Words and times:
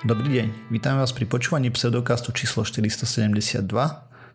Dobrý 0.00 0.32
deň, 0.32 0.72
vítam 0.72 0.96
vás 0.96 1.12
pri 1.12 1.28
počúvaní 1.28 1.68
pseudokastu 1.68 2.32
číslo 2.32 2.64
472 2.64 3.68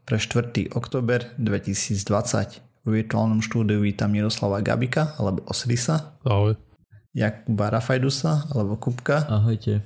pre 0.05 0.17
4. 0.21 0.69
oktober 0.77 1.33
2020. 1.41 2.85
V 2.85 2.89
virtuálnom 2.93 3.41
štúdiu 3.41 3.81
vítam 3.81 4.13
Miroslava 4.13 4.61
Gabika 4.61 5.17
alebo 5.17 5.41
Osrisa. 5.49 6.21
Ahoj. 6.21 6.53
Jakuba 7.17 7.73
Rafajdusa 7.73 8.45
alebo 8.53 8.77
Kupka. 8.77 9.25
Ahojte. 9.25 9.81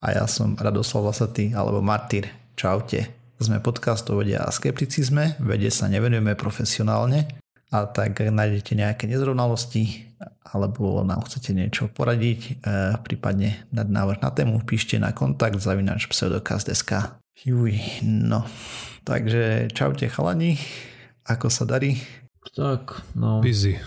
A 0.00 0.16
ja 0.16 0.24
som 0.24 0.56
Radoslav 0.56 1.04
Vasatý 1.12 1.52
alebo 1.52 1.84
Martyr. 1.84 2.32
Čaute. 2.56 3.12
Sme 3.36 3.60
podcast 3.60 4.08
o 4.08 4.16
vede 4.24 4.40
a 4.40 4.48
skepticizme, 4.48 5.36
vede 5.44 5.68
sa 5.68 5.84
nevenujeme 5.84 6.32
profesionálne 6.32 7.28
a 7.68 7.84
tak 7.92 8.24
nájdete 8.24 8.72
nejaké 8.72 9.04
nezrovnalosti, 9.04 10.16
alebo 10.42 11.00
nám 11.06 11.22
chcete 11.24 11.54
niečo 11.54 11.86
poradiť, 11.86 12.40
e, 12.42 12.52
prípadne 13.00 13.62
dať 13.70 13.86
návrh 13.86 14.18
na 14.20 14.30
tému, 14.34 14.60
píšte 14.66 14.98
na 14.98 15.14
kontakt 15.14 15.62
zavinač 15.62 16.10
pseudokast.sk. 16.10 17.22
Juj, 17.42 17.74
no. 18.02 18.44
Takže 19.02 19.70
čaute 19.74 20.06
chalani, 20.06 20.58
ako 21.26 21.50
sa 21.50 21.66
darí? 21.66 21.98
Tak, 22.54 23.14
no. 23.14 23.42
Busy. 23.42 23.78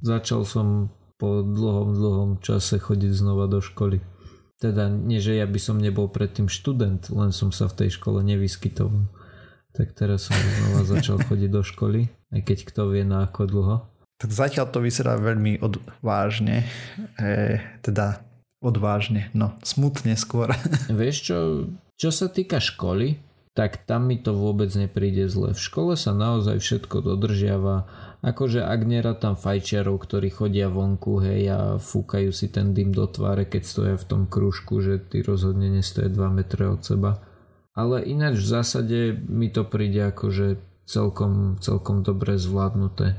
Začal 0.00 0.44
som 0.48 0.88
po 1.20 1.44
dlhom, 1.44 1.92
dlhom 1.92 2.30
čase 2.40 2.80
chodiť 2.80 3.12
znova 3.12 3.44
do 3.44 3.60
školy. 3.60 4.00
Teda 4.56 4.88
nie, 4.88 5.20
že 5.20 5.36
ja 5.36 5.44
by 5.44 5.60
som 5.60 5.76
nebol 5.76 6.08
predtým 6.08 6.48
študent, 6.48 7.12
len 7.12 7.32
som 7.32 7.52
sa 7.52 7.68
v 7.68 7.84
tej 7.84 8.00
škole 8.00 8.24
nevyskytoval. 8.24 9.08
Tak 9.76 9.92
teraz 9.92 10.28
som 10.28 10.36
znova 10.36 10.88
začal 10.88 11.20
chodiť 11.28 11.50
do 11.52 11.60
školy, 11.60 12.08
aj 12.32 12.40
keď 12.44 12.58
kto 12.72 12.82
vie 12.88 13.04
na 13.04 13.28
ako 13.28 13.42
dlho. 13.44 13.76
Tak 14.20 14.28
zatiaľ 14.28 14.68
to 14.68 14.84
vyzerá 14.84 15.16
veľmi 15.16 15.64
odvážne. 15.64 16.68
E, 17.16 17.56
teda 17.80 18.20
odvážne, 18.60 19.32
no 19.32 19.56
smutne 19.64 20.12
skôr. 20.14 20.52
Vieš 20.92 21.16
čo, 21.24 21.36
čo 21.96 22.12
sa 22.12 22.28
týka 22.28 22.60
školy, 22.60 23.16
tak 23.56 23.82
tam 23.88 24.06
mi 24.06 24.20
to 24.20 24.36
vôbec 24.36 24.70
nepríde 24.76 25.26
zle. 25.26 25.56
V 25.56 25.60
škole 25.60 25.92
sa 25.98 26.14
naozaj 26.14 26.62
všetko 26.62 27.02
dodržiava. 27.02 27.88
Akože 28.20 28.60
ak 28.60 28.84
tam 29.16 29.34
fajčiarov, 29.34 29.96
ktorí 30.04 30.28
chodia 30.28 30.68
vonku, 30.68 31.24
hej, 31.24 31.42
a 31.50 31.60
fúkajú 31.80 32.30
si 32.30 32.52
ten 32.52 32.76
dym 32.76 32.92
do 32.92 33.08
tváre, 33.08 33.48
keď 33.48 33.62
stoja 33.64 33.94
v 33.96 34.06
tom 34.06 34.22
krúžku, 34.28 34.84
že 34.84 35.00
ty 35.00 35.24
rozhodne 35.24 35.72
nestoje 35.72 36.12
2 36.12 36.20
metre 36.30 36.68
od 36.68 36.84
seba. 36.84 37.24
Ale 37.72 38.04
ináč 38.04 38.44
v 38.44 38.50
zásade 38.60 38.98
mi 39.24 39.48
to 39.48 39.64
príde 39.64 40.12
akože 40.12 40.60
celkom, 40.84 41.56
celkom 41.64 42.04
dobre 42.04 42.36
zvládnuté. 42.36 43.16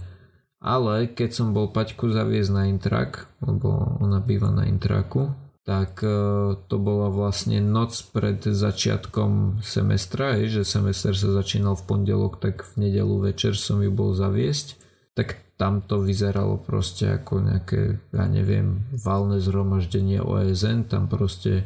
Ale 0.62 1.10
keď 1.10 1.30
som 1.34 1.58
bol 1.58 1.74
Paťku 1.74 2.14
zaviesť 2.14 2.52
na 2.54 2.70
intrak, 2.70 3.26
lebo 3.42 3.98
ona 3.98 4.22
býva 4.22 4.54
na 4.54 4.70
intraku, 4.70 5.34
tak 5.66 6.06
e, 6.06 6.14
to 6.58 6.76
bola 6.78 7.10
vlastne 7.10 7.58
noc 7.58 7.98
pred 8.14 8.38
začiatkom 8.46 9.62
semestra, 9.66 10.38
že 10.46 10.62
semester 10.62 11.18
sa 11.18 11.34
začínal 11.34 11.74
v 11.82 11.86
pondelok, 11.90 12.38
tak 12.38 12.62
v 12.78 12.90
nedelu 12.90 13.34
večer 13.34 13.58
som 13.58 13.82
ju 13.82 13.90
bol 13.90 14.14
zaviesť. 14.14 14.78
Tak 15.18 15.58
tam 15.58 15.82
to 15.82 16.02
vyzeralo 16.02 16.62
proste 16.62 17.22
ako 17.22 17.42
nejaké, 17.42 17.98
ja 18.14 18.26
neviem, 18.30 18.86
valné 18.94 19.42
zhromaždenie 19.42 20.22
OSN, 20.22 20.90
tam 20.90 21.10
proste 21.10 21.66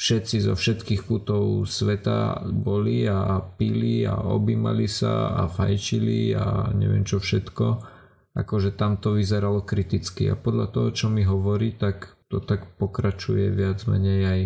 všetci 0.00 0.48
zo 0.48 0.56
všetkých 0.56 1.04
kútov 1.04 1.68
sveta 1.68 2.40
boli 2.48 3.04
a 3.04 3.36
pili 3.40 4.08
a 4.08 4.16
objímali 4.16 4.88
sa 4.88 5.36
a 5.36 5.48
fajčili 5.48 6.32
a 6.32 6.72
neviem 6.72 7.04
čo 7.04 7.20
všetko 7.20 7.89
akože 8.34 8.74
tam 8.78 8.96
to 8.96 9.18
vyzeralo 9.18 9.62
kriticky 9.66 10.30
a 10.30 10.38
podľa 10.38 10.66
toho, 10.70 10.88
čo 10.94 11.06
mi 11.10 11.26
hovorí, 11.26 11.74
tak 11.74 12.14
to 12.30 12.38
tak 12.38 12.78
pokračuje 12.78 13.50
viac 13.50 13.82
menej 13.90 14.20
aj, 14.22 14.42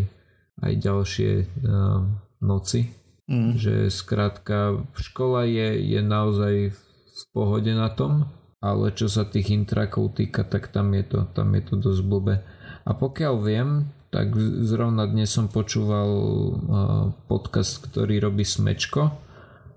aj 0.65 0.73
ďalšie 0.81 1.33
uh, 1.45 2.01
noci. 2.41 2.89
Mm. 3.25 3.57
Že 3.57 3.75
skrátka 3.89 4.85
škola 4.97 5.49
je, 5.49 5.81
je 5.81 6.01
naozaj 6.01 6.55
v 7.15 7.23
pohode 7.33 7.73
na 7.73 7.89
tom, 7.93 8.29
ale 8.65 8.93
čo 8.97 9.09
sa 9.09 9.29
tých 9.29 9.53
intrakov 9.53 10.17
týka, 10.17 10.45
tak 10.45 10.73
tam 10.73 10.93
je 10.97 11.05
to, 11.05 11.19
tam 11.37 11.53
je 11.53 11.63
to 11.65 11.75
dosť 11.77 12.03
blbé. 12.05 12.41
A 12.85 12.91
pokiaľ 12.97 13.35
viem, 13.41 13.89
tak 14.09 14.33
zrovna 14.65 15.05
dnes 15.09 15.33
som 15.33 15.49
počúval 15.53 16.09
uh, 16.09 16.55
podcast, 17.29 17.85
ktorý 17.85 18.21
robí 18.25 18.45
Smečko, 18.45 19.13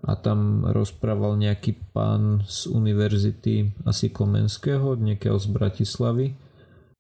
a 0.08 0.16
tam 0.16 0.64
rozprával 0.64 1.36
nejaký 1.36 1.76
pán 1.92 2.48
z 2.48 2.72
univerzity 2.72 3.76
asi 3.84 4.08
Komenského, 4.08 4.96
niekiaľ 4.96 5.36
z 5.44 5.48
Bratislavy 5.52 6.28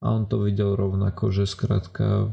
a 0.03 0.11
on 0.11 0.27
to 0.27 0.43
videl 0.43 0.75
rovnako, 0.75 1.31
že 1.31 1.49
skrátka 1.49 2.29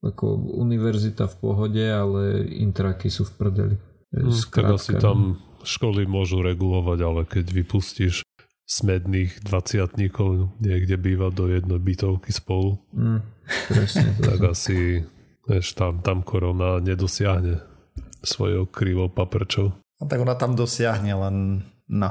ako 0.00 0.56
univerzita 0.60 1.28
v 1.28 1.36
pohode, 1.40 1.84
ale 1.84 2.44
intraky 2.48 3.12
sú 3.12 3.28
v 3.28 3.32
prdeli. 3.36 3.76
Hmm, 4.12 4.32
teda 4.32 4.76
si 4.80 4.96
tam 4.96 5.40
školy 5.60 6.08
môžu 6.08 6.40
regulovať, 6.40 6.98
ale 7.04 7.20
keď 7.28 7.46
vypustíš 7.52 8.24
smedných 8.70 9.42
dvaciatníkov 9.44 10.56
niekde 10.62 10.94
býva 10.94 11.28
do 11.34 11.50
jednej 11.50 11.82
bytovky 11.82 12.30
spolu, 12.30 12.78
mm, 12.94 13.20
presne, 13.68 14.08
tak 14.28 14.40
asi 14.46 15.04
vieš, 15.44 15.74
tam, 15.74 16.00
tam 16.00 16.22
korona 16.22 16.78
nedosiahne 16.78 17.60
svojou 18.22 18.70
krivou 18.70 19.10
paprčou. 19.10 19.74
No 20.00 20.08
tak 20.08 20.24
ona 20.24 20.34
tam 20.34 20.56
dosiahne, 20.56 21.12
len 21.12 21.36
no. 21.86 22.10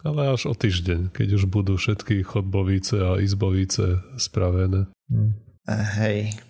Ale 0.00 0.32
až 0.32 0.48
o 0.48 0.54
týždeň, 0.56 1.12
keď 1.12 1.40
už 1.40 1.44
budú 1.48 1.76
všetky 1.76 2.24
chodbovice 2.24 2.96
a 3.00 3.10
izbovice 3.20 4.00
spravené. 4.16 4.88
Hm. 5.12 5.32
Hej, 5.68 6.40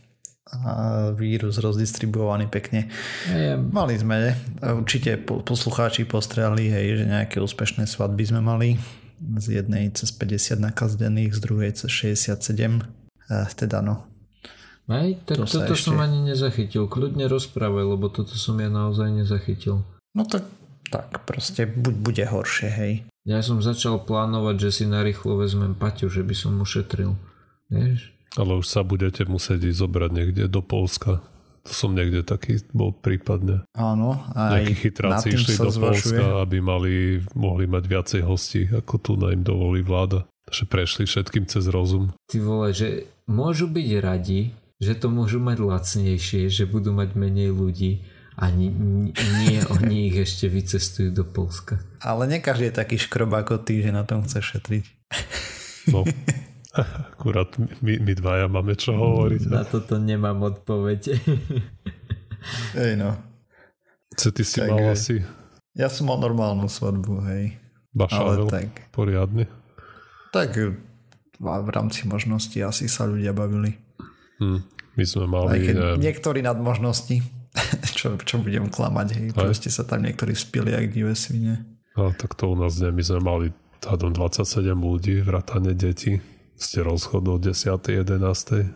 a 0.51 0.71
vírus 1.15 1.63
rozdistribuovaný 1.63 2.51
pekne. 2.51 2.91
Ja. 3.31 3.55
Mali 3.55 3.95
sme, 3.95 4.35
určite 4.59 5.15
poslucháči 5.23 6.03
postrehli, 6.07 6.67
hej, 6.67 7.03
že 7.03 7.05
nejaké 7.07 7.39
úspešné 7.39 7.87
svadby 7.87 8.25
sme 8.27 8.43
mali. 8.43 8.75
Z 9.21 9.63
jednej 9.63 9.93
cez 9.93 10.11
50 10.11 10.59
nakazených, 10.59 11.37
z 11.37 11.41
druhej 11.45 11.71
cez 11.77 11.91
67. 12.19 12.83
E, 13.31 13.37
teda 13.55 13.79
no. 13.85 14.09
Aj, 14.91 15.07
tak 15.23 15.39
to 15.39 15.47
toto 15.47 15.77
ešte... 15.77 15.95
som 15.95 16.03
ani 16.03 16.25
nezachytil. 16.25 16.91
Kľudne 16.91 17.31
rozprávaj, 17.31 17.85
lebo 17.95 18.11
toto 18.11 18.35
som 18.35 18.59
ja 18.59 18.67
naozaj 18.67 19.23
nezachytil. 19.23 19.87
No 20.19 20.23
tak 20.27 20.43
tak 20.91 21.23
proste 21.25 21.71
buď 21.71 21.95
bude 21.95 22.25
horšie, 22.27 22.69
hej. 22.69 22.95
Ja 23.29 23.41
som 23.47 23.63
začal 23.63 24.03
plánovať, 24.03 24.57
že 24.59 24.71
si 24.83 24.85
narýchlo 24.91 25.39
vezmem 25.39 25.79
Paťu, 25.79 26.11
že 26.11 26.27
by 26.27 26.35
som 26.35 26.59
ušetril. 26.59 27.15
Vieš? 27.71 28.11
Ale 28.35 28.59
už 28.59 28.67
sa 28.67 28.83
budete 28.83 29.27
musieť 29.27 29.71
ísť 29.71 29.79
zobrať 29.87 30.11
niekde 30.11 30.45
do 30.51 30.63
Polska. 30.63 31.23
To 31.69 31.73
som 31.77 31.93
niekde 31.93 32.25
taký 32.25 32.65
bol 32.73 32.97
prípadne. 32.97 33.69
Áno. 33.77 34.17
Aj 34.33 34.59
Nejakí 34.59 34.89
chytráci 34.89 35.37
išli 35.37 35.61
do 35.61 35.69
zvažuje. 35.69 36.17
Polska, 36.17 36.25
aby 36.41 36.59
mali, 36.65 37.21
mohli 37.37 37.69
mať 37.69 37.85
viacej 37.85 38.23
hostí, 38.25 38.65
ako 38.71 38.95
tu 38.97 39.13
na 39.21 39.37
im 39.37 39.45
dovolí 39.45 39.85
vláda. 39.85 40.25
Takže 40.49 40.65
prešli 40.67 41.05
všetkým 41.05 41.45
cez 41.45 41.69
rozum. 41.69 42.17
Ty 42.33 42.39
vole, 42.41 42.73
že 42.73 43.07
môžu 43.29 43.69
byť 43.69 43.89
radi, 44.01 44.57
že 44.81 44.97
to 44.97 45.13
môžu 45.13 45.37
mať 45.37 45.61
lacnejšie, 45.61 46.49
že 46.49 46.65
budú 46.65 46.97
mať 46.97 47.13
menej 47.13 47.53
ľudí 47.53 48.01
a 48.41 48.49
nie, 48.49 48.73
nie 49.45 49.61
oni 49.69 50.09
ich 50.09 50.17
ešte 50.25 50.49
vycestujú 50.49 51.13
do 51.13 51.29
Polska. 51.29 51.77
Ale 52.01 52.25
nie 52.25 52.41
každý 52.41 52.73
je 52.73 52.81
taký 52.81 52.97
škrob 52.97 53.37
ako 53.37 53.61
ty, 53.61 53.85
že 53.85 53.93
na 53.93 54.09
tom 54.09 54.25
chce 54.25 54.41
šetriť. 54.41 54.85
No, 55.93 56.09
akurát 57.13 57.53
my, 57.85 58.01
my 58.01 58.13
dvaja 58.17 58.49
máme 58.49 58.81
čo 58.81 58.97
hovoriť. 58.97 59.53
Na 59.53 59.69
toto 59.69 60.01
nemám 60.01 60.41
odpoveď. 60.41 61.21
Hej 62.81 62.93
no. 62.97 63.21
Co 64.17 64.33
ty 64.33 64.43
si 64.43 64.65
tak, 64.65 64.73
mal 64.73 64.97
asi? 64.97 65.21
Ja 65.77 65.93
som 65.93 66.09
mal 66.09 66.17
normálnu 66.17 66.67
svadbu, 66.67 67.21
hej. 67.29 67.61
Bašavel, 67.93 68.49
tak, 68.49 68.89
poriadne. 68.91 69.53
Tak 70.33 70.57
v 71.41 71.71
rámci 71.73 72.09
možnosti 72.09 72.57
asi 72.57 72.89
sa 72.89 73.05
ľudia 73.05 73.37
bavili. 73.37 73.77
Hmm, 74.41 74.65
my 74.97 75.05
sme 75.05 75.29
mali... 75.29 75.49
Aj 75.53 75.61
keď 75.61 75.77
um... 75.77 75.87
niektorí 76.01 76.41
nad 76.41 76.57
možnosti 76.57 77.21
čo, 77.99 78.15
čo 78.21 78.39
budem 78.39 78.71
klamať, 78.71 79.09
hej. 79.17 79.29
Aj. 79.35 79.47
Proste 79.47 79.69
sa 79.69 79.83
tam 79.83 80.07
niektorí 80.07 80.35
spili 80.35 80.71
jak 80.73 80.91
divé 80.95 81.15
svine. 81.19 81.67
A 81.99 82.15
tak 82.15 82.39
to 82.39 82.51
u 82.53 82.57
nás 82.57 82.79
nie. 82.79 82.95
My 82.95 83.03
sme 83.03 83.21
mali 83.21 83.47
hádom 83.83 84.15
27 84.15 84.77
ľudí, 84.77 85.21
vrátane 85.25 85.75
detí. 85.75 86.23
Ste 86.61 86.85
rozchodol 86.85 87.41
10. 87.41 87.81
11. 87.81 88.71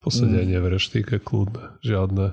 Posedenie 0.00 0.58
mm. 0.58 0.64
v 0.64 0.70
reštike 0.72 1.20
kľudné. 1.20 1.76
Žiadne, 1.84 2.26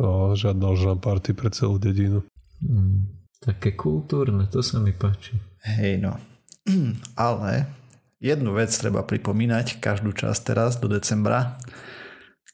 a 0.00 0.32
žiadna 0.32 0.66
žan 0.80 0.98
party 0.98 1.36
pre 1.36 1.52
celú 1.52 1.76
dedinu. 1.76 2.24
Mm. 2.64 3.20
Také 3.40 3.72
kultúrne, 3.76 4.48
to 4.48 4.64
sa 4.64 4.80
mi 4.80 4.92
páči. 4.92 5.36
Hej 5.64 6.00
no. 6.00 6.16
Ale 7.16 7.68
jednu 8.20 8.56
vec 8.56 8.72
treba 8.72 9.04
pripomínať 9.04 9.80
každú 9.80 10.12
časť 10.12 10.40
teraz 10.40 10.76
do 10.80 10.88
decembra 10.88 11.60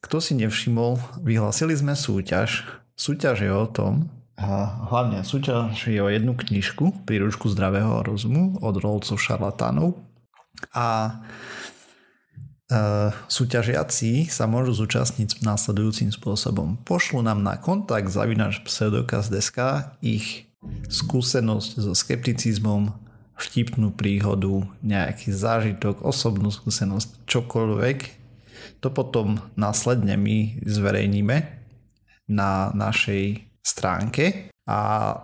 kto 0.06 0.22
si 0.22 0.38
nevšimol, 0.38 1.02
vyhlasili 1.26 1.74
sme 1.74 1.98
súťaž. 1.98 2.62
Súťaž 2.94 3.42
je 3.42 3.52
o 3.52 3.66
tom, 3.66 4.08
a 4.36 4.84
hlavne 4.92 5.24
súťaž 5.24 5.88
je 5.88 5.96
o 5.96 6.12
jednu 6.12 6.36
knižku, 6.36 7.08
príručku 7.08 7.48
zdravého 7.48 8.04
rozumu 8.04 8.60
od 8.60 8.76
rolcov 8.76 9.16
šarlatánov. 9.16 9.96
A 10.76 11.20
súťažiaci 13.32 14.28
sa 14.28 14.44
môžu 14.44 14.76
zúčastniť 14.84 15.40
následujúcim 15.40 16.12
spôsobom. 16.12 16.76
Pošlu 16.84 17.24
nám 17.24 17.40
na 17.40 17.56
kontakt 17.56 18.12
zavinač 18.12 18.60
pseudokaz.sk 18.60 19.58
ich 20.04 20.52
skúsenosť 20.90 21.70
so 21.80 21.96
skepticizmom, 21.96 22.92
vtipnú 23.40 23.94
príhodu, 23.94 24.68
nejaký 24.84 25.32
zážitok, 25.32 26.04
osobnú 26.04 26.52
skúsenosť, 26.52 27.24
čokoľvek. 27.24 28.25
To 28.80 28.90
potom 28.90 29.38
následne 29.58 30.16
my 30.16 30.62
zverejníme 30.64 31.36
na 32.30 32.74
našej 32.74 33.46
stránke 33.62 34.50
a 34.66 34.80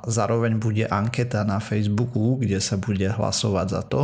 zároveň 0.07 0.59
bude 0.59 0.87
anketa 0.87 1.43
na 1.43 1.59
Facebooku, 1.59 2.39
kde 2.39 2.63
sa 2.63 2.79
bude 2.79 3.07
hlasovať 3.11 3.67
za 3.67 3.83
to 3.87 4.03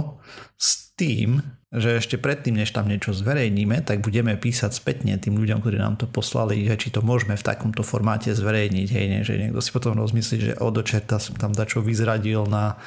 s 0.58 0.94
tým, 0.98 1.38
že 1.68 2.00
ešte 2.00 2.16
predtým, 2.16 2.56
než 2.56 2.72
tam 2.72 2.88
niečo 2.88 3.12
zverejníme, 3.12 3.84
tak 3.84 4.00
budeme 4.00 4.40
písať 4.40 4.72
spätne 4.72 5.20
tým 5.20 5.36
ľuďom, 5.36 5.60
ktorí 5.60 5.76
nám 5.76 6.00
to 6.00 6.08
poslali, 6.08 6.64
že 6.64 6.80
či 6.80 6.88
to 6.88 7.04
môžeme 7.04 7.36
v 7.36 7.44
takomto 7.44 7.84
formáte 7.84 8.32
zverejniť, 8.32 8.88
hej, 8.88 9.06
nie, 9.12 9.20
že 9.20 9.36
niekto 9.36 9.60
si 9.60 9.68
potom 9.68 9.92
rozmyslí, 10.00 10.36
že 10.40 10.52
od 10.56 10.80
očerta 10.80 11.20
som 11.20 11.36
tam 11.36 11.52
dačo 11.52 11.84
vyzradil 11.84 12.48
na 12.48 12.80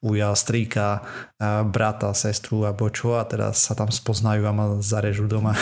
uja, 0.00 0.32
strýka, 0.32 1.04
brata, 1.68 2.16
sestru 2.16 2.64
alebo 2.64 2.88
čo 2.88 3.20
a 3.20 3.28
teraz 3.28 3.68
sa 3.68 3.76
tam 3.76 3.92
spoznajú 3.92 4.48
a 4.48 4.52
ma 4.56 4.66
zarežú 4.80 5.28
doma. 5.28 5.52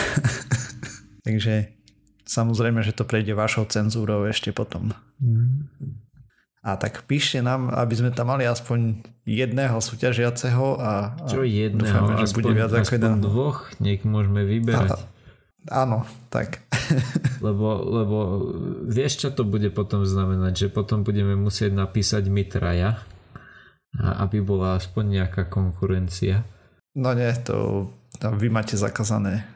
Takže 1.27 1.75
samozrejme, 2.23 2.87
že 2.87 2.95
to 2.95 3.03
prejde 3.03 3.35
vašou 3.35 3.67
cenzúrou 3.67 4.23
ešte 4.31 4.55
potom. 4.55 4.95
Mm. 5.19 5.67
A 6.61 6.77
tak 6.77 7.09
píšte 7.09 7.41
nám, 7.41 7.73
aby 7.73 7.93
sme 7.97 8.13
tam 8.13 8.29
mali 8.29 8.45
aspoň 8.45 9.01
jedného 9.25 9.81
súťažiaceho 9.81 10.77
a, 10.77 11.17
a 11.17 11.25
Čo 11.25 11.41
jedného? 11.41 11.89
Dúfame, 11.89 12.13
že 12.21 12.25
aspoň, 12.29 12.41
bude 12.45 12.53
viac 12.53 12.71
ako 12.77 12.93
jeden. 12.93 13.13
dvoch, 13.17 13.59
nech 13.81 14.01
môžeme 14.05 14.45
vyberať. 14.45 14.93
A, 14.93 15.81
áno, 15.81 16.05
tak. 16.29 16.61
lebo, 17.45 17.81
lebo 17.81 18.17
vieš, 18.85 19.25
čo 19.25 19.29
to 19.33 19.41
bude 19.41 19.73
potom 19.73 20.05
znamenať? 20.05 20.65
Že 20.65 20.67
potom 20.69 21.01
budeme 21.01 21.33
musieť 21.33 21.73
napísať 21.73 22.29
my 22.29 22.45
traja, 22.45 23.01
aby 23.97 24.45
bola 24.45 24.77
aspoň 24.77 25.17
nejaká 25.17 25.49
konkurencia. 25.49 26.45
No 26.93 27.17
nie, 27.17 27.33
to 27.41 27.89
vy 28.21 28.53
máte 28.53 28.77
zakázané 28.77 29.49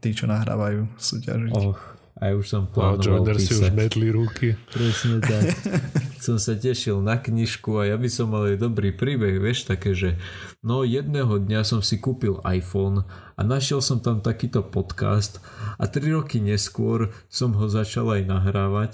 tí, 0.00 0.16
čo 0.16 0.24
nahrávajú 0.24 0.88
súťažiť. 0.96 1.52
Och, 1.52 1.80
a 2.12 2.28
ja 2.28 2.34
už 2.36 2.46
som 2.46 2.68
plánoval 2.68 3.24
a 3.24 3.40
si 3.40 3.56
už 3.56 3.72
medli 3.72 4.12
ruky. 4.12 4.54
Presne 4.68 5.18
tak. 5.24 5.56
som 6.20 6.36
sa 6.36 6.52
tešil 6.52 7.00
na 7.00 7.16
knižku 7.16 7.80
a 7.80 7.88
ja 7.88 7.96
by 7.96 8.08
som 8.12 8.30
mal 8.30 8.52
aj 8.52 8.60
dobrý 8.60 8.92
príbeh, 8.92 9.40
vieš, 9.40 9.64
také, 9.66 9.96
že 9.96 10.20
no 10.60 10.84
jedného 10.84 11.40
dňa 11.40 11.64
som 11.64 11.80
si 11.80 11.98
kúpil 11.98 12.38
iPhone 12.44 13.08
a 13.34 13.40
našiel 13.40 13.80
som 13.80 13.98
tam 14.04 14.20
takýto 14.20 14.60
podcast 14.60 15.40
a 15.80 15.88
tri 15.88 16.12
roky 16.12 16.38
neskôr 16.38 17.10
som 17.32 17.56
ho 17.56 17.66
začal 17.66 18.12
aj 18.12 18.22
nahrávať. 18.28 18.90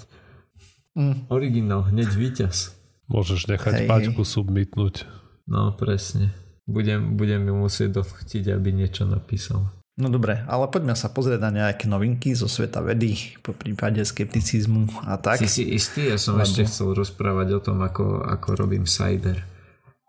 Mm. 0.95 1.29
Originál, 1.29 1.85
hneď 1.91 2.09
víťaz. 2.15 2.73
Môžeš 3.09 3.49
nechať 3.49 3.85
hey. 3.85 3.87
Paťku 3.89 4.23
submitnúť. 4.23 5.05
No 5.49 5.73
presne. 5.73 6.33
Budem, 6.69 7.17
budem 7.17 7.49
ju 7.49 7.55
musieť 7.57 8.01
dochtiť, 8.05 8.53
aby 8.53 8.69
niečo 8.69 9.09
napísal. 9.09 9.65
No 9.99 10.07
dobre, 10.07 10.47
ale 10.47 10.71
poďme 10.71 10.95
sa 10.95 11.11
pozrieť 11.11 11.43
na 11.43 11.51
nejaké 11.51 11.83
novinky 11.91 12.31
zo 12.31 12.47
sveta 12.47 12.79
vedy, 12.79 13.35
po 13.43 13.51
prípade 13.51 13.99
skepticizmu 13.99 15.03
a 15.03 15.19
tak. 15.19 15.43
Si 15.43 15.51
si 15.51 15.63
istý? 15.75 16.07
Ja 16.07 16.15
som 16.15 16.39
Lebo... 16.39 16.47
ešte 16.47 16.63
chcel 16.63 16.95
rozprávať 16.95 17.47
o 17.51 17.59
tom, 17.59 17.83
ako, 17.83 18.23
ako 18.23 18.47
robím 18.55 18.87
cider, 18.87 19.43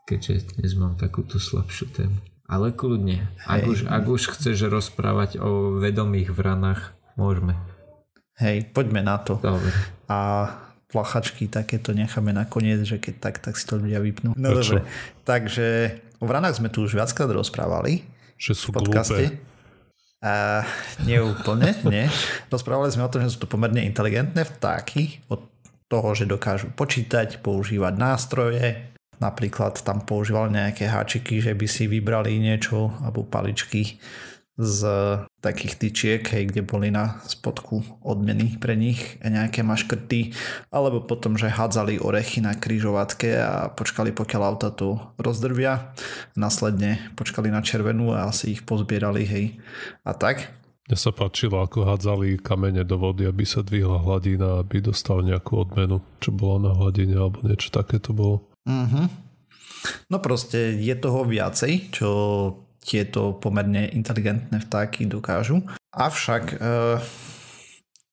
keďže 0.06 0.54
dnes 0.54 0.78
mám 0.78 0.94
takúto 0.94 1.42
slabšiu 1.42 1.90
tému. 1.90 2.22
Ale 2.46 2.70
kľudne, 2.70 3.34
ak 3.42 3.66
už, 3.66 3.78
ak 3.90 4.04
už 4.06 4.22
chceš 4.38 4.70
rozprávať 4.70 5.42
o 5.42 5.82
vedomých 5.82 6.31
vranách, 6.31 6.94
môžeme. 7.19 7.58
Hej, 8.38 8.70
poďme 8.70 9.02
na 9.02 9.19
to. 9.19 9.43
Dobre. 9.43 9.75
A 10.06 10.50
plachačky 10.86 11.50
takéto 11.50 11.90
necháme 11.90 12.31
nakoniec, 12.31 12.86
že 12.86 13.02
keď 13.02 13.14
tak, 13.19 13.43
tak 13.43 13.58
si 13.58 13.66
to 13.66 13.75
ľudia 13.82 13.98
vypnú. 13.98 14.38
No 14.38 14.54
dobre, 14.54 14.86
takže 15.26 15.98
o 16.22 16.31
vranách 16.31 16.62
sme 16.62 16.70
tu 16.70 16.86
už 16.86 16.94
viackrát 16.94 17.31
rozprávali. 17.31 18.06
Že 18.38 18.52
sú 18.54 18.69
v 18.70 18.86
podcaste. 18.86 19.34
Glúpe. 19.34 19.50
Uh, 20.20 20.61
nie 21.08 21.17
úplne, 21.17 21.72
nie. 21.88 22.05
Rozprávali 22.52 22.93
sme 22.93 23.08
o 23.08 23.12
tom, 23.12 23.25
že 23.25 23.32
sú 23.32 23.44
to 23.44 23.49
pomerne 23.49 23.81
inteligentné 23.81 24.44
vtáky, 24.44 25.25
od 25.32 25.49
toho, 25.88 26.12
že 26.12 26.28
dokážu 26.28 26.69
počítať, 26.76 27.40
používať 27.40 27.94
nástroje, 27.96 28.93
napríklad 29.17 29.81
tam 29.81 30.05
používali 30.05 30.61
nejaké 30.61 30.88
háčiky, 30.88 31.40
že 31.40 31.56
by 31.56 31.67
si 31.67 31.88
vybrali 31.88 32.37
niečo, 32.37 32.93
alebo 33.00 33.25
paličky 33.25 33.96
z 34.61 34.81
takých 35.40 35.81
tyčiek, 35.81 36.22
hej, 36.37 36.52
kde 36.52 36.62
boli 36.62 36.92
na 36.92 37.16
spodku 37.25 37.81
odmeny 38.04 38.60
pre 38.60 38.76
nich 38.76 39.16
nejaké 39.25 39.64
maškrty, 39.64 40.37
alebo 40.69 41.00
potom, 41.00 41.40
že 41.40 41.48
hádzali 41.48 41.96
orechy 41.96 42.44
na 42.44 42.52
kryžovatke 42.52 43.40
a 43.40 43.72
počkali, 43.72 44.12
pokiaľ 44.12 44.42
auta 44.44 44.69
to 44.69 45.00
rozdrvia. 45.16 45.96
Následne 46.37 47.00
počkali 47.16 47.48
na 47.48 47.64
červenú 47.64 48.12
a 48.12 48.28
asi 48.28 48.52
ich 48.52 48.62
pozbierali, 48.69 49.25
hej. 49.25 49.46
A 50.04 50.12
tak. 50.12 50.52
Mne 50.90 50.96
sa 51.00 51.14
páčilo, 51.14 51.62
ako 51.62 51.88
hádzali 51.88 52.43
kamene 52.44 52.84
do 52.84 53.00
vody, 53.00 53.25
aby 53.25 53.48
sa 53.48 53.64
dvihla 53.64 54.02
hladina, 54.02 54.60
aby 54.60 54.84
dostal 54.84 55.25
nejakú 55.25 55.64
odmenu, 55.64 56.04
čo 56.20 56.36
bola 56.36 56.69
na 56.69 56.72
hladine, 56.76 57.16
alebo 57.16 57.40
niečo 57.46 57.72
také 57.72 57.96
to 57.96 58.12
bolo. 58.12 58.44
Mm-hmm. 58.69 59.06
No 60.12 60.20
proste 60.20 60.76
je 60.76 60.93
toho 60.98 61.25
viacej, 61.25 61.94
čo 61.94 62.10
tieto 62.81 63.37
pomerne 63.37 63.93
inteligentné 63.93 64.61
vtáky 64.65 65.05
dokážu. 65.06 65.61
Avšak 65.93 66.44
e, 66.53 66.56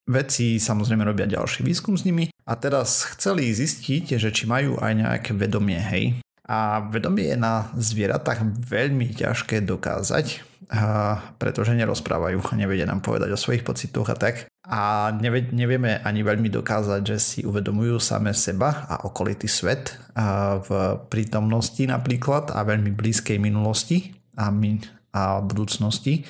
vedci 0.08 0.60
samozrejme 0.60 1.04
robia 1.04 1.28
ďalší 1.28 1.64
výskum 1.64 1.96
s 1.96 2.04
nimi 2.04 2.32
a 2.48 2.52
teraz 2.56 3.04
chceli 3.16 3.52
zistiť, 3.52 4.16
že 4.16 4.32
či 4.32 4.48
majú 4.48 4.80
aj 4.80 4.92
nejaké 4.96 5.30
vedomie, 5.36 5.80
hej. 5.80 6.20
A 6.48 6.80
vedomie 6.88 7.28
je 7.28 7.36
na 7.36 7.68
zvieratách 7.76 8.40
veľmi 8.56 9.12
ťažké 9.12 9.60
dokázať, 9.68 10.40
a 10.72 11.20
pretože 11.36 11.76
nerozprávajú 11.76 12.40
a 12.40 12.56
nevedia 12.56 12.88
nám 12.88 13.04
povedať 13.04 13.36
o 13.36 13.40
svojich 13.40 13.64
pocitoch 13.64 14.08
a 14.08 14.16
tak. 14.16 14.48
A 14.64 15.12
nevieme 15.52 16.00
ani 16.00 16.20
veľmi 16.24 16.48
dokázať, 16.48 17.00
že 17.04 17.16
si 17.20 17.40
uvedomujú 17.44 18.00
same 18.00 18.32
seba 18.32 18.88
a 18.88 19.04
okolitý 19.04 19.48
svet 19.48 19.96
a 20.16 20.56
v 20.60 20.68
prítomnosti 21.12 21.80
napríklad 21.84 22.52
a 22.52 22.64
veľmi 22.64 22.92
blízkej 22.96 23.40
minulosti 23.40 24.17
a, 24.38 24.54
my, 24.54 24.78
a 25.10 25.42
budúcnosti. 25.42 26.22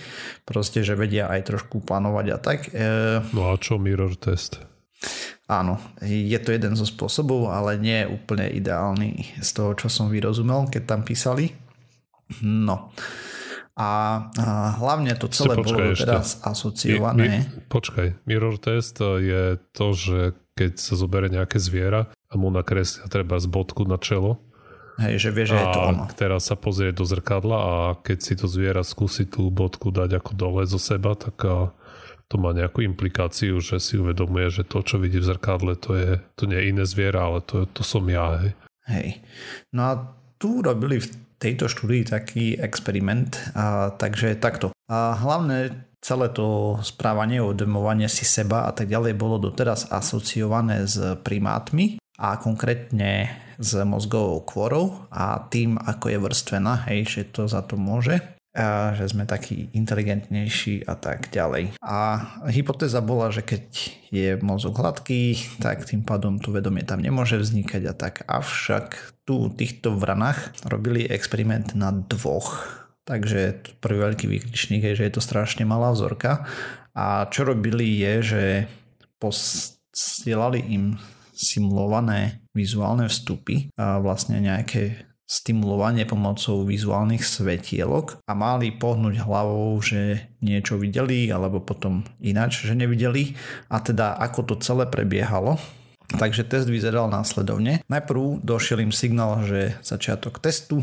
Proste, 0.48 0.80
že 0.80 0.96
vedia 0.96 1.28
aj 1.28 1.52
trošku 1.52 1.84
plánovať 1.84 2.26
a 2.32 2.38
tak. 2.40 2.72
E, 2.72 3.20
no 3.36 3.52
a 3.52 3.60
čo 3.60 3.76
mirror 3.76 4.16
test? 4.16 4.64
Áno, 5.48 5.80
je 6.04 6.36
to 6.42 6.52
jeden 6.52 6.76
zo 6.76 6.84
spôsobov, 6.84 7.48
ale 7.48 7.80
nie 7.80 8.04
je 8.04 8.10
úplne 8.12 8.50
ideálny 8.52 9.40
z 9.40 9.50
toho, 9.54 9.72
čo 9.78 9.88
som 9.88 10.12
vyrozumel, 10.12 10.68
keď 10.68 10.82
tam 10.84 11.00
písali. 11.06 11.54
No. 12.44 12.92
A, 13.78 13.88
a 14.34 14.74
hlavne 14.82 15.14
to 15.14 15.30
celé 15.30 15.54
počkaj, 15.54 15.70
bolo 15.70 15.78
ešte. 15.94 16.02
teraz 16.02 16.42
asociované. 16.42 17.22
Mi, 17.22 17.28
mi, 17.30 17.40
počkaj, 17.70 18.26
mirror 18.26 18.58
test 18.58 18.98
je 19.00 19.56
to, 19.70 19.86
že 19.94 20.18
keď 20.58 20.82
sa 20.82 20.98
zoberie 20.98 21.30
nejaké 21.30 21.62
zviera 21.62 22.10
a 22.10 22.34
mu 22.34 22.50
nakreslia 22.50 23.06
treba 23.06 23.38
z 23.38 23.46
bodku 23.46 23.86
na 23.86 23.96
čelo, 23.96 24.42
Hej, 24.98 25.14
že 25.22 25.30
vie, 25.30 25.46
že 25.46 25.54
a 25.54 25.62
je 25.62 25.66
to 25.70 25.80
ono. 25.94 26.04
teraz 26.18 26.50
sa 26.50 26.58
pozrie 26.58 26.90
do 26.90 27.06
zrkadla 27.06 27.58
a 27.58 27.74
keď 28.02 28.18
si 28.18 28.34
to 28.34 28.50
zviera 28.50 28.82
skúsi 28.82 29.30
tú 29.30 29.46
bodku 29.46 29.94
dať 29.94 30.18
ako 30.18 30.32
dole 30.34 30.62
zo 30.66 30.82
seba, 30.82 31.14
tak 31.14 31.38
to 32.28 32.36
má 32.36 32.52
nejakú 32.52 32.84
implikáciu, 32.84 33.62
že 33.62 33.80
si 33.80 33.96
uvedomuje, 33.96 34.52
že 34.52 34.66
to, 34.66 34.84
čo 34.84 35.00
vidí 35.00 35.22
v 35.22 35.28
zrkadle, 35.32 35.78
to, 35.80 35.96
je, 35.96 36.10
to 36.36 36.44
nie 36.44 36.60
je 36.60 36.68
iné 36.68 36.84
zviera, 36.84 37.24
ale 37.24 37.40
to, 37.40 37.64
to 37.70 37.80
som 37.80 38.04
ja. 38.10 38.42
Hej. 38.42 38.52
hej. 38.90 39.08
No 39.72 39.80
a 39.88 39.92
tu 40.36 40.60
robili 40.60 41.00
v 41.00 41.08
tejto 41.40 41.70
štúdii 41.72 42.04
taký 42.04 42.60
experiment, 42.60 43.38
a, 43.56 43.94
takže 43.96 44.36
takto. 44.36 44.76
A 44.92 45.16
hlavne 45.16 45.88
celé 46.04 46.28
to 46.30 46.78
správanie, 46.84 47.40
uvedomovanie 47.40 48.06
si 48.12 48.28
seba 48.28 48.68
a 48.68 48.76
tak 48.76 48.92
ďalej 48.92 49.16
bolo 49.16 49.40
doteraz 49.40 49.88
asociované 49.88 50.84
s 50.84 51.00
primátmi 51.24 51.96
a 52.20 52.36
konkrétne 52.36 53.30
s 53.58 53.74
mozgovou 53.82 54.40
kôrou 54.46 55.10
a 55.10 55.42
tým, 55.50 55.76
ako 55.76 56.14
je 56.14 56.18
vrstvená, 56.22 56.86
hej, 56.88 57.04
že 57.10 57.22
to 57.28 57.50
za 57.50 57.66
to 57.66 57.74
môže 57.74 58.22
a 58.58 58.96
že 58.98 59.14
sme 59.14 59.28
takí 59.28 59.70
inteligentnejší 59.76 60.88
a 60.88 60.98
tak 60.98 61.30
ďalej. 61.30 61.78
A 61.78 62.26
hypotéza 62.50 62.98
bola, 62.98 63.30
že 63.30 63.46
keď 63.46 63.64
je 64.10 64.28
mozog 64.42 64.74
hladký, 64.74 65.38
tak 65.62 65.86
tým 65.86 66.02
pádom 66.02 66.42
tu 66.42 66.50
vedomie 66.50 66.82
tam 66.82 66.98
nemôže 66.98 67.38
vznikať 67.38 67.82
a 67.86 67.94
tak. 67.94 68.26
Avšak 68.26 69.22
tu 69.22 69.52
týchto 69.54 69.94
vranách 69.94 70.58
robili 70.66 71.06
experiment 71.06 71.76
na 71.78 71.94
dvoch. 71.94 72.66
Takže 73.06 73.62
prvý 73.80 74.04
veľký 74.10 74.26
výkričník 74.26 74.84
je, 74.84 74.98
že 75.00 75.06
je 75.06 75.14
to 75.14 75.22
strašne 75.22 75.62
malá 75.62 75.94
vzorka. 75.94 76.48
A 76.98 77.30
čo 77.30 77.46
robili 77.46 78.00
je, 78.00 78.14
že 78.24 78.42
posielali 79.22 80.66
im 80.66 80.98
simulované 81.38 82.42
vizuálne 82.50 83.06
vstupy 83.06 83.70
a 83.78 84.02
vlastne 84.02 84.42
nejaké 84.42 85.06
stimulovanie 85.28 86.08
pomocou 86.08 86.64
vizuálnych 86.64 87.20
svetielok 87.20 88.24
a 88.24 88.32
mali 88.32 88.72
pohnúť 88.72 89.28
hlavou, 89.28 89.76
že 89.78 90.24
niečo 90.40 90.80
videli 90.80 91.28
alebo 91.28 91.60
potom 91.60 92.02
ináč, 92.18 92.64
že 92.64 92.72
nevideli 92.72 93.36
a 93.68 93.78
teda 93.78 94.16
ako 94.18 94.40
to 94.50 94.54
celé 94.64 94.88
prebiehalo. 94.88 95.60
Takže 96.08 96.48
test 96.48 96.72
vyzeral 96.72 97.12
následovne. 97.12 97.84
Najprv 97.92 98.40
došiel 98.40 98.80
im 98.80 98.96
signál, 98.96 99.44
že 99.44 99.76
začiatok 99.84 100.40
testu, 100.40 100.80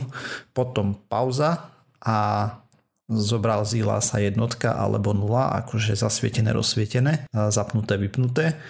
potom 0.53 0.93
pauza 1.09 1.73
a 1.97 2.17
zobrazila 3.09 3.97
sa 4.05 4.21
jednotka 4.21 4.77
alebo 4.77 5.17
nula, 5.17 5.57
akože 5.65 5.97
zasvietené, 5.97 6.53
rozsvietené, 6.53 7.25
zapnuté, 7.33 7.97
vypnuté 7.97 8.61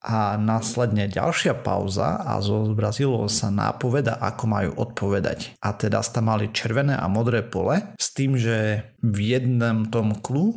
a 0.00 0.40
následne 0.40 1.12
ďalšia 1.12 1.60
pauza 1.60 2.24
a 2.24 2.40
zobrazilo 2.40 3.28
sa 3.28 3.52
nápoveda, 3.52 4.16
ako 4.16 4.44
majú 4.48 4.70
odpovedať. 4.80 5.60
A 5.60 5.76
teda 5.76 6.00
ste 6.00 6.24
mali 6.24 6.48
červené 6.48 6.96
a 6.96 7.04
modré 7.12 7.44
pole 7.44 7.92
s 8.00 8.08
tým, 8.16 8.40
že 8.40 8.88
v 9.04 9.36
jednom 9.36 9.84
tom 9.92 10.16
klu 10.16 10.56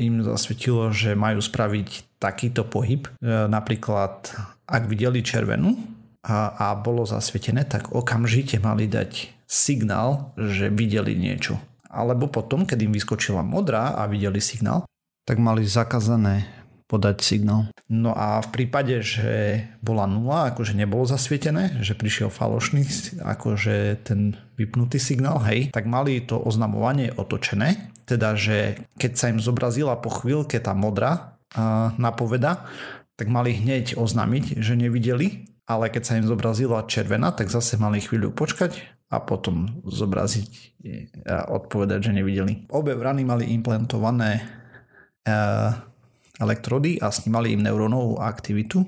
im 0.00 0.24
zasvietilo, 0.24 0.88
že 0.96 1.12
majú 1.12 1.44
spraviť 1.44 2.20
takýto 2.20 2.64
pohyb. 2.68 3.08
E, 3.08 3.48
napríklad, 3.48 4.32
ak 4.68 4.82
videli 4.88 5.24
červenú 5.24 5.76
a, 6.24 6.52
a 6.56 6.66
bolo 6.76 7.08
zasvietené, 7.08 7.64
tak 7.64 7.92
okamžite 7.92 8.60
mali 8.60 8.88
dať 8.88 9.32
signál, 9.48 10.36
že 10.36 10.68
videli 10.68 11.16
niečo. 11.16 11.56
Alebo 11.90 12.30
potom, 12.30 12.68
keď 12.68 12.86
im 12.86 12.92
vyskočila 12.94 13.42
modrá 13.42 13.96
a 13.98 14.06
videli 14.06 14.38
signál, 14.38 14.86
tak 15.26 15.42
mali 15.42 15.66
zakázané 15.66 16.59
podať 16.90 17.22
signál. 17.22 17.70
No 17.86 18.10
a 18.10 18.42
v 18.42 18.50
prípade, 18.50 18.98
že 18.98 19.62
bola 19.78 20.10
nula, 20.10 20.50
akože 20.50 20.74
nebolo 20.74 21.06
zasvietené, 21.06 21.78
že 21.78 21.94
prišiel 21.94 22.34
falošný, 22.34 22.82
akože 23.22 24.02
ten 24.02 24.34
vypnutý 24.58 24.98
signál, 24.98 25.38
hej, 25.46 25.70
tak 25.70 25.86
mali 25.86 26.18
to 26.26 26.34
oznamovanie 26.42 27.14
otočené, 27.14 27.94
teda, 28.10 28.34
že 28.34 28.82
keď 28.98 29.12
sa 29.14 29.30
im 29.30 29.38
zobrazila 29.38 29.94
po 30.02 30.10
chvíľke 30.10 30.58
tá 30.58 30.74
modrá 30.74 31.38
uh, 31.54 31.94
napoveda, 31.94 32.66
tak 33.14 33.30
mali 33.30 33.54
hneď 33.54 33.94
oznámiť, 33.94 34.58
že 34.58 34.74
nevideli, 34.74 35.46
ale 35.70 35.86
keď 35.94 36.02
sa 36.02 36.18
im 36.18 36.26
zobrazila 36.26 36.82
červená, 36.90 37.30
tak 37.30 37.46
zase 37.46 37.78
mali 37.78 38.02
chvíľu 38.02 38.34
počkať 38.34 38.82
a 39.10 39.22
potom 39.22 39.82
zobraziť 39.86 40.48
a 41.26 41.50
odpovedať, 41.54 42.10
že 42.10 42.16
nevideli. 42.16 42.66
Obe 42.70 42.94
vrany 42.94 43.22
mali 43.26 43.50
implementované 43.54 44.42
uh, 45.26 45.89
elektrody 46.40 46.98
a 46.98 47.12
snímali 47.12 47.52
im 47.54 47.62
neurónovú 47.62 48.18
aktivitu, 48.18 48.82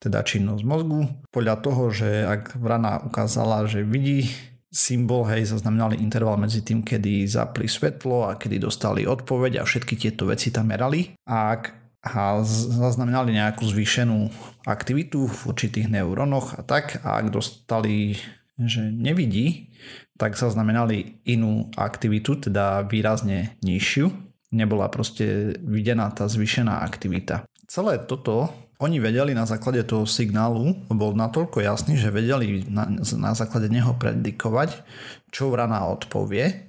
teda 0.00 0.24
činnosť 0.24 0.62
mozgu. 0.64 1.10
Podľa 1.28 1.56
toho, 1.60 1.92
že 1.92 2.24
ak 2.24 2.56
vrana 2.56 3.04
ukázala, 3.04 3.68
že 3.68 3.84
vidí 3.84 4.30
symbol, 4.70 5.26
hej, 5.26 5.50
zaznamenali 5.50 5.98
interval 5.98 6.38
medzi 6.38 6.62
tým, 6.62 6.86
kedy 6.86 7.26
zapli 7.26 7.66
svetlo 7.66 8.30
a 8.30 8.38
kedy 8.38 8.62
dostali 8.62 9.02
odpoveď 9.04 9.60
a 9.60 9.66
všetky 9.66 9.98
tieto 9.98 10.30
veci 10.30 10.54
tam 10.54 10.70
merali. 10.70 11.18
A 11.26 11.58
ak 11.58 11.62
a 12.00 12.40
zaznamenali 12.80 13.36
nejakú 13.36 13.60
zvýšenú 13.60 14.32
aktivitu 14.64 15.28
v 15.28 15.40
určitých 15.52 15.92
neurónoch 15.92 16.56
a 16.56 16.64
tak 16.64 17.04
a 17.04 17.20
ak 17.20 17.28
dostali, 17.28 18.16
že 18.56 18.88
nevidí, 18.88 19.76
tak 20.16 20.32
zaznamenali 20.32 21.20
inú 21.28 21.68
aktivitu, 21.76 22.40
teda 22.48 22.88
výrazne 22.88 23.60
nižšiu 23.60 24.29
nebola 24.50 24.90
proste 24.90 25.56
videná 25.62 26.10
tá 26.10 26.26
zvýšená 26.26 26.82
aktivita. 26.82 27.46
Celé 27.70 28.02
toto 28.02 28.50
oni 28.80 28.96
vedeli 28.96 29.36
na 29.36 29.44
základe 29.44 29.84
toho 29.84 30.08
signálu, 30.08 30.72
bol 30.88 31.12
natoľko 31.12 31.60
jasný, 31.60 32.00
že 32.00 32.08
vedeli 32.08 32.64
na, 32.64 32.88
na 32.98 33.32
základe 33.36 33.68
neho 33.68 33.92
predikovať, 33.94 34.82
čo 35.28 35.52
vrana 35.52 35.84
odpovie 35.84 36.66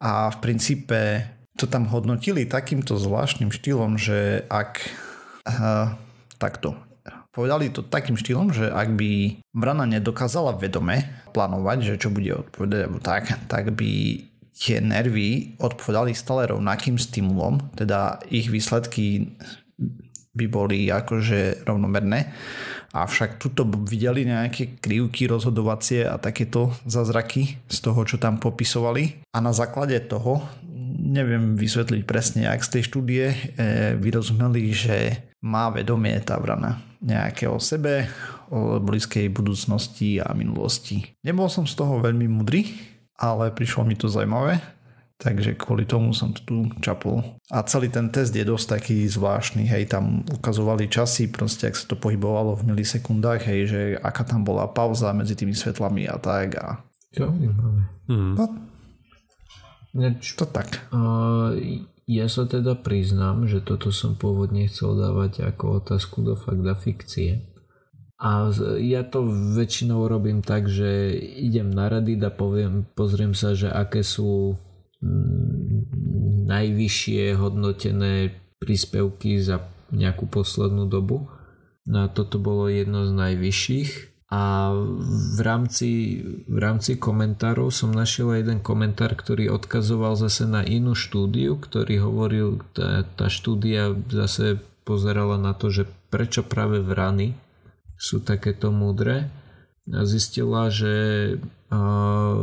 a 0.00 0.32
v 0.32 0.36
princípe 0.40 1.28
to 1.60 1.68
tam 1.68 1.84
hodnotili 1.92 2.48
takýmto 2.48 2.96
zvláštnym 2.96 3.52
štýlom, 3.52 4.00
že 4.00 4.48
ak 4.48 4.80
uh, 5.44 5.92
takto 6.40 6.72
povedali 7.30 7.70
to 7.70 7.86
takým 7.86 8.18
štýlom, 8.18 8.50
že 8.50 8.72
ak 8.72 8.96
by 8.98 9.38
vrana 9.54 9.86
nedokázala 9.86 10.58
vedome 10.58 11.06
plánovať, 11.30 11.94
že 11.94 12.00
čo 12.00 12.08
bude 12.10 12.34
odpovedať, 12.34 12.90
tak, 13.04 13.24
tak 13.46 13.70
by 13.76 13.90
tie 14.60 14.84
nervy 14.84 15.56
odpovedali 15.56 16.12
stále 16.12 16.52
rovnakým 16.52 17.00
stimulom, 17.00 17.72
teda 17.72 18.20
ich 18.28 18.52
výsledky 18.52 19.32
by 20.36 20.46
boli 20.46 20.92
akože 20.92 21.64
rovnomerné. 21.64 22.28
Avšak 22.90 23.40
tuto 23.40 23.64
videli 23.66 24.26
nejaké 24.26 24.78
krivky 24.78 25.30
rozhodovacie 25.30 26.04
a 26.04 26.20
takéto 26.20 26.74
zázraky 26.84 27.56
z 27.70 27.78
toho, 27.80 28.02
čo 28.04 28.20
tam 28.20 28.36
popisovali. 28.42 29.26
A 29.32 29.38
na 29.40 29.54
základe 29.54 29.96
toho, 30.06 30.42
neviem 30.98 31.54
vysvetliť 31.54 32.02
presne, 32.04 32.50
ak 32.50 32.66
z 32.66 32.78
tej 32.78 32.82
štúdie 32.90 33.24
e, 33.30 33.36
vyrozumeli, 33.98 34.74
že 34.74 34.96
má 35.40 35.70
vedomie 35.72 36.18
tá 36.20 36.36
vrana 36.36 36.82
nejaké 37.00 37.48
o 37.48 37.56
sebe, 37.56 38.10
o 38.52 38.76
blízkej 38.82 39.32
budúcnosti 39.32 40.20
a 40.20 40.36
minulosti. 40.36 41.16
Nebol 41.24 41.48
som 41.48 41.64
z 41.64 41.74
toho 41.78 42.02
veľmi 42.02 42.28
mudrý, 42.28 42.89
ale 43.20 43.52
prišlo 43.52 43.84
mi 43.84 43.92
to 43.94 44.08
zaujímavé, 44.08 44.64
takže 45.20 45.60
kvôli 45.60 45.84
tomu 45.84 46.16
som 46.16 46.32
to 46.32 46.40
tu 46.48 46.56
čapol. 46.80 47.20
A 47.52 47.60
celý 47.68 47.92
ten 47.92 48.08
test 48.08 48.32
je 48.32 48.40
dosť 48.40 48.80
taký 48.80 49.04
zvláštny, 49.04 49.68
hej, 49.68 49.92
tam 49.92 50.24
ukazovali 50.24 50.88
časy, 50.88 51.28
proste 51.28 51.68
ak 51.68 51.76
sa 51.76 51.84
to 51.84 52.00
pohybovalo 52.00 52.56
v 52.56 52.72
milisekundách, 52.72 53.44
hej, 53.44 53.60
že 53.68 53.80
aká 54.00 54.24
tam 54.24 54.42
bola 54.42 54.64
pauza 54.72 55.12
medzi 55.12 55.36
tými 55.36 55.52
svetlami 55.52 56.08
a 56.08 56.16
tak 56.16 56.56
a... 56.56 56.80
Hmm. 58.08 58.34
No, 58.38 58.46
Neč, 59.90 60.38
to 60.38 60.46
tak. 60.46 60.86
Uh, 60.94 61.82
ja 62.06 62.30
sa 62.30 62.46
teda 62.46 62.78
priznám, 62.78 63.50
že 63.50 63.58
toto 63.58 63.90
som 63.90 64.14
pôvodne 64.14 64.70
chcel 64.70 64.94
dávať 64.94 65.50
ako 65.50 65.82
otázku 65.82 66.22
do 66.22 66.38
fakt 66.38 66.62
a 66.62 66.74
fikcie. 66.78 67.49
A 68.20 68.52
ja 68.76 69.00
to 69.00 69.24
väčšinou 69.56 70.04
robím 70.04 70.44
tak, 70.44 70.68
že 70.68 71.16
idem 71.40 71.72
na 71.72 71.88
Reddit 71.88 72.20
a 72.20 72.28
poviem, 72.28 72.84
pozriem 72.92 73.32
sa, 73.32 73.56
že 73.56 73.72
aké 73.72 74.04
sú 74.04 74.60
mm, 75.00 76.44
najvyššie 76.44 77.32
hodnotené 77.40 78.36
príspevky 78.60 79.40
za 79.40 79.64
nejakú 79.88 80.28
poslednú 80.28 80.84
dobu. 80.84 81.32
No 81.88 82.04
a 82.04 82.12
toto 82.12 82.36
bolo 82.36 82.68
jedno 82.68 83.08
z 83.08 83.16
najvyšších. 83.16 83.90
A 84.30 84.70
v 85.34 85.40
rámci, 85.42 86.22
v 86.46 86.58
rámci 86.60 87.00
komentárov 87.00 87.72
som 87.74 87.90
našiel 87.90 88.36
jeden 88.36 88.62
komentár, 88.62 89.16
ktorý 89.16 89.50
odkazoval 89.50 90.14
zase 90.14 90.46
na 90.46 90.62
inú 90.62 90.94
štúdiu, 90.94 91.58
ktorý 91.58 92.04
hovoril, 92.04 92.62
tá, 92.76 93.02
tá 93.16 93.26
štúdia 93.26 93.96
zase 94.12 94.62
pozerala 94.86 95.34
na 95.34 95.50
to, 95.50 95.72
že 95.72 95.88
prečo 96.14 96.46
práve 96.46 96.78
vrany 96.78 97.34
sú 98.00 98.24
takéto 98.24 98.72
múdre 98.72 99.28
zistila, 99.84 100.72
že 100.72 100.94
uh, 101.68 102.40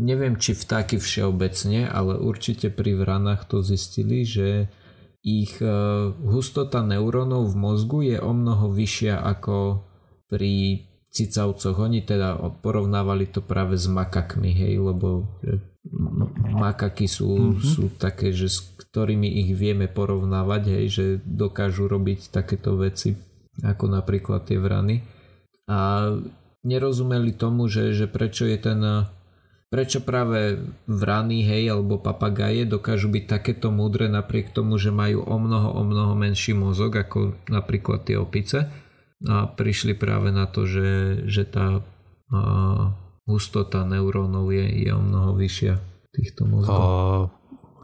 neviem 0.00 0.40
či 0.40 0.56
vtáky 0.56 0.96
všeobecne, 0.96 1.84
ale 1.84 2.16
určite 2.16 2.72
pri 2.72 2.96
vranách 2.96 3.44
to 3.44 3.60
zistili, 3.60 4.24
že 4.24 4.72
ich 5.20 5.60
uh, 5.60 6.16
hustota 6.24 6.80
neurónov 6.80 7.52
v 7.52 7.56
mozgu 7.60 7.98
je 8.08 8.16
o 8.16 8.32
mnoho 8.32 8.72
vyššia 8.72 9.20
ako 9.20 9.84
pri 10.32 10.86
cicavcoch. 11.12 11.76
Oni 11.76 12.00
teda 12.00 12.38
porovnávali 12.64 13.28
to 13.28 13.44
práve 13.44 13.76
s 13.76 13.90
makakmi, 13.90 14.54
hej, 14.54 14.80
lebo 14.80 15.28
makaky 16.54 17.10
sú, 17.10 17.28
mm-hmm. 17.28 17.66
sú 17.66 17.84
také, 17.98 18.30
že 18.30 18.48
s 18.48 18.62
ktorými 18.62 19.26
ich 19.44 19.50
vieme 19.58 19.90
porovnávať, 19.90 20.62
hej, 20.70 20.86
že 20.88 21.04
dokážu 21.26 21.90
robiť 21.90 22.30
takéto 22.30 22.78
veci 22.78 23.29
ako 23.64 23.84
napríklad 23.90 24.48
tie 24.48 24.58
vrany. 24.60 25.04
A 25.70 26.10
nerozumeli 26.66 27.32
tomu, 27.36 27.70
že, 27.70 27.96
že 27.96 28.10
prečo 28.10 28.44
je 28.44 28.58
ten 28.58 28.80
prečo 29.70 30.02
práve 30.02 30.58
vrany, 30.90 31.46
hej, 31.46 31.70
alebo 31.70 32.02
papagaje 32.02 32.66
dokážu 32.66 33.06
byť 33.06 33.24
takéto 33.30 33.70
múdre 33.70 34.10
napriek 34.10 34.50
tomu, 34.50 34.74
že 34.82 34.90
majú 34.90 35.22
o 35.22 35.36
mnoho, 35.38 35.70
o 35.78 35.82
mnoho 35.86 36.18
menší 36.18 36.58
mozog 36.58 36.90
ako 36.98 37.38
napríklad 37.46 38.02
tie 38.02 38.18
opice. 38.18 38.66
A 39.30 39.46
prišli 39.46 39.94
práve 39.94 40.34
na 40.34 40.50
to, 40.50 40.66
že, 40.66 41.22
že 41.30 41.46
tá 41.46 41.78
a, 41.78 41.82
hustota 43.30 43.86
neurónov 43.86 44.50
je, 44.50 44.66
je 44.84 44.90
o 44.90 44.98
mnoho 44.98 45.38
vyššia 45.38 45.78
týchto 46.10 46.50
mozgov. 46.50 46.82
A 46.82 46.90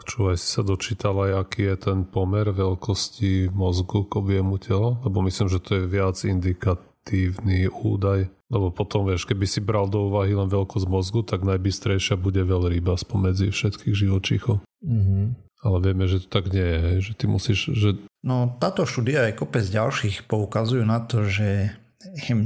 čo 0.07 0.31
aj 0.31 0.39
si 0.39 0.49
sa 0.55 0.63
dočítal 0.63 1.19
aj, 1.19 1.33
aký 1.43 1.67
je 1.75 1.77
ten 1.91 1.99
pomer 2.07 2.47
veľkosti 2.49 3.51
mozgu 3.51 4.07
k 4.07 4.23
objemu 4.23 4.57
tela? 4.63 4.97
Lebo 5.03 5.21
myslím, 5.27 5.51
že 5.51 5.59
to 5.59 5.83
je 5.83 5.91
viac 5.91 6.17
indikatívny 6.23 7.67
údaj. 7.69 8.31
Lebo 8.47 8.71
potom, 8.71 9.11
vieš, 9.11 9.27
keby 9.27 9.43
si 9.51 9.59
bral 9.59 9.91
do 9.91 10.07
úvahy 10.07 10.31
len 10.31 10.47
veľkosť 10.47 10.87
mozgu, 10.87 11.27
tak 11.27 11.43
najbystrejšia 11.43 12.15
bude 12.15 12.47
veľryba 12.47 12.95
spomedzi 12.95 13.51
všetkých 13.51 13.95
živočíchov. 14.07 14.63
Mm-hmm. 14.87 15.25
Ale 15.67 15.77
vieme, 15.83 16.07
že 16.07 16.23
to 16.23 16.29
tak 16.31 16.55
nie 16.55 16.63
je, 16.63 17.11
že 17.11 17.13
ty 17.19 17.27
musíš... 17.27 17.75
Že... 17.75 17.89
No 18.23 18.55
táto 18.63 18.87
štúdia 18.87 19.27
aj 19.27 19.43
kopec 19.43 19.67
ďalších 19.67 20.31
poukazujú 20.31 20.87
na 20.87 21.03
to, 21.03 21.27
že 21.27 21.75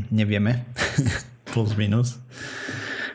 nevieme, 0.08 0.64
plus 1.52 1.76
minus, 1.76 2.16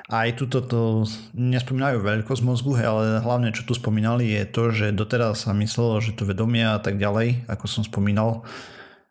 Aj 0.05 0.29
tuto 0.37 0.61
to 0.61 1.01
nespomínajú 1.33 2.05
veľkosť 2.05 2.45
mozgu, 2.45 2.77
ale 2.77 3.25
hlavne 3.25 3.49
čo 3.49 3.65
tu 3.65 3.73
spomínali 3.73 4.37
je 4.37 4.43
to, 4.45 4.63
že 4.69 4.93
doteraz 4.93 5.49
sa 5.49 5.51
myslelo, 5.57 5.97
že 5.97 6.13
to 6.13 6.29
vedomia 6.29 6.77
a 6.77 6.81
tak 6.81 7.01
ďalej, 7.01 7.49
ako 7.49 7.65
som 7.65 7.81
spomínal, 7.81 8.45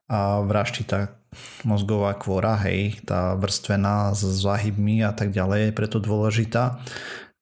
a 0.06 0.38
vraždí 0.46 0.86
tá 0.86 1.18
mozgová 1.66 2.14
kvora, 2.14 2.54
hej, 2.62 3.02
tá 3.02 3.34
vrstvená 3.34 4.14
s 4.14 4.22
záhybmi 4.22 5.02
a 5.02 5.10
tak 5.10 5.34
ďalej 5.34 5.74
je 5.74 5.76
preto 5.76 5.98
dôležitá. 5.98 6.78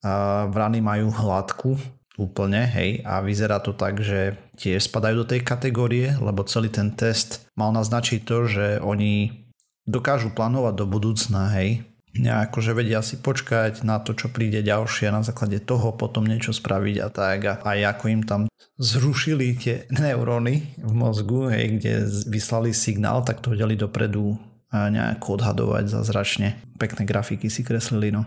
A 0.00 0.48
vrany 0.48 0.80
majú 0.80 1.12
hladku 1.12 1.76
úplne, 2.16 2.64
hej, 2.72 3.04
a 3.04 3.20
vyzerá 3.20 3.60
to 3.60 3.76
tak, 3.76 4.00
že 4.00 4.40
tiež 4.56 4.88
spadajú 4.88 5.24
do 5.24 5.28
tej 5.28 5.44
kategórie, 5.44 6.16
lebo 6.16 6.40
celý 6.48 6.72
ten 6.72 6.96
test 6.96 7.44
mal 7.52 7.68
naznačiť 7.76 8.24
to, 8.24 8.48
že 8.48 8.66
oni 8.80 9.44
dokážu 9.84 10.32
plánovať 10.32 10.74
do 10.80 10.86
budúcna, 10.88 11.52
hej, 11.52 11.84
nejako, 12.12 12.58
že 12.60 12.76
vedia 12.76 13.00
si 13.00 13.16
počkať 13.16 13.84
na 13.88 13.96
to, 14.00 14.12
čo 14.12 14.28
príde 14.28 14.60
ďalšie 14.60 15.08
a 15.08 15.16
na 15.16 15.24
základe 15.24 15.60
toho 15.64 15.96
potom 15.96 16.28
niečo 16.28 16.52
spraviť 16.52 16.96
a 17.00 17.08
tak 17.08 17.38
a 17.48 17.54
aj 17.64 17.78
ako 17.96 18.04
im 18.12 18.22
tam 18.22 18.40
zrušili 18.76 19.56
tie 19.56 19.76
neuróny 20.02 20.76
v 20.80 20.92
mozgu, 20.92 21.48
hej, 21.52 21.80
kde 21.80 21.92
vyslali 22.28 22.76
signál, 22.76 23.24
tak 23.24 23.40
to 23.40 23.56
vedeli 23.56 23.76
dopredu 23.76 24.36
a 24.72 24.88
nejako 24.88 25.36
odhadovať 25.36 25.84
zázračne. 25.88 26.56
Pekné 26.80 27.04
grafiky 27.04 27.52
si 27.52 27.60
kreslili, 27.60 28.08
no. 28.08 28.24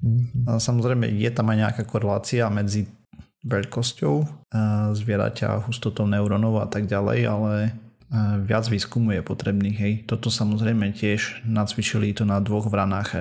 Mm-hmm. 0.00 0.48
A 0.48 0.56
samozrejme 0.56 1.04
je 1.12 1.28
tam 1.28 1.52
aj 1.52 1.58
nejaká 1.60 1.82
korelácia 1.84 2.48
medzi 2.48 2.88
veľkosťou 3.44 4.48
zvieraťa 4.96 5.68
hustotou 5.68 6.04
neurónov 6.04 6.60
a 6.60 6.66
tak 6.68 6.88
ďalej, 6.88 7.18
ale 7.28 7.52
viac 8.42 8.66
výskumu 8.66 9.14
je 9.14 9.22
potrebných. 9.22 9.76
Hej. 9.78 9.94
Toto 10.10 10.34
samozrejme 10.34 10.90
tiež 10.90 11.46
nacvičili 11.46 12.10
to 12.10 12.26
na 12.26 12.42
dvoch 12.42 12.66
vranách, 12.66 13.08
e, 13.14 13.18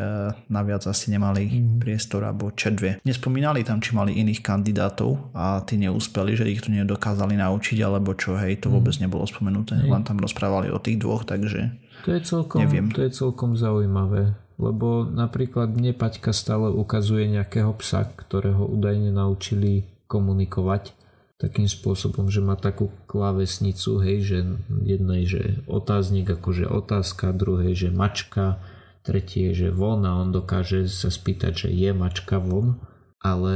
naviac 0.49 0.81
asi 0.89 1.13
nemali 1.13 1.45
mm. 1.45 1.77
priestor 1.77 2.25
alebo 2.25 2.49
čedvie. 2.49 2.97
Nespomínali 3.05 3.61
tam, 3.61 3.77
či 3.77 3.93
mali 3.93 4.17
iných 4.17 4.41
kandidátov 4.41 5.29
a 5.37 5.61
tí 5.61 5.77
neúspeli, 5.77 6.33
že 6.33 6.49
ich 6.49 6.65
to 6.65 6.73
nedokázali 6.73 7.37
naučiť 7.37 7.77
alebo 7.85 8.17
čo, 8.17 8.33
hej, 8.41 8.65
to 8.65 8.73
vôbec 8.73 8.97
mm. 8.97 9.01
nebolo 9.05 9.29
spomenuté. 9.29 9.77
Hej. 9.77 9.93
Len 9.93 10.03
tam 10.03 10.17
rozprávali 10.17 10.73
o 10.73 10.81
tých 10.81 10.97
dvoch, 10.97 11.21
takže 11.21 11.69
to 12.01 12.15
je 12.15 12.19
celkom, 12.25 12.65
neviem. 12.65 12.89
To 12.95 13.05
je 13.05 13.11
celkom 13.13 13.53
zaujímavé, 13.53 14.33
lebo 14.57 15.05
napríklad 15.05 15.69
mne 15.69 15.93
Paťka 15.93 16.33
stále 16.33 16.73
ukazuje 16.73 17.29
nejakého 17.29 17.75
psa, 17.77 18.09
ktorého 18.09 18.65
údajne 18.65 19.13
naučili 19.13 19.85
komunikovať 20.09 20.97
takým 21.39 21.71
spôsobom, 21.71 22.27
že 22.27 22.43
má 22.43 22.59
takú 22.59 22.91
klávesnicu, 23.07 24.03
hej, 24.03 24.17
že 24.27 24.39
jednej, 24.83 25.23
že 25.23 25.63
otáznik, 25.71 26.27
akože 26.27 26.67
otázka, 26.67 27.31
druhej, 27.31 27.79
že 27.79 27.89
mačka, 27.95 28.59
tretie, 29.07 29.55
že 29.55 29.71
von 29.71 30.03
a 30.03 30.19
on 30.19 30.35
dokáže 30.35 30.91
sa 30.91 31.07
spýtať, 31.07 31.65
že 31.65 31.69
je 31.71 31.95
mačka 31.95 32.43
von, 32.43 32.83
ale 33.23 33.55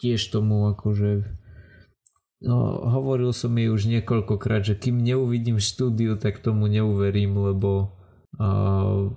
tiež 0.00 0.32
tomu 0.32 0.72
akože 0.72 1.28
no, 2.48 2.58
hovoril 2.88 3.36
som 3.36 3.52
jej 3.52 3.68
už 3.68 3.84
niekoľkokrát, 3.84 4.64
že 4.64 4.74
kým 4.74 5.04
neuvidím 5.04 5.60
štúdiu, 5.60 6.16
tak 6.16 6.40
tomu 6.40 6.72
neuverím, 6.72 7.36
lebo 7.36 7.92
a, 8.40 9.12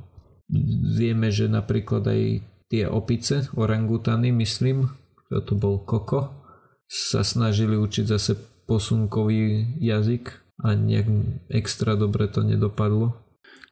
vieme, 0.91 1.31
že 1.31 1.47
napríklad 1.47 2.03
aj 2.03 2.21
tie 2.67 2.83
opice, 2.83 3.47
orangutany, 3.55 4.35
myslím, 4.35 4.91
to 5.31 5.53
bol 5.55 5.79
koko, 5.79 6.46
sa 6.87 7.21
snažili 7.21 7.75
učiť 7.75 8.05
zase 8.07 8.39
posunkový 8.67 9.75
jazyk 9.79 10.31
a 10.63 10.73
nejak 10.73 11.07
extra 11.51 11.93
dobre 11.93 12.27
to 12.31 12.41
nedopadlo. 12.43 13.15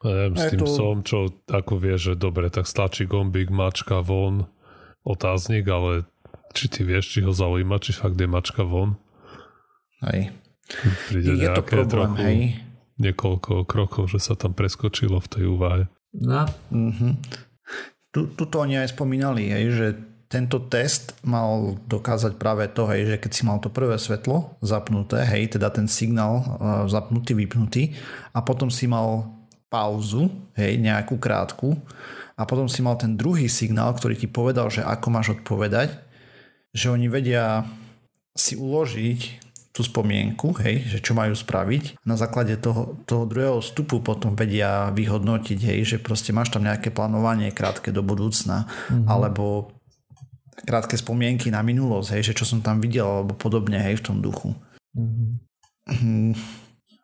Neviem, 0.04 0.36
s 0.36 0.44
tým 0.52 0.62
to... 0.62 0.68
som, 0.68 0.94
čo 1.02 1.32
ako 1.48 1.74
vie, 1.80 1.96
že 1.96 2.14
dobre, 2.14 2.52
tak 2.52 2.68
stlačí 2.68 3.08
gombík, 3.08 3.48
mačka 3.50 4.04
von, 4.04 4.46
otáznik, 5.02 5.66
ale 5.66 6.06
či 6.52 6.68
ty 6.70 6.84
vieš, 6.84 7.16
či 7.16 7.18
ho 7.24 7.32
zaujíma, 7.32 7.80
či 7.82 7.96
fakt 7.96 8.20
je 8.20 8.28
mačka 8.28 8.62
von? 8.62 9.00
Hej. 10.04 10.36
Príde 11.08 11.40
je 11.40 11.48
to 11.48 11.62
problém, 11.64 11.88
trochu, 11.88 12.22
hej. 12.22 12.38
Niekoľko 12.96 13.52
krokov, 13.68 14.12
že 14.12 14.20
sa 14.20 14.36
tam 14.36 14.52
preskočilo 14.52 15.20
v 15.20 15.28
tej 15.28 15.44
úvahe. 15.48 15.82
No. 16.16 16.48
Mm-hmm. 16.72 17.12
Tu, 18.12 18.20
tuto 18.36 18.56
oni 18.62 18.80
aj 18.80 18.96
spomínali, 18.96 19.52
hej, 19.52 19.64
že 19.72 19.86
tento 20.26 20.58
test 20.66 21.14
mal 21.22 21.78
dokázať 21.86 22.34
práve 22.34 22.66
to, 22.74 22.90
hej, 22.90 23.14
že 23.14 23.16
keď 23.22 23.30
si 23.30 23.42
mal 23.46 23.58
to 23.62 23.70
prvé 23.70 23.94
svetlo 23.94 24.58
zapnuté, 24.58 25.22
hej, 25.22 25.54
teda 25.54 25.70
ten 25.70 25.86
signál 25.86 26.42
uh, 26.42 26.46
zapnutý, 26.90 27.38
vypnutý 27.38 27.94
a 28.34 28.42
potom 28.42 28.66
si 28.66 28.90
mal 28.90 29.30
pauzu, 29.70 30.30
hej, 30.58 30.82
nejakú 30.82 31.18
krátku 31.22 31.78
a 32.34 32.42
potom 32.42 32.66
si 32.66 32.82
mal 32.82 32.98
ten 32.98 33.14
druhý 33.14 33.46
signál, 33.46 33.94
ktorý 33.94 34.18
ti 34.18 34.26
povedal, 34.26 34.66
že 34.66 34.82
ako 34.82 35.06
máš 35.14 35.38
odpovedať, 35.38 35.94
že 36.74 36.90
oni 36.90 37.06
vedia 37.06 37.64
si 38.36 38.58
uložiť 38.58 39.46
tú 39.76 39.84
spomienku, 39.84 40.56
hej, 40.64 40.88
že 40.88 40.98
čo 41.04 41.12
majú 41.12 41.36
spraviť. 41.36 42.00
Na 42.08 42.16
základe 42.16 42.56
toho, 42.56 42.96
toho 43.04 43.28
druhého 43.28 43.60
vstupu 43.60 44.00
potom 44.00 44.32
vedia 44.32 44.88
vyhodnotiť, 44.88 45.58
hej, 45.60 45.80
že 45.84 45.96
proste 46.00 46.32
máš 46.32 46.48
tam 46.48 46.64
nejaké 46.64 46.88
plánovanie 46.88 47.52
krátke 47.52 47.92
do 47.92 48.00
budúcna, 48.00 48.64
mm-hmm. 48.64 49.04
alebo 49.04 49.75
krátke 50.64 50.96
spomienky 50.96 51.52
na 51.52 51.60
minulosť, 51.60 52.16
hej, 52.16 52.32
že 52.32 52.36
čo 52.36 52.48
som 52.48 52.64
tam 52.64 52.80
videl 52.80 53.04
alebo 53.04 53.36
podobne, 53.36 53.76
hej, 53.76 54.00
v 54.00 54.04
tom 54.04 54.16
duchu. 54.24 54.56
Mm-hmm. 54.96 56.32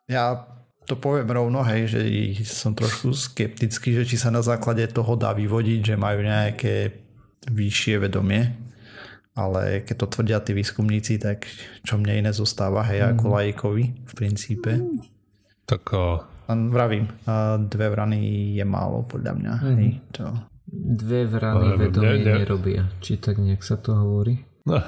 Ja 0.09 0.49
to 0.89 0.99
poviem 0.99 1.31
rovno, 1.31 1.61
hej, 1.63 1.93
že 1.93 2.01
som 2.49 2.73
trošku 2.73 3.13
skeptický, 3.13 3.95
že 4.03 4.09
či 4.09 4.17
sa 4.19 4.33
na 4.33 4.41
základe 4.43 4.89
toho 4.91 5.15
dá 5.15 5.37
vyvodiť, 5.37 5.95
že 5.95 6.01
majú 6.01 6.25
nejaké 6.25 7.05
vyššie 7.47 8.03
vedomie, 8.03 8.51
ale 9.37 9.85
keď 9.85 9.97
to 10.01 10.07
tvrdia 10.11 10.39
tí 10.41 10.53
výskumníci, 10.57 11.21
tak 11.23 11.47
čo 11.87 11.97
mne 12.01 12.25
iné 12.27 12.33
zostáva, 12.33 12.83
hej, 12.89 13.05
mm-hmm. 13.05 13.13
ako 13.19 13.25
mhm. 13.29 13.35
lajkovi 13.37 13.85
v 13.93 14.13
princípe. 14.17 14.71
Tak 15.69 15.83
uh... 15.95 16.19
vravím, 16.49 17.07
dve 17.69 17.87
vrany 17.93 18.19
je 18.57 18.65
málo 18.67 19.07
podľa 19.07 19.33
mňa. 19.39 19.53
Mm-hmm. 19.61 19.77
Hej, 19.79 19.91
to 20.17 20.52
Dve 20.73 21.29
vrany 21.29 21.77
vedomie 21.77 22.25
ne, 22.25 22.33
ne. 22.33 22.35
nerobia. 22.41 22.83
Či 23.05 23.21
tak 23.21 23.37
nejak 23.37 23.61
sa 23.61 23.77
to 23.77 23.93
hovorí? 23.93 24.41
No. 24.65 24.81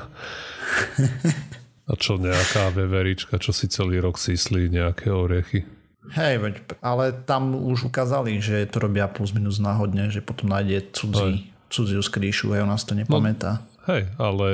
A 1.85 1.93
čo 2.01 2.17
nejaká 2.17 2.73
veverička, 2.73 3.37
čo 3.37 3.53
si 3.53 3.69
celý 3.69 4.01
rok 4.01 4.17
syslí 4.17 4.73
nejaké 4.73 5.13
orechy? 5.13 5.69
Hej, 6.17 6.65
ale 6.81 7.05
tam 7.29 7.53
už 7.53 7.93
ukázali, 7.93 8.41
že 8.41 8.65
to 8.69 8.81
robia 8.89 9.09
plus 9.09 9.37
minus 9.37 9.61
náhodne, 9.61 10.09
že 10.09 10.25
potom 10.25 10.53
nájde 10.53 10.93
cudzí, 10.97 11.53
cudziu 11.69 12.01
skrýšu, 12.01 12.57
hej, 12.57 12.65
ona 12.65 12.77
si 12.81 12.89
to 12.89 12.95
nepamätá. 12.97 13.65
No, 13.85 13.93
hej, 13.93 14.03
ale 14.17 14.49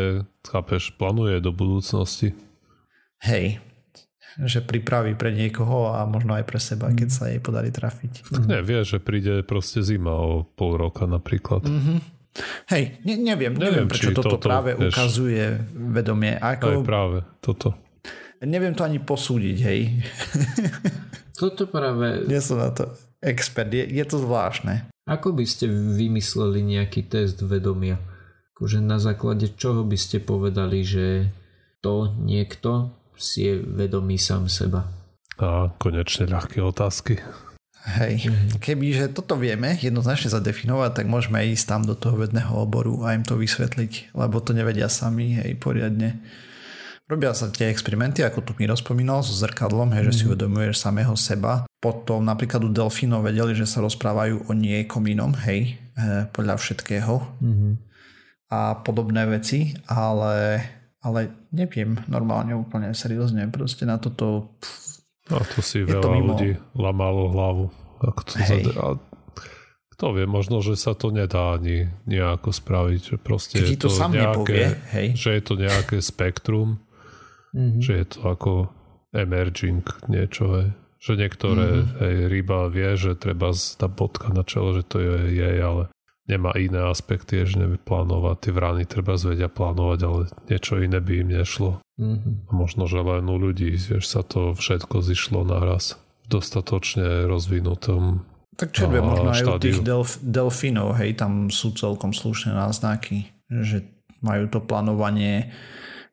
chápeš, 0.46 0.94
plánuje 0.94 1.42
do 1.42 1.54
budúcnosti. 1.54 2.34
Hej, 3.22 3.62
že 4.38 4.62
pripraví 4.62 5.18
pre 5.18 5.34
niekoho 5.34 5.90
a 5.90 6.06
možno 6.06 6.38
aj 6.38 6.44
pre 6.46 6.60
seba, 6.62 6.92
keď 6.94 7.08
sa 7.10 7.24
jej 7.32 7.42
podarí 7.42 7.74
trafiť. 7.74 8.30
Tak 8.30 8.46
nie, 8.46 8.60
vie, 8.62 8.80
že 8.86 9.02
príde 9.02 9.42
proste 9.42 9.82
zima 9.82 10.14
o 10.14 10.46
pol 10.46 10.78
roka 10.78 11.08
napríklad. 11.08 11.66
Mm-hmm. 11.66 11.98
Hej, 12.70 13.02
ne, 13.02 13.14
neviem, 13.18 13.52
neviem, 13.58 13.58
neviem 13.58 13.88
prečo 13.90 14.14
toto, 14.14 14.38
toto 14.38 14.46
práve 14.46 14.78
vieš, 14.78 14.94
ukazuje 14.94 15.44
vedomie. 15.74 16.38
Ako... 16.38 16.66
Aj 16.70 16.86
práve, 16.86 17.18
toto. 17.42 17.74
Neviem 18.40 18.72
to 18.72 18.86
ani 18.86 19.02
posúdiť, 19.02 19.56
hej. 19.68 19.80
Toto 21.40 21.68
práve... 21.68 22.28
Nie 22.28 22.44
som 22.44 22.60
na 22.60 22.68
to 22.68 22.92
expert, 23.24 23.72
je, 23.72 23.84
je 23.84 24.04
to 24.04 24.16
zvláštne. 24.20 24.88
Ako 25.08 25.32
by 25.36 25.44
ste 25.44 25.68
vymysleli 25.68 26.64
nejaký 26.64 27.08
test 27.08 27.40
vedomia? 27.40 28.00
Akože 28.56 28.80
na 28.80 29.00
základe 29.00 29.52
čoho 29.56 29.84
by 29.84 29.96
ste 29.96 30.20
povedali, 30.20 30.84
že 30.84 31.32
to 31.80 32.12
niekto 32.20 32.92
si 33.20 33.46
je 33.46 33.54
vedomý 33.60 34.16
sám 34.16 34.48
seba. 34.48 34.88
A 35.36 35.68
konečne 35.76 36.28
ľahké 36.28 36.64
otázky. 36.64 37.20
Hej, 37.80 38.28
kebyže 38.60 39.16
toto 39.16 39.40
vieme 39.40 39.72
jednoznačne 39.80 40.28
zadefinovať, 40.28 41.00
tak 41.00 41.06
môžeme 41.08 41.40
ísť 41.48 41.64
tam 41.64 41.82
do 41.88 41.96
toho 41.96 42.20
vedného 42.20 42.52
oboru 42.52 43.08
a 43.08 43.16
im 43.16 43.24
to 43.24 43.40
vysvetliť, 43.40 44.12
lebo 44.12 44.36
to 44.44 44.52
nevedia 44.52 44.92
sami, 44.92 45.40
hej, 45.40 45.56
poriadne. 45.56 46.20
Robia 47.08 47.32
sa 47.32 47.48
tie 47.48 47.72
experimenty, 47.72 48.20
ako 48.20 48.44
tu 48.44 48.52
mi 48.60 48.68
rozpomínal, 48.68 49.24
so 49.24 49.32
zrkadlom, 49.32 49.96
hej, 49.96 50.12
že 50.12 50.22
si 50.22 50.22
mhm. 50.22 50.28
uvedomuješ 50.30 50.76
samého 50.76 51.16
seba. 51.16 51.64
Potom 51.80 52.20
napríklad 52.22 52.60
u 52.62 52.70
delfínov 52.70 53.24
vedeli, 53.24 53.56
že 53.56 53.64
sa 53.64 53.80
rozprávajú 53.80 54.46
o 54.46 54.52
niekom 54.52 55.02
inom, 55.08 55.32
hej, 55.48 55.80
eh, 55.96 56.28
podľa 56.36 56.60
všetkého. 56.60 57.40
Mm. 57.40 57.80
A 58.52 58.76
podobné 58.84 59.24
veci, 59.24 59.72
ale 59.88 60.60
ale 61.00 61.32
neviem 61.52 61.96
normálne 62.06 62.52
úplne 62.52 62.92
seriózne 62.92 63.48
proste 63.48 63.88
na 63.88 63.96
toto 63.96 64.56
pff, 64.60 65.00
a 65.30 65.44
to 65.46 65.60
si 65.62 65.86
veľa 65.86 66.02
to 66.02 66.10
ľudí 66.12 66.50
lamalo 66.76 67.30
hlavu 67.32 67.66
ako 68.00 68.20
to 68.24 68.32
zade... 68.40 68.72
a 68.76 68.96
kto 70.00 70.16
vie, 70.16 70.24
možno, 70.24 70.64
že 70.64 70.80
sa 70.80 70.96
to 70.96 71.12
nedá 71.12 71.60
ani 71.60 71.92
nejako 72.08 72.56
spraviť, 72.56 73.00
že 73.04 73.16
proste 73.20 73.60
je 73.60 73.76
to, 73.76 73.92
to 73.92 74.00
sám 74.00 74.16
nejaké, 74.16 74.32
nepovie, 74.32 74.66
hej. 74.96 75.08
že 75.12 75.30
je 75.36 75.42
to 75.44 75.54
nejaké 75.60 75.96
spektrum, 76.00 76.80
mm-hmm. 77.52 77.84
že 77.84 77.92
je 78.00 78.06
to 78.08 78.18
ako 78.24 78.52
emerging 79.12 79.84
niečo, 80.08 80.44
hej. 80.56 80.68
že 81.04 81.20
niektoré 81.20 81.84
mm-hmm. 81.84 82.00
hej, 82.00 82.16
ryba 82.32 82.72
vie, 82.72 82.96
že 82.96 83.12
treba 83.12 83.52
tá 83.52 83.92
bodka 83.92 84.32
na 84.32 84.40
čelo, 84.40 84.72
že 84.72 84.88
to 84.88 85.04
je 85.04 85.36
jej, 85.36 85.60
ale 85.60 85.92
nemá 86.30 86.54
iné 86.54 86.86
aspekty, 86.86 87.42
že 87.42 87.58
nevie 87.58 87.76
plánovať. 87.82 88.36
Tie 88.46 88.52
vrany 88.54 88.82
treba 88.86 89.18
zvedia 89.18 89.50
plánovať, 89.50 89.98
ale 90.06 90.20
niečo 90.46 90.78
iné 90.78 91.02
by 91.02 91.12
im 91.26 91.30
nešlo. 91.34 91.70
Mm-hmm. 91.98 92.54
Možno, 92.54 92.86
že 92.86 93.02
len 93.02 93.26
u 93.26 93.36
ľudí, 93.36 93.74
vieš, 93.74 94.06
sa 94.06 94.22
to 94.22 94.54
všetko 94.54 95.02
zišlo 95.02 95.42
naraz 95.42 95.98
v 96.24 96.38
dostatočne 96.38 97.26
rozvinutom 97.26 98.24
tak 98.60 98.76
čo 98.76 98.92
vie, 98.92 99.00
možno 99.00 99.32
aj 99.32 99.40
u 99.40 99.56
tých 99.56 99.80
delf, 99.80 100.20
delfínov, 100.20 100.92
hej, 101.00 101.16
tam 101.16 101.48
sú 101.48 101.72
celkom 101.72 102.12
slušné 102.12 102.52
náznaky, 102.52 103.32
že 103.48 103.88
majú 104.20 104.52
to 104.52 104.60
plánovanie, 104.60 105.48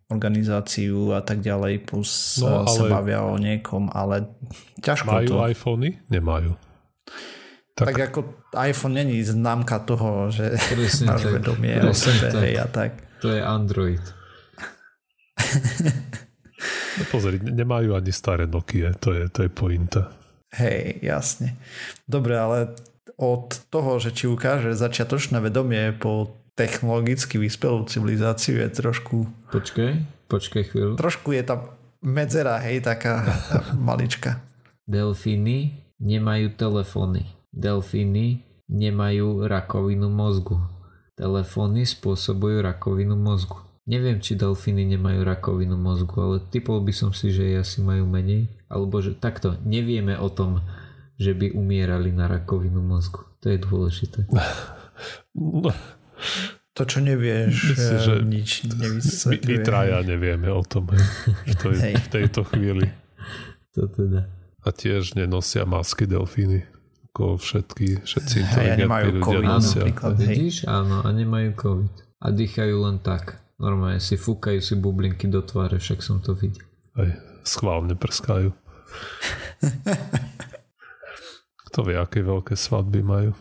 organizáciu 0.08 1.12
a 1.12 1.19
tak 1.19 1.43
ďalej, 1.43 1.84
plus 1.84 2.39
no, 2.39 2.63
sa 2.63 2.88
bavia 2.88 3.27
o 3.27 3.36
niekom, 3.36 3.91
ale 3.91 4.32
ťažko 4.80 5.12
majú 5.12 5.27
to. 5.27 5.36
Majú 5.36 5.51
iPhony? 5.51 5.89
Nemajú. 6.08 6.56
Tak, 7.77 7.93
tak 7.93 8.09
ako 8.09 8.19
iPhone 8.57 8.97
není 8.97 9.21
známka 9.21 9.77
toho, 9.85 10.33
že 10.33 10.57
máš 11.05 11.29
vedomie 11.29 11.77
o 11.85 11.93
sebe, 11.93 12.33
hej, 12.41 12.57
a 12.57 12.65
tak. 12.65 12.97
To 13.21 13.29
je 13.29 13.37
Android. 13.37 14.01
no 16.97 17.03
pozri, 17.13 17.37
nemajú 17.37 17.93
ani 17.93 18.09
staré 18.09 18.49
Nokia, 18.49 18.97
to 18.97 19.13
je, 19.13 19.29
to 19.29 19.45
je 19.45 19.49
pointa. 19.53 20.09
Hej, 20.57 21.05
jasne. 21.05 21.53
Dobre, 22.09 22.33
ale 22.33 22.73
od 23.21 23.53
toho, 23.69 24.01
že 24.01 24.09
či 24.09 24.25
ukáže 24.25 24.73
začiatočné 24.73 25.37
vedomie 25.37 25.93
po 25.93 26.33
technologicky 26.57 27.37
vyspelú 27.37 27.85
civilizáciu 27.85 28.57
je 28.57 28.73
trošku... 28.73 29.29
Počkej, 29.53 30.01
počkej 30.25 30.63
chvíľu. 30.73 30.93
Trošku 30.97 31.29
je 31.37 31.45
tam 31.45 31.77
medzera, 32.01 32.57
hej, 32.57 32.81
taká 32.81 33.21
malička. 33.77 34.41
Delfíny 34.89 35.77
nemajú 36.01 36.57
telefóny. 36.57 37.37
Delfíny 37.58 38.46
nemajú 38.70 39.50
rakovinu 39.50 40.13
mozgu. 40.13 40.62
Telefóny 41.17 41.89
spôsobujú 41.89 42.62
rakovinu 42.62 43.17
mozgu. 43.17 43.65
Neviem, 43.89 44.22
či 44.22 44.38
delfíny 44.38 44.86
nemajú 44.93 45.26
rakovinu 45.26 45.74
mozgu, 45.74 46.13
ale 46.22 46.38
typol 46.54 46.86
by 46.86 46.93
som 46.93 47.10
si, 47.17 47.34
že 47.34 47.58
asi 47.58 47.82
majú 47.82 48.06
menej. 48.06 48.46
Alebo 48.70 49.02
že 49.02 49.17
takto, 49.17 49.58
nevieme 49.65 50.13
o 50.22 50.30
tom, 50.30 50.62
že 51.17 51.34
by 51.34 51.58
umierali 51.58 52.13
na 52.13 52.30
rakovinu 52.30 52.78
mozgu. 52.78 53.26
To 53.41 53.50
je 53.50 53.58
dôležité. 53.58 54.20
To, 56.78 56.86
čo 56.86 57.02
nevieš, 57.02 57.74
Myslím, 57.74 57.98
že 58.06 58.13
nič 58.22 58.50
nevysvetľuje. 58.70 59.50
My, 59.50 59.50
my 59.50 59.65
traja 59.65 59.98
nevieme 60.06 60.50
o 60.54 60.62
tom 60.62 60.86
v, 60.93 61.54
tej, 61.58 61.98
v 61.98 62.08
tejto 62.13 62.46
chvíli. 62.46 62.93
To 63.74 63.89
teda. 63.89 64.30
A 64.62 64.70
tiež 64.70 65.17
nenosia 65.17 65.65
masky 65.65 66.06
delfíny 66.06 66.70
ako 67.17 67.41
všetky, 67.41 68.06
všetci 68.06 68.36
inteligentní 68.45 68.86
nemajú 68.86 69.08
ľudia 69.10 69.25
COVID, 69.25 69.49
nosia. 69.49 69.82
Napríklad, 69.82 70.13
Vidíš? 70.21 70.56
Áno, 70.69 71.01
a 71.01 71.10
nemajú 71.10 71.49
COVID. 71.58 71.93
A 72.21 72.27
dýchajú 72.30 72.75
len 72.77 73.01
tak. 73.01 73.41
Normálne 73.58 73.97
si 73.97 74.21
fúkajú 74.21 74.62
si 74.62 74.77
bublinky 74.77 75.25
do 75.25 75.41
tváre, 75.41 75.82
však 75.82 76.06
som 76.06 76.21
to 76.21 76.38
videl. 76.38 76.62
Aj 76.93 77.10
schválne 77.41 77.97
prskajú. 77.97 78.53
kto 81.65 81.80
vie, 81.89 81.97
aké 81.97 82.21
veľké 82.21 82.53
svadby 82.53 83.01
majú? 83.01 83.34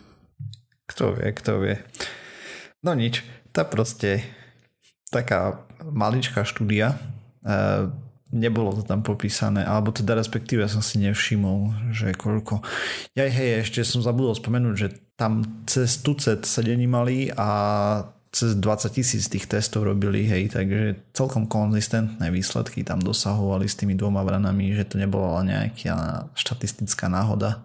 Kto 0.89 1.13
vie, 1.13 1.29
kto 1.37 1.61
vie. 1.61 1.77
No 2.81 2.97
nič, 2.97 3.21
tá 3.53 3.61
proste 3.61 4.25
taká 5.13 5.69
maličká 5.85 6.41
štúdia. 6.41 6.97
E, 7.45 7.93
nebolo 8.31 8.75
to 8.75 8.83
tam 8.83 9.03
popísané, 9.03 9.63
alebo 9.63 9.95
teda 9.95 10.15
respektíve 10.15 10.67
som 10.67 10.83
si 10.83 10.99
nevšimol, 10.99 11.91
že 11.95 12.11
koľko. 12.11 12.59
Ja 13.15 13.27
hej, 13.27 13.63
ešte 13.63 13.87
som 13.87 14.03
zabudol 14.03 14.35
spomenúť, 14.35 14.75
že 14.75 14.87
tam 15.15 15.63
cez 15.65 16.03
tucet 16.03 16.43
sedení 16.43 16.85
mali 16.85 17.31
a 17.33 17.49
cez 18.31 18.59
20 18.59 18.91
tisíc 18.91 19.31
tých 19.31 19.47
testov 19.47 19.87
robili, 19.87 20.27
hej, 20.27 20.51
takže 20.51 20.99
celkom 21.15 21.47
konzistentné 21.47 22.27
výsledky 22.29 22.83
tam 22.83 22.99
dosahovali 22.99 23.65
s 23.65 23.79
tými 23.79 23.95
dvoma 23.95 24.21
vranami, 24.21 24.75
že 24.75 24.85
to 24.85 24.99
nebola 24.99 25.41
nejaká 25.41 26.27
štatistická 26.35 27.07
náhoda, 27.07 27.63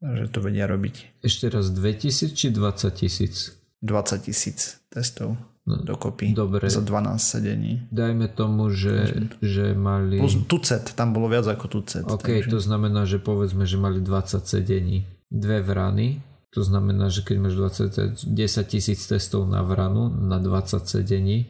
že 0.00 0.30
to 0.30 0.38
vedia 0.40 0.70
robiť. 0.70 1.20
Ešte 1.20 1.50
raz 1.50 1.74
2000 1.74 2.32
či 2.32 2.46
20 2.54 2.88
tisíc? 2.94 3.58
20 3.84 4.26
tisíc 4.30 4.80
testov 4.88 5.36
dokopy 5.64 6.36
dobre. 6.36 6.68
za 6.68 6.84
12 6.84 7.16
sedení. 7.16 7.88
Dajme 7.88 8.28
tomu, 8.28 8.68
že, 8.68 9.28
že 9.40 9.72
mali... 9.72 10.20
Plus 10.20 10.36
tucet, 10.44 10.92
tam 10.92 11.16
bolo 11.16 11.32
viac 11.32 11.48
ako 11.48 11.66
tucet. 11.80 12.04
OK, 12.04 12.44
takže... 12.44 12.52
to 12.52 12.60
znamená, 12.60 13.08
že 13.08 13.16
povedzme, 13.16 13.64
že 13.64 13.80
mali 13.80 14.04
20 14.04 14.44
sedení. 14.44 15.08
Dve 15.32 15.64
vrany, 15.64 16.20
to 16.52 16.60
znamená, 16.60 17.08
že 17.08 17.24
keď 17.24 17.36
máš 17.40 17.54
20, 17.56 18.28
10 18.28 18.36
tisíc 18.68 19.00
testov 19.08 19.48
na 19.48 19.64
vranu 19.64 20.12
na 20.12 20.36
20 20.36 20.84
sedení, 20.84 21.48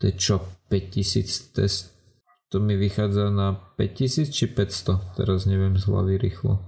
to 0.00 0.08
je 0.08 0.14
čo, 0.16 0.36
5 0.72 0.96
tisíc 0.96 1.52
test, 1.52 1.92
to 2.50 2.58
mi 2.58 2.74
vychádza 2.74 3.30
na 3.30 3.54
5000 3.78 4.32
či 4.32 4.50
500, 4.50 5.20
teraz 5.20 5.46
neviem 5.46 5.78
z 5.78 5.84
hlavy 5.86 6.18
rýchlo. 6.18 6.58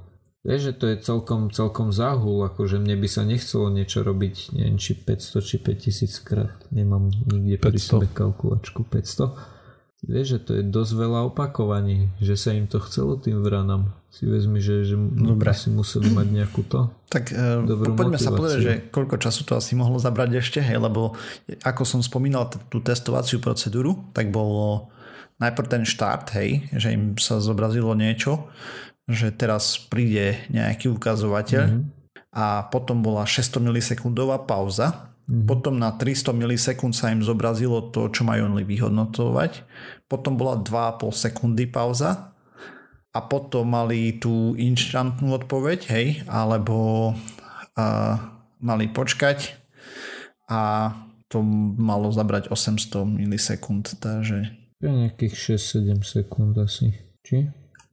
Vieš, 0.43 0.61
že 0.61 0.73
to 0.75 0.85
je 0.91 0.97
celkom, 0.99 1.55
celkom 1.55 1.95
záhul, 1.95 2.43
akože 2.51 2.83
mne 2.83 2.99
by 2.99 3.07
sa 3.07 3.23
nechcelo 3.23 3.71
niečo 3.71 4.03
robiť, 4.03 4.59
neviem 4.59 4.75
či 4.75 4.99
500 4.99 5.39
či 5.39 5.57
5000 5.63 6.27
krát, 6.27 6.59
nemám 6.75 7.15
nikde 7.31 7.63
pri 7.63 7.79
sebe 7.79 8.11
kalkulačku 8.11 8.83
500 8.83 9.63
Vieš, 10.03 10.27
že 10.35 10.39
to 10.43 10.53
je 10.59 10.63
dosť 10.67 10.93
veľa 10.99 11.31
opakovaní, 11.31 12.11
že 12.19 12.35
sa 12.35 12.51
im 12.51 12.67
to 12.67 12.83
chcelo 12.83 13.23
tým 13.23 13.39
vranám. 13.39 13.95
Si 14.11 14.27
vezmi, 14.27 14.59
že, 14.59 14.83
že 14.83 14.99
Dobre. 14.99 15.55
si 15.55 15.71
museli 15.71 16.11
mať 16.11 16.27
nejakú 16.27 16.67
to 16.67 16.91
Tak 17.07 17.31
uh, 17.31 17.63
poďme 17.65 18.19
motiváciu. 18.19 18.27
sa 18.27 18.35
povedať, 18.35 18.59
že 18.61 18.73
koľko 18.91 19.17
času 19.23 19.47
to 19.47 19.55
asi 19.55 19.79
mohlo 19.79 20.03
zabrať 20.03 20.43
ešte, 20.43 20.59
hej, 20.59 20.83
lebo 20.83 21.15
ako 21.63 21.87
som 21.87 22.03
spomínal 22.03 22.51
t- 22.51 22.59
tú 22.67 22.83
testovaciu 22.83 23.39
procedúru, 23.39 24.11
tak 24.11 24.35
bolo 24.35 24.91
najprv 25.39 25.67
ten 25.71 25.85
štart, 25.87 26.35
hej, 26.35 26.67
že 26.75 26.93
im 26.93 27.15
sa 27.17 27.39
zobrazilo 27.39 27.95
niečo, 27.95 28.51
že 29.11 29.35
teraz 29.35 29.79
príde 29.79 30.39
nejaký 30.51 30.93
ukazovateľ 30.93 31.65
mm-hmm. 31.69 31.85
a 32.35 32.67
potom 32.71 33.03
bola 33.03 33.27
600 33.27 33.59
milisekundová 33.63 34.47
pauza, 34.47 35.13
Mm-hmm. 35.23 35.47
Potom 35.47 35.79
na 35.79 35.95
300 35.95 36.35
milisekúnd 36.35 36.93
sa 36.99 37.15
im 37.15 37.23
zobrazilo 37.23 37.95
to, 37.95 38.11
čo 38.11 38.27
majú 38.27 38.51
oni 38.51 38.67
vyhodnotovať. 38.67 39.63
Potom 40.11 40.35
bola 40.35 40.59
2,5 40.59 41.15
sekundy 41.15 41.71
pauza 41.71 42.35
a 43.15 43.19
potom 43.23 43.71
mali 43.71 44.19
tú 44.19 44.59
instantnú 44.59 45.37
odpoveď, 45.39 45.89
hej, 45.95 46.07
alebo 46.27 47.13
uh, 47.79 48.15
mali 48.59 48.91
počkať 48.91 49.57
a 50.51 50.93
to 51.29 51.41
malo 51.81 52.13
zabrať 52.13 52.53
800 52.53 53.09
milisekúnd, 53.09 54.01
takže... 54.01 54.53
Ja 54.83 54.91
nejakých 54.91 55.57
6-7 55.57 56.03
sekúnd 56.03 56.59
asi, 56.59 56.93
či? 57.25 57.49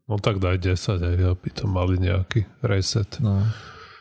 No 0.09 0.17
tak 0.17 0.41
daj 0.41 0.57
10, 0.57 1.05
aj 1.05 1.17
aby 1.37 1.47
to 1.53 1.69
mali 1.69 2.01
nejaký 2.01 2.49
reset. 2.65 3.21
No 3.21 3.45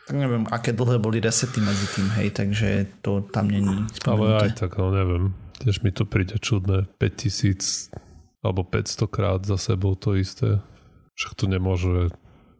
tak 0.09 0.17
neviem, 0.17 0.49
aké 0.49 0.73
dlhé 0.73 0.97
boli 0.97 1.21
resety 1.21 1.61
medzi 1.61 1.85
tým, 1.93 2.09
hej, 2.17 2.33
takže 2.33 2.89
to 3.05 3.21
tam 3.29 3.45
není 3.45 3.85
spomenuté. 3.93 4.09
Ale 4.09 4.25
aj 4.49 4.51
tak, 4.57 4.81
no 4.81 4.89
neviem, 4.89 5.37
tiež 5.61 5.85
mi 5.85 5.93
to 5.93 6.09
príde 6.09 6.33
čudné, 6.41 6.89
5000 6.97 7.93
alebo 8.41 8.65
500 8.65 9.05
krát 9.05 9.45
za 9.45 9.61
sebou 9.61 9.93
to 9.93 10.17
isté. 10.17 10.65
Však 11.13 11.37
to 11.37 11.45
nemôže, 11.45 12.09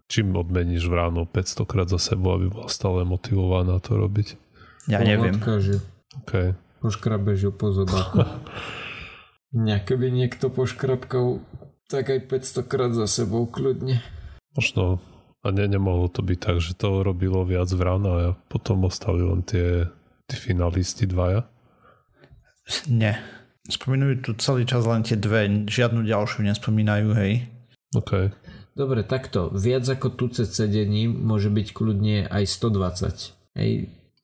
čím 0.06 0.38
odmeníš 0.38 0.86
v 0.86 0.94
ráno 0.94 1.26
500 1.26 1.66
krát 1.66 1.90
za 1.90 1.98
sebou, 1.98 2.38
aby 2.38 2.54
bola 2.54 2.70
stále 2.70 3.02
motivovaná 3.02 3.82
to 3.82 3.98
robiť. 3.98 4.38
Ja 4.86 5.02
neviem. 5.02 5.42
Odkáže. 5.42 5.82
Okay. 6.22 6.54
Poškrabeš 6.86 7.50
ju 7.50 7.52
po 7.56 7.74
zobáku. 7.74 8.30
Nejaké 9.58 9.98
by 9.98 10.14
niekto 10.14 10.54
poškrabkal 10.54 11.42
tak 11.90 12.14
aj 12.14 12.30
500 12.30 12.70
krát 12.70 12.94
za 12.94 13.10
sebou 13.10 13.50
kľudne. 13.50 14.00
Možno 14.54 15.02
a 15.40 15.56
ne, 15.56 15.66
nemohlo 15.72 16.12
to 16.12 16.20
byť 16.20 16.40
tak, 16.40 16.58
že 16.60 16.76
to 16.76 17.00
robilo 17.00 17.48
viac 17.48 17.72
vrán 17.72 18.04
a 18.04 18.36
potom 18.52 18.84
ostali 18.84 19.24
len 19.24 19.40
tie, 19.42 19.88
tie 20.28 20.38
finalisti 20.38 21.08
dvaja? 21.08 21.48
Nie. 22.92 23.18
Spomínajú 23.72 24.20
tu 24.20 24.32
celý 24.36 24.68
čas 24.68 24.84
len 24.84 25.02
tie 25.02 25.16
dve, 25.16 25.48
žiadnu 25.66 26.04
ďalšiu 26.04 26.44
nespomínajú, 26.44 27.16
hej. 27.16 27.48
OK. 27.96 28.36
Dobre, 28.76 29.02
takto. 29.08 29.50
Viac 29.56 29.88
ako 29.88 30.14
tucet 30.14 30.52
sedení 30.52 31.08
môže 31.08 31.48
byť 31.50 31.68
kľudne 31.72 32.28
aj 32.28 32.44
120. 32.46 33.58
Hej. 33.58 33.72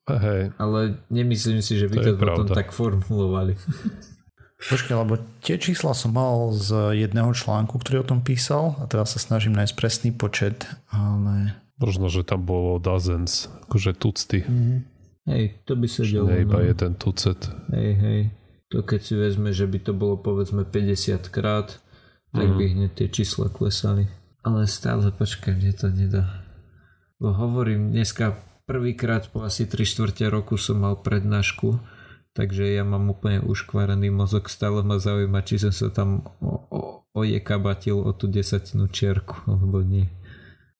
Hej. 0.05 0.41
Ale 0.61 1.01
nemyslím 1.09 1.65
si, 1.65 1.79
že 1.79 1.89
by 1.89 1.95
to, 1.97 2.11
to 2.13 2.21
potom 2.21 2.47
tak 2.51 2.69
formulovali. 2.75 3.55
Počkaj, 4.55 4.95
lebo 4.95 5.19
tie 5.43 5.59
čísla 5.59 5.91
som 5.91 6.15
mal 6.15 6.55
z 6.55 6.95
jedného 6.95 7.35
článku, 7.35 7.75
ktorý 7.75 8.01
o 8.01 8.09
tom 8.15 8.23
písal 8.23 8.79
a 8.79 8.87
teraz 8.87 9.13
sa 9.13 9.19
snažím 9.19 9.51
nájsť 9.53 9.75
presný 9.75 10.09
počet, 10.15 10.63
ale... 10.89 11.59
Možno, 11.75 12.07
že 12.07 12.23
tam 12.23 12.47
bolo 12.47 12.79
dozens, 12.79 13.51
akože 13.67 13.99
tucty. 13.99 14.47
Mm-hmm. 14.47 14.79
Hej, 15.27 15.45
to 15.67 15.75
by 15.75 15.87
sa 15.91 16.07
dialo. 16.07 16.31
Nie 16.31 16.47
iba 16.47 16.59
no. 16.61 16.65
jeden 16.71 16.91
tucet. 16.95 17.39
Hej, 17.73 17.91
hej. 17.99 18.21
To 18.71 18.81
keď 18.81 18.99
si 19.03 19.13
vezme, 19.19 19.49
že 19.51 19.67
by 19.67 19.79
to 19.83 19.91
bolo 19.91 20.15
povedzme 20.15 20.63
50 20.63 21.27
krát, 21.29 21.77
tak 22.31 22.47
mm. 22.47 22.55
by 22.55 22.63
hneď 22.71 22.91
tie 22.95 23.07
čísla 23.11 23.51
klesali. 23.51 24.07
Ale 24.45 24.69
stále 24.69 25.09
počkaj, 25.09 25.57
mne 25.57 25.73
to 25.75 25.87
nedá. 25.89 26.45
Bo 27.17 27.33
hovorím, 27.33 27.91
dneska 27.91 28.37
prvýkrát 28.69 29.27
po 29.33 29.41
asi 29.41 29.65
3 29.65 29.81
čtvrte 29.81 30.29
roku 30.29 30.55
som 30.55 30.79
mal 30.79 31.01
prednášku, 31.01 31.81
takže 32.35 32.75
ja 32.75 32.83
mám 32.83 33.07
úplne 33.07 33.39
uškvarený 33.47 34.11
mozog, 34.11 34.51
stále 34.51 34.83
ma 34.83 34.99
zaujíma, 34.99 35.41
či 35.47 35.63
som 35.63 35.71
sa 35.71 35.87
tam 35.89 36.27
ojekabatil 37.15 37.95
o 37.95 38.11
tú 38.11 38.27
desatinu 38.27 38.91
čiarku, 38.91 39.47
alebo 39.47 39.79
nie. 39.79 40.11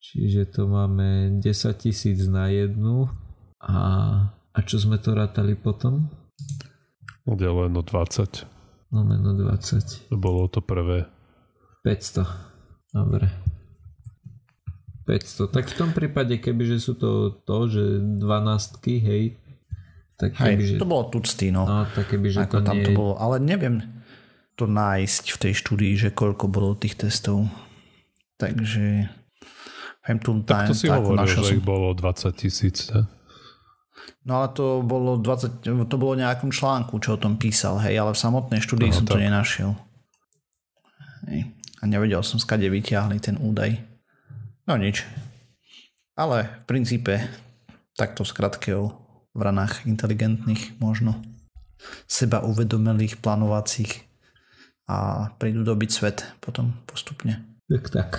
Čiže 0.03 0.51
to 0.51 0.61
máme 0.69 1.39
10 1.41 1.49
tisíc 1.81 2.27
na 2.29 2.51
jednu 2.51 3.09
a, 3.63 3.79
a 4.53 4.59
čo 4.61 4.77
sme 4.77 5.01
to 5.01 5.17
rátali 5.17 5.57
potom? 5.57 6.11
Deleno 7.25 7.81
20. 7.81 8.93
Lomeno 8.93 9.33
20. 9.33 10.13
To 10.13 10.17
bolo 10.19 10.45
to 10.45 10.61
prvé. 10.61 11.09
500. 11.81 12.93
Dobre. 12.93 13.33
500. 15.09 15.49
Tak 15.49 15.65
v 15.73 15.77
tom 15.77 15.89
prípade, 15.89 16.37
kebyže 16.37 16.77
sú 16.77 16.93
to 16.93 17.41
to, 17.41 17.57
že 17.65 17.83
12 18.21 18.21
hej, 19.01 19.41
tak 20.15 20.31
keby, 20.31 20.63
hej, 20.63 20.75
že... 20.75 20.79
to 20.79 20.87
bolo 20.87 21.11
tucty, 21.11 21.51
no. 21.51 21.67
no 21.67 21.83
tak 21.91 22.07
keby, 22.07 22.27
že 22.31 22.47
Ako 22.47 22.63
to 22.63 22.67
tam 22.71 22.77
nie... 22.79 22.85
to 22.87 22.91
bolo, 22.95 23.19
ale 23.19 23.43
neviem 23.43 23.83
to 24.55 24.65
nájsť 24.71 25.35
v 25.35 25.37
tej 25.37 25.53
štúdii, 25.59 25.93
že 25.99 26.09
koľko 26.15 26.47
bolo 26.47 26.79
tých 26.79 26.95
testov. 26.95 27.51
Takže 28.39 29.11
tu 30.23 30.31
tak 30.47 30.71
to 30.71 30.75
si 30.75 30.87
hovoril, 30.87 31.27
že 31.27 31.43
som... 31.43 31.55
ich 31.59 31.63
bolo 31.63 31.91
20 31.91 32.31
tisíc? 32.35 32.87
No 34.25 34.41
ale 34.41 34.47
to 34.55 34.81
bolo 34.81 35.19
20, 35.19 35.67
to 35.67 35.95
bolo 35.99 36.13
nejakom 36.15 36.49
článku, 36.49 36.97
čo 37.03 37.19
o 37.19 37.21
tom 37.21 37.35
písal, 37.35 37.77
hej, 37.83 37.99
ale 37.99 38.15
v 38.15 38.19
samotnej 38.19 38.61
štúdii 38.63 38.91
no, 38.91 38.95
som 38.95 39.05
tak. 39.05 39.19
to 39.19 39.23
nenašiel. 39.23 39.71
Hej. 41.27 41.51
A 41.81 41.83
nevedel 41.85 42.23
som, 42.23 42.39
skade 42.39 42.65
vyťahli 42.65 43.19
ten 43.19 43.35
údaj. 43.37 43.75
No 44.65 44.79
nič. 44.79 45.03
Ale 46.15 46.63
v 46.63 46.65
princípe 46.65 47.21
takto 47.93 48.23
skratke 48.23 48.71
o 49.35 49.37
vranách 49.37 49.83
inteligentných 49.83 50.79
možno 50.79 51.19
seba 52.07 52.41
uvedomelých, 52.41 53.19
plánovacích 53.19 54.07
a 54.87 55.29
prídu 55.35 55.67
dobiť 55.67 55.89
svet 55.91 56.17
potom 56.39 56.73
postupne. 56.87 57.43
Tak 57.67 57.83
tak. 57.91 58.11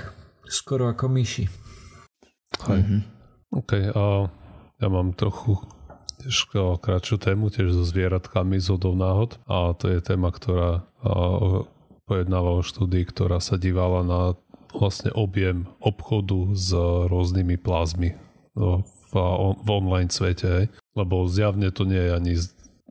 Skoro 0.46 0.92
ako 0.92 1.08
myši. 1.10 1.48
Hej. 2.68 2.80
Mm-hmm. 2.82 3.00
OK, 3.56 3.72
a 3.94 4.04
ja 4.76 4.88
mám 4.90 5.16
trochu 5.16 5.58
tiež 6.22 6.50
kratšiu 6.82 7.16
tému, 7.22 7.48
tiež 7.48 7.72
so 7.72 7.84
zvieratkami 7.86 8.58
z 8.58 8.74
hodov 8.74 8.98
náhod 8.98 9.38
a 9.46 9.72
to 9.78 9.88
je 9.88 10.02
téma, 10.02 10.34
ktorá 10.34 10.84
pojednáva 12.06 12.58
o 12.58 12.66
štúdii, 12.66 13.06
ktorá 13.06 13.38
sa 13.38 13.58
dívala 13.58 14.02
na 14.02 14.20
vlastne 14.74 15.14
objem 15.14 15.70
obchodu 15.80 16.52
s 16.52 16.74
rôznymi 17.08 17.56
plazmy 17.62 18.18
v, 18.58 18.82
v 19.14 19.68
online 19.70 20.10
svete, 20.10 20.72
lebo 20.98 21.28
zjavne 21.30 21.70
to 21.70 21.86
nie 21.86 22.00
je 22.00 22.12
ani 22.12 22.34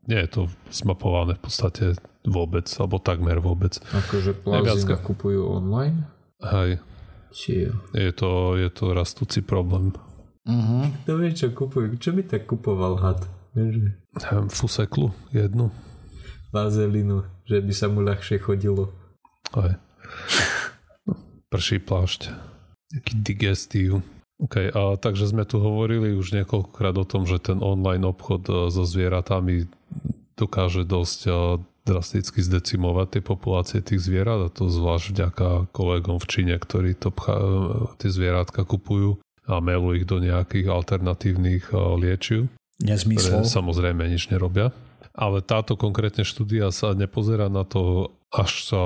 nie 0.06 0.20
je 0.22 0.30
to 0.30 0.42
zmapované 0.70 1.34
v 1.34 1.42
podstate 1.42 1.86
vôbec, 2.26 2.70
alebo 2.78 3.02
takmer 3.02 3.42
vôbec. 3.42 3.78
Akože 3.90 4.38
plazmy 4.38 4.86
nakupujú 4.86 5.42
online? 5.50 6.06
Hej. 6.46 6.78
Či 7.34 7.74
je 7.92 8.12
to, 8.14 8.56
je 8.56 8.70
to 8.70 8.94
rastúci 8.94 9.42
problém. 9.42 9.92
Uh-huh. 10.46 10.86
Kto 11.04 11.12
vie, 11.18 11.34
čo 11.34 11.50
kupujú? 11.52 11.98
Čo 11.98 12.14
by 12.14 12.22
tak 12.22 12.46
kupoval 12.46 13.02
had? 13.02 13.26
Vieš? 13.58 13.98
Fuseklu 14.54 15.10
jednu. 15.34 15.74
Vazelinu, 16.54 17.26
že 17.50 17.60
by 17.60 17.74
sa 17.74 17.90
mu 17.90 18.06
ľahšie 18.06 18.40
chodilo. 18.40 18.94
Aj. 19.58 19.76
Prší 21.50 21.82
plášť. 21.82 22.30
Taký 22.94 23.14
digestív. 23.26 24.06
OK, 24.36 24.68
a 24.68 25.00
takže 25.00 25.32
sme 25.32 25.48
tu 25.48 25.64
hovorili 25.64 26.12
už 26.12 26.36
niekoľkokrát 26.36 26.96
o 27.00 27.08
tom, 27.08 27.24
že 27.24 27.40
ten 27.40 27.64
online 27.64 28.04
obchod 28.04 28.44
e, 28.52 28.54
so 28.68 28.84
zvieratami 28.84 29.72
dokáže 30.36 30.84
dosť 30.84 31.20
e, 31.24 31.32
drasticky 31.88 32.44
zdecimovať 32.44 33.08
tie 33.16 33.24
populácie 33.24 33.80
tých 33.80 34.04
zvierat 34.04 34.44
a 34.44 34.50
to 34.52 34.68
zvlášť 34.68 35.06
vďaka 35.16 35.48
kolegom 35.72 36.20
v 36.20 36.28
Číne, 36.28 36.56
ktorí 36.60 37.00
to 37.00 37.16
pcha, 37.16 37.36
e, 37.40 37.48
tie 37.96 38.12
zvieratka 38.12 38.68
kupujú 38.68 39.24
a 39.48 39.64
melú 39.64 39.96
ich 39.96 40.04
do 40.04 40.20
nejakých 40.20 40.68
alternatívnych 40.68 41.72
liečiv. 41.72 42.52
Nezmyslov. 42.84 43.46
Ktoré 43.46 43.56
samozrejme 43.56 44.04
nič 44.10 44.28
nerobia. 44.34 44.76
Ale 45.16 45.40
táto 45.40 45.80
konkrétne 45.80 46.28
štúdia 46.28 46.76
sa 46.76 46.92
nepozerá 46.92 47.48
na 47.48 47.64
to 47.64 48.12
až 48.36 48.68
sa 48.68 48.82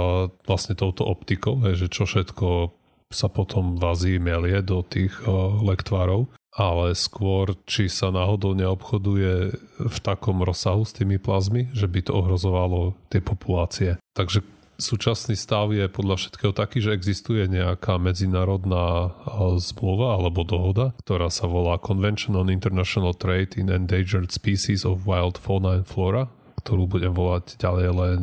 vlastne 0.45 0.77
touto 0.77 1.01
optikou, 1.09 1.57
že 1.73 1.89
čo 1.89 2.05
všetko 2.05 2.77
sa 3.09 3.25
potom 3.27 3.73
v 3.73 3.83
Ázii 3.89 4.17
melie 4.21 4.61
do 4.61 4.85
tých 4.85 5.13
eh, 5.25 5.29
lektvárov, 5.65 6.29
ale 6.53 6.93
skôr, 6.97 7.57
či 7.65 7.89
sa 7.89 8.13
náhodou 8.13 8.57
neobchoduje 8.57 9.33
v 9.81 9.97
takom 10.01 10.41
rozsahu 10.41 10.85
s 10.85 10.93
tými 10.93 11.21
plazmy, 11.21 11.69
že 11.73 11.85
by 11.85 12.05
to 12.05 12.11
ohrozovalo 12.13 12.97
tie 13.09 13.21
populácie. 13.21 13.95
Takže 14.17 14.41
súčasný 14.79 15.37
stav 15.37 15.69
je 15.75 15.85
podľa 15.91 16.15
všetkého 16.25 16.53
taký, 16.55 16.81
že 16.81 16.95
existuje 16.95 17.45
nejaká 17.45 17.99
medzinárodná 17.99 19.13
zmluva 19.59 20.17
alebo 20.17 20.47
dohoda, 20.47 20.95
ktorá 21.05 21.29
sa 21.29 21.45
volá 21.45 21.77
Convention 21.77 22.39
on 22.39 22.49
International 22.49 23.13
Trade 23.13 23.59
in 23.59 23.69
Endangered 23.69 24.33
Species 24.33 24.87
of 24.87 25.05
Wild 25.05 25.37
Fauna 25.37 25.79
and 25.79 25.85
Flora, 25.85 26.31
ktorú 26.63 26.89
budem 26.89 27.13
volať 27.13 27.59
ďalej 27.59 27.87
len 27.93 28.21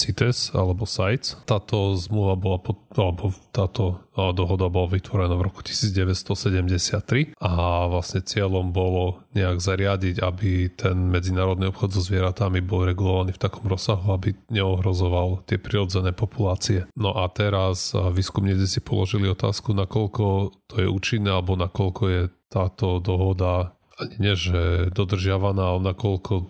CITES 0.00 0.56
alebo 0.56 0.88
CITES. 0.88 1.44
Táto 1.44 1.92
zmluva 2.00 2.40
bola, 2.40 2.56
pod, 2.56 2.80
alebo 2.96 3.36
táto 3.52 4.00
dohoda 4.16 4.72
bola 4.72 4.88
vytvorená 4.96 5.36
v 5.36 5.52
roku 5.52 5.60
1973 5.60 7.36
a 7.36 7.52
vlastne 7.92 8.24
cieľom 8.24 8.72
bolo 8.72 9.20
nejak 9.36 9.60
zariadiť, 9.60 10.24
aby 10.24 10.72
ten 10.72 11.12
medzinárodný 11.12 11.68
obchod 11.68 11.92
so 11.92 12.00
zvieratami 12.00 12.64
bol 12.64 12.88
regulovaný 12.88 13.36
v 13.36 13.42
takom 13.44 13.68
rozsahu, 13.68 14.16
aby 14.16 14.32
neohrozoval 14.48 15.44
tie 15.44 15.60
prirodzené 15.60 16.16
populácie. 16.16 16.88
No 16.96 17.12
a 17.12 17.28
teraz 17.28 17.92
výskumníci 17.92 18.64
si 18.64 18.80
položili 18.80 19.28
otázku, 19.28 19.76
nakoľko 19.76 20.24
to 20.64 20.74
je 20.80 20.88
účinné 20.88 21.28
alebo 21.28 21.60
nakoľko 21.60 22.02
je 22.08 22.22
táto 22.48 22.98
dohoda 23.04 23.76
nie, 24.16 24.32
že 24.32 24.88
dodržiavaná, 24.96 25.76
ale 25.76 25.92
nakoľko 25.92 26.48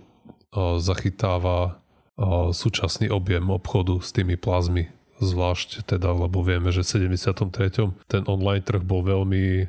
zachytáva 0.79 1.80
súčasný 2.55 3.13
objem 3.13 3.51
obchodu 3.51 4.01
s 4.03 4.11
tými 4.11 4.35
plazmy 4.41 4.91
zvlášť 5.21 5.85
teda, 5.85 6.17
lebo 6.17 6.41
vieme, 6.41 6.73
že 6.73 6.81
v 6.81 7.13
73. 7.13 7.93
ten 8.09 8.23
online 8.25 8.65
trh 8.65 8.81
bol 8.81 9.05
veľmi 9.05 9.69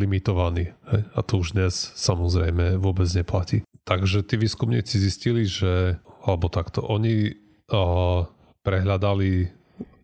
limitovaný 0.00 0.72
a 0.88 1.20
to 1.20 1.44
už 1.44 1.52
dnes 1.52 1.92
samozrejme 1.94 2.80
vôbec 2.80 3.04
neplatí. 3.12 3.60
Takže 3.84 4.24
tí 4.24 4.40
výskumníci 4.40 4.96
zistili, 4.96 5.44
že 5.44 6.00
alebo 6.24 6.48
takto, 6.48 6.82
oni 6.82 7.36
prehľadali 8.64 9.52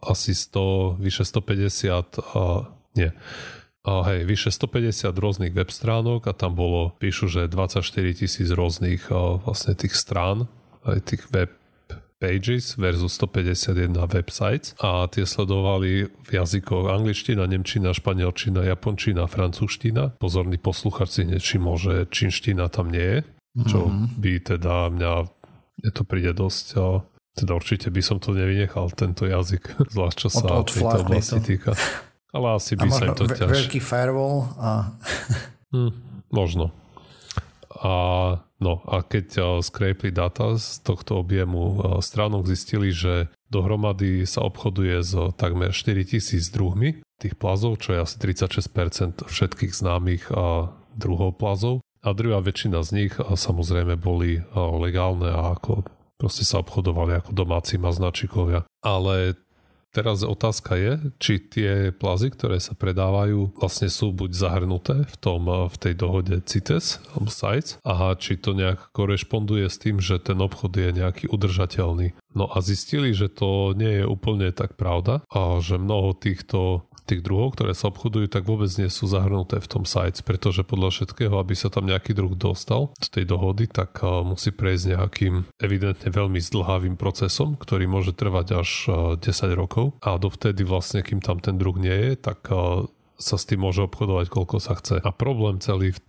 asi 0.05 0.37
100, 0.37 1.01
vyše 1.01 1.25
150 1.25 2.37
a, 2.37 2.69
nie, 2.95 3.11
a 3.83 3.93
hej, 4.13 4.29
vyše 4.29 4.53
150 4.55 5.09
rôznych 5.09 5.57
web 5.57 5.73
stránok 5.73 6.31
a 6.31 6.37
tam 6.37 6.55
bolo, 6.55 6.95
píšu, 7.01 7.33
že 7.33 7.51
24 7.51 7.83
tisíc 8.13 8.53
rôznych 8.53 9.09
vlastne 9.43 9.73
tých 9.75 9.97
strán, 9.97 10.47
aj 10.85 11.01
tých 11.03 11.27
web 11.33 11.51
pages 12.23 12.79
versus 12.79 13.19
151 13.19 13.99
websites 14.07 14.79
a 14.79 15.11
tie 15.11 15.27
sledovali 15.27 16.07
v 16.07 16.31
jazykoch 16.31 16.87
angličtina, 16.87 17.51
nemčina, 17.51 17.91
španielčina, 17.91 18.63
japončina, 18.63 19.27
francúzština. 19.27 20.23
Pozorný 20.23 20.63
posluchač 20.63 21.19
si 21.19 21.23
nevšimol, 21.27 21.75
že 21.75 21.95
čínština 22.07 22.71
tam 22.71 22.95
nie 22.95 23.03
je, 23.03 23.19
čo 23.67 23.91
mm-hmm. 23.91 24.23
by 24.23 24.33
teda 24.55 24.75
mňa, 24.95 25.13
mne 25.83 25.91
to 25.91 26.03
príde 26.07 26.31
dosť 26.31 26.67
teda 27.33 27.57
určite 27.57 27.89
by 27.89 28.03
som 28.05 28.21
to 28.21 28.37
nevynechal, 28.37 28.93
tento 28.93 29.25
jazyk, 29.25 29.73
zvlášť 29.97 30.17
čo 30.21 30.29
sa 30.29 30.47
od, 30.53 30.69
od 30.69 30.73
tejto 30.73 30.97
oblasti 31.01 31.41
to. 31.41 31.45
týka. 31.45 31.73
Ale 32.33 32.57
asi 32.57 32.73
by 32.77 32.89
sa 32.89 33.05
im 33.09 33.17
to 33.17 33.29
ťaž... 33.29 33.53
veľký 33.53 33.81
firewall 33.81 34.53
a... 34.57 34.97
hm, 35.73 35.93
možno. 36.33 36.73
A 37.83 37.95
No 38.63 38.79
a 38.87 39.03
keď 39.03 39.27
uh, 39.43 39.47
scrapli 39.59 40.15
data 40.15 40.55
z 40.55 40.79
tohto 40.87 41.19
objemu 41.19 41.61
uh, 41.61 41.75
stránok, 41.99 42.47
zistili, 42.47 42.95
že 42.95 43.35
dohromady 43.51 44.23
sa 44.23 44.47
obchoduje 44.47 45.03
s 45.03 45.19
takmer 45.35 45.75
4000 45.75 46.39
druhmi 46.55 47.03
tých 47.19 47.35
plazov, 47.35 47.83
čo 47.83 47.99
je 47.99 48.07
asi 48.07 48.17
36% 48.23 49.27
všetkých 49.27 49.75
známych 49.75 50.31
uh, 50.31 50.71
druhov 50.95 51.43
plazov. 51.43 51.83
A 52.03 52.15
druhá 52.15 52.39
väčšina 52.43 52.83
z 52.87 52.91
nich 52.99 53.13
samozrejme 53.15 53.95
boli 53.95 54.43
legálne 54.59 55.31
a 55.31 55.55
ako 55.55 55.87
proste 56.19 56.43
sa 56.43 56.59
obchodovali 56.59 57.15
ako 57.23 57.31
domáci 57.31 57.79
maznačikovia. 57.79 58.67
Ale 58.83 59.39
Teraz 59.93 60.25
otázka 60.25 60.73
je, 60.81 60.93
či 61.21 61.37
tie 61.37 61.93
plazy, 61.93 62.33
ktoré 62.33 62.57
sa 62.65 62.73
predávajú, 62.73 63.53
vlastne 63.61 63.93
sú 63.93 64.09
buď 64.09 64.31
zahrnuté 64.33 65.05
v, 65.05 65.17
tom, 65.21 65.45
v 65.45 65.77
tej 65.77 65.95
dohode 66.01 66.33
CITES 66.41 67.13
alebo 67.13 67.29
CITES 67.29 67.77
a 67.85 68.17
či 68.17 68.41
to 68.41 68.57
nejak 68.57 68.89
korešponduje 68.97 69.69
s 69.69 69.77
tým, 69.77 70.01
že 70.01 70.17
ten 70.17 70.41
obchod 70.41 70.73
je 70.73 70.97
nejaký 70.97 71.29
udržateľný. 71.29 72.17
No 72.33 72.49
a 72.49 72.65
zistili, 72.65 73.13
že 73.13 73.29
to 73.29 73.77
nie 73.77 74.01
je 74.01 74.05
úplne 74.09 74.49
tak 74.57 74.81
pravda 74.81 75.21
a 75.29 75.61
že 75.61 75.77
mnoho 75.77 76.17
týchto 76.17 76.89
tých 77.03 77.27
druhov, 77.27 77.59
ktoré 77.59 77.75
sa 77.75 77.91
obchodujú, 77.91 78.31
tak 78.31 78.47
vôbec 78.47 78.71
nie 78.79 78.87
sú 78.87 79.11
zahrnuté 79.11 79.59
v 79.59 79.67
tom 79.67 79.83
sites, 79.83 80.23
pretože 80.23 80.63
podľa 80.63 80.95
všetkého, 80.95 81.35
aby 81.35 81.53
sa 81.59 81.67
tam 81.67 81.91
nejaký 81.91 82.15
druh 82.15 82.31
dostal 82.39 82.95
z 83.03 83.11
tej 83.11 83.25
dohody, 83.27 83.67
tak 83.67 84.07
musí 84.23 84.55
prejsť 84.55 84.85
nejakým 84.95 85.35
evidentne 85.59 86.09
veľmi 86.09 86.39
zdlhavým 86.39 86.95
procesom, 86.95 87.59
ktorý 87.59 87.91
môže 87.91 88.15
trvať 88.15 88.47
až 88.55 88.71
10 89.19 89.29
rokov 89.59 89.99
a 89.99 90.15
dovtedy 90.15 90.63
vlastne, 90.63 91.03
kým 91.03 91.19
tam 91.19 91.43
ten 91.43 91.59
druh 91.59 91.75
nie 91.75 91.93
je, 91.93 92.11
tak 92.23 92.47
sa 93.19 93.37
s 93.39 93.47
tým 93.51 93.67
môže 93.67 93.83
obchodovať 93.83 94.27
koľko 94.31 94.57
sa 94.63 94.79
chce. 94.79 95.03
A 95.03 95.11
problém 95.11 95.59
celý 95.59 95.91
v 95.95 96.01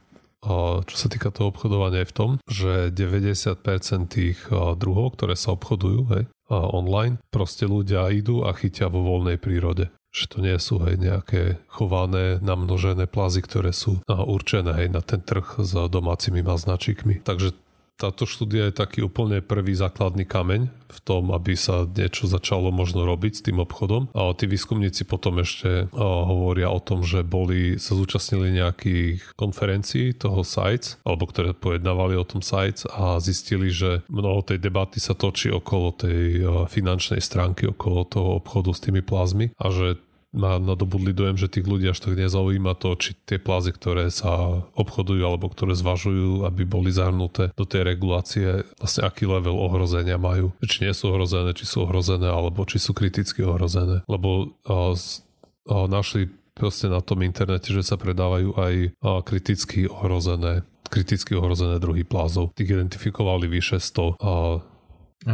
čo 0.83 0.95
sa 0.99 1.07
týka 1.07 1.31
toho 1.31 1.49
obchodovania 1.55 2.03
je 2.03 2.11
v 2.11 2.15
tom, 2.15 2.31
že 2.45 2.91
90% 2.91 3.63
tých 4.11 4.51
druhov, 4.51 5.15
ktoré 5.15 5.39
sa 5.39 5.55
obchodujú 5.55 6.01
hej, 6.13 6.23
online, 6.51 7.17
proste 7.31 7.63
ľudia 7.63 8.11
idú 8.11 8.43
a 8.43 8.51
chytia 8.51 8.91
vo 8.91 9.01
voľnej 9.01 9.39
prírode 9.39 9.89
že 10.13 10.29
to 10.29 10.45
nie 10.45 10.53
sú 10.61 10.77
hej, 10.85 11.01
nejaké 11.01 11.57
chované, 11.65 12.37
namnožené 12.37 13.09
plazy, 13.09 13.41
ktoré 13.41 13.73
sú 13.73 14.05
určené 14.05 14.77
hej, 14.77 14.93
na 14.93 15.01
ten 15.01 15.25
trh 15.25 15.57
s 15.57 15.73
domácimi 15.89 16.45
maznačikmi. 16.45 17.25
Takže 17.25 17.57
táto 17.97 18.25
štúdia 18.27 18.69
je 18.69 18.79
taký 18.79 19.05
úplne 19.05 19.39
prvý 19.39 19.77
základný 19.77 20.25
kameň 20.27 20.67
v 20.93 20.99
tom, 21.01 21.33
aby 21.33 21.57
sa 21.57 21.89
niečo 21.89 22.29
začalo 22.29 22.69
možno 22.69 23.05
robiť 23.05 23.33
s 23.33 23.45
tým 23.45 23.57
obchodom. 23.63 24.13
A 24.13 24.33
tí 24.37 24.45
výskumníci 24.45 25.09
potom 25.09 25.41
ešte 25.41 25.89
hovoria 25.95 26.69
o 26.69 26.77
tom, 26.81 27.01
že 27.01 27.25
boli, 27.25 27.81
sa 27.81 27.97
zúčastnili 27.97 28.53
nejakých 28.53 29.33
konferencií 29.33 30.13
toho 30.13 30.45
sites, 30.45 31.01
alebo 31.01 31.25
ktoré 31.25 31.57
pojednávali 31.57 32.13
o 32.17 32.27
tom 32.27 32.45
sites 32.45 32.85
a 32.89 33.17
zistili, 33.17 33.73
že 33.73 34.05
mnoho 34.11 34.45
tej 34.45 34.61
debaty 34.61 35.01
sa 35.01 35.17
točí 35.17 35.49
okolo 35.49 35.95
tej 35.97 36.45
finančnej 36.69 37.21
stránky, 37.21 37.69
okolo 37.69 38.05
toho 38.05 38.29
obchodu 38.37 38.69
s 38.73 38.83
tými 38.83 39.01
plazmy 39.01 39.53
a 39.57 39.73
že 39.73 39.97
ma 40.33 40.57
nadobudli 40.57 41.13
dojem, 41.13 41.37
že 41.37 41.47
tých 41.47 41.69
ľudí 41.69 41.85
až 41.87 42.01
tak 42.01 42.17
nezaujíma 42.17 42.73
to, 42.81 42.97
či 42.97 43.13
tie 43.29 43.37
plázy, 43.37 43.69
ktoré 43.69 44.09
sa 44.09 44.65
obchodujú 44.73 45.21
alebo 45.21 45.45
ktoré 45.47 45.77
zvažujú, 45.77 46.49
aby 46.49 46.65
boli 46.65 46.89
zahrnuté 46.89 47.53
do 47.53 47.63
tej 47.69 47.85
regulácie, 47.85 48.65
vlastne 48.81 49.05
aký 49.05 49.29
level 49.29 49.61
ohrozenia 49.61 50.17
majú. 50.17 50.49
Či 50.65 50.89
nie 50.89 50.93
sú 50.97 51.13
ohrozené, 51.13 51.53
či 51.53 51.69
sú 51.69 51.85
ohrozené, 51.85 52.27
alebo 52.33 52.65
či 52.65 52.81
sú 52.81 52.97
kriticky 52.97 53.45
ohrozené. 53.45 54.01
Lebo 54.09 54.57
uh, 54.65 54.97
uh, 54.97 55.85
našli 55.85 56.33
proste 56.57 56.89
na 56.89 57.05
tom 57.05 57.21
internete, 57.21 57.69
že 57.69 57.85
sa 57.85 57.95
predávajú 57.95 58.57
aj 58.57 58.73
uh, 58.89 59.21
kriticky 59.21 59.85
ohrozené 59.85 60.65
kriticky 60.93 61.33
ohrozené 61.33 61.81
druhy 61.81 62.05
plázov. 62.05 62.53
Tých 62.53 62.77
identifikovali 62.77 63.49
vyše 63.49 63.81
100. 63.81 64.21
A, 64.21 64.61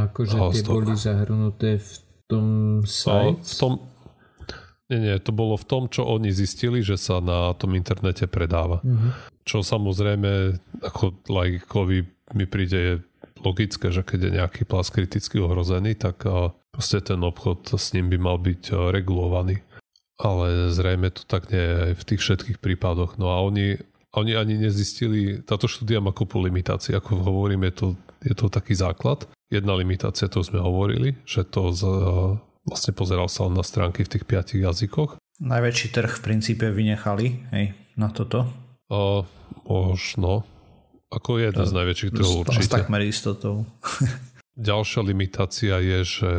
akože 0.07 0.39
tie 0.55 0.63
100. 0.63 0.71
boli 0.71 0.95
zahrnuté 0.95 1.83
v 1.83 1.91
tom 2.31 2.47
site? 2.87 3.43
V 3.43 3.53
tom, 3.59 3.73
nie, 4.89 4.99
nie, 5.05 5.15
to 5.21 5.29
bolo 5.29 5.53
v 5.53 5.65
tom, 5.69 5.85
čo 5.85 6.09
oni 6.09 6.33
zistili, 6.33 6.81
že 6.81 6.97
sa 6.97 7.21
na 7.21 7.53
tom 7.53 7.77
internete 7.77 8.25
predáva. 8.25 8.81
Mm-hmm. 8.81 9.11
Čo 9.45 9.61
samozrejme, 9.61 10.57
ako 10.81 11.29
lajkovi 11.29 11.99
mi 12.33 12.45
príde 12.49 12.77
je 12.77 12.93
logické, 13.45 13.93
že 13.93 14.01
keď 14.01 14.19
je 14.19 14.35
nejaký 14.41 14.61
plas 14.65 14.89
kriticky 14.89 15.39
ohrozený, 15.39 15.95
tak 15.95 16.25
proste 16.73 16.99
ten 17.05 17.21
obchod 17.21 17.77
s 17.77 17.93
ním 17.93 18.09
by 18.09 18.17
mal 18.17 18.37
byť 18.41 18.91
regulovaný. 18.91 19.61
Ale 20.19 20.73
zrejme 20.75 21.13
to 21.15 21.23
tak 21.23 21.47
nie 21.47 21.61
je 21.61 21.75
aj 21.89 21.93
v 21.95 22.07
tých 22.09 22.21
všetkých 22.25 22.57
prípadoch. 22.59 23.15
No 23.15 23.31
a 23.31 23.39
oni, 23.39 23.79
oni 24.11 24.35
ani 24.35 24.59
nezistili, 24.59 25.39
táto 25.39 25.69
štúdia 25.71 26.03
má 26.03 26.11
kupu 26.11 26.43
limitácií, 26.43 26.91
ako 26.97 27.23
hovorím, 27.23 27.69
je 27.71 27.73
to, 27.73 27.87
je 28.25 28.35
to 28.35 28.51
taký 28.51 28.75
základ. 28.75 29.23
Jedna 29.47 29.73
limitácia, 29.79 30.27
to 30.27 30.43
sme 30.43 30.59
hovorili, 30.59 31.15
že 31.23 31.47
to 31.47 31.71
z, 31.71 31.81
vlastne 32.67 32.91
pozeral 32.95 33.31
sa 33.31 33.47
na 33.47 33.63
stránky 33.63 34.03
v 34.03 34.11
tých 34.17 34.23
piatich 34.27 34.61
jazykoch. 34.63 35.19
Najväčší 35.39 35.87
trh 35.95 36.11
v 36.19 36.23
princípe 36.23 36.67
vynechali 36.67 37.47
hej, 37.55 37.71
na 37.95 38.11
toto? 38.11 38.49
O, 38.91 39.23
možno. 39.63 40.43
Ako 41.09 41.39
jeden 41.39 41.63
z 41.65 41.73
najväčších 41.73 42.11
trhov 42.13 42.35
určite. 42.45 42.67
S 42.67 42.69
takmer 42.69 43.01
istotou. 43.07 43.63
Ďalšia 44.59 45.01
limitácia 45.07 45.79
je, 45.79 45.99
že 46.03 46.31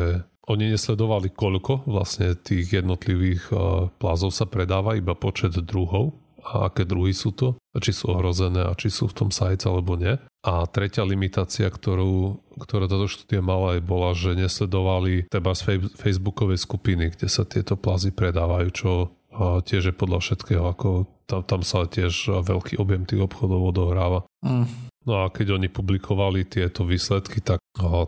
oni 0.45 0.73
nesledovali, 0.73 1.33
koľko 1.33 1.89
vlastne 1.89 2.37
tých 2.37 2.81
jednotlivých 2.81 3.49
plázov 3.97 4.29
sa 4.29 4.45
predáva, 4.45 4.93
iba 4.93 5.17
počet 5.17 5.57
druhov 5.57 6.20
a 6.41 6.67
aké 6.67 6.83
druhy 6.83 7.13
sú 7.13 7.31
to, 7.31 7.55
a 7.71 7.77
či 7.79 7.95
sú 7.95 8.11
ohrozené 8.11 8.65
a 8.65 8.75
či 8.75 8.91
sú 8.91 9.07
v 9.07 9.17
tom 9.17 9.29
sajce 9.29 9.69
alebo 9.69 9.95
nie. 9.95 10.17
A 10.41 10.65
tretia 10.65 11.05
limitácia, 11.05 11.69
ktorú, 11.69 12.41
ktorá 12.57 12.89
táto 12.89 13.05
štúdia 13.05 13.45
mala, 13.45 13.77
je 13.77 13.81
bola, 13.85 14.17
že 14.17 14.33
nesledovali 14.33 15.29
teba 15.29 15.53
z 15.53 15.93
facebookovej 15.95 16.57
skupiny, 16.57 17.13
kde 17.13 17.29
sa 17.29 17.45
tieto 17.45 17.77
plazy 17.77 18.09
predávajú, 18.09 18.69
čo 18.73 18.91
tiež 19.39 19.93
je 19.93 19.95
podľa 19.95 20.19
všetkého, 20.19 20.63
ako 20.65 21.07
tam, 21.29 21.41
tam 21.47 21.61
sa 21.63 21.87
tiež 21.87 22.43
veľký 22.43 22.75
objem 22.81 23.07
tých 23.07 23.23
obchodov 23.23 23.71
odohráva. 23.71 24.27
Mm. 24.43 24.90
No 25.01 25.25
a 25.25 25.33
keď 25.33 25.57
oni 25.57 25.65
publikovali 25.65 26.45
tieto 26.45 26.85
výsledky, 26.85 27.41
tak 27.41 27.57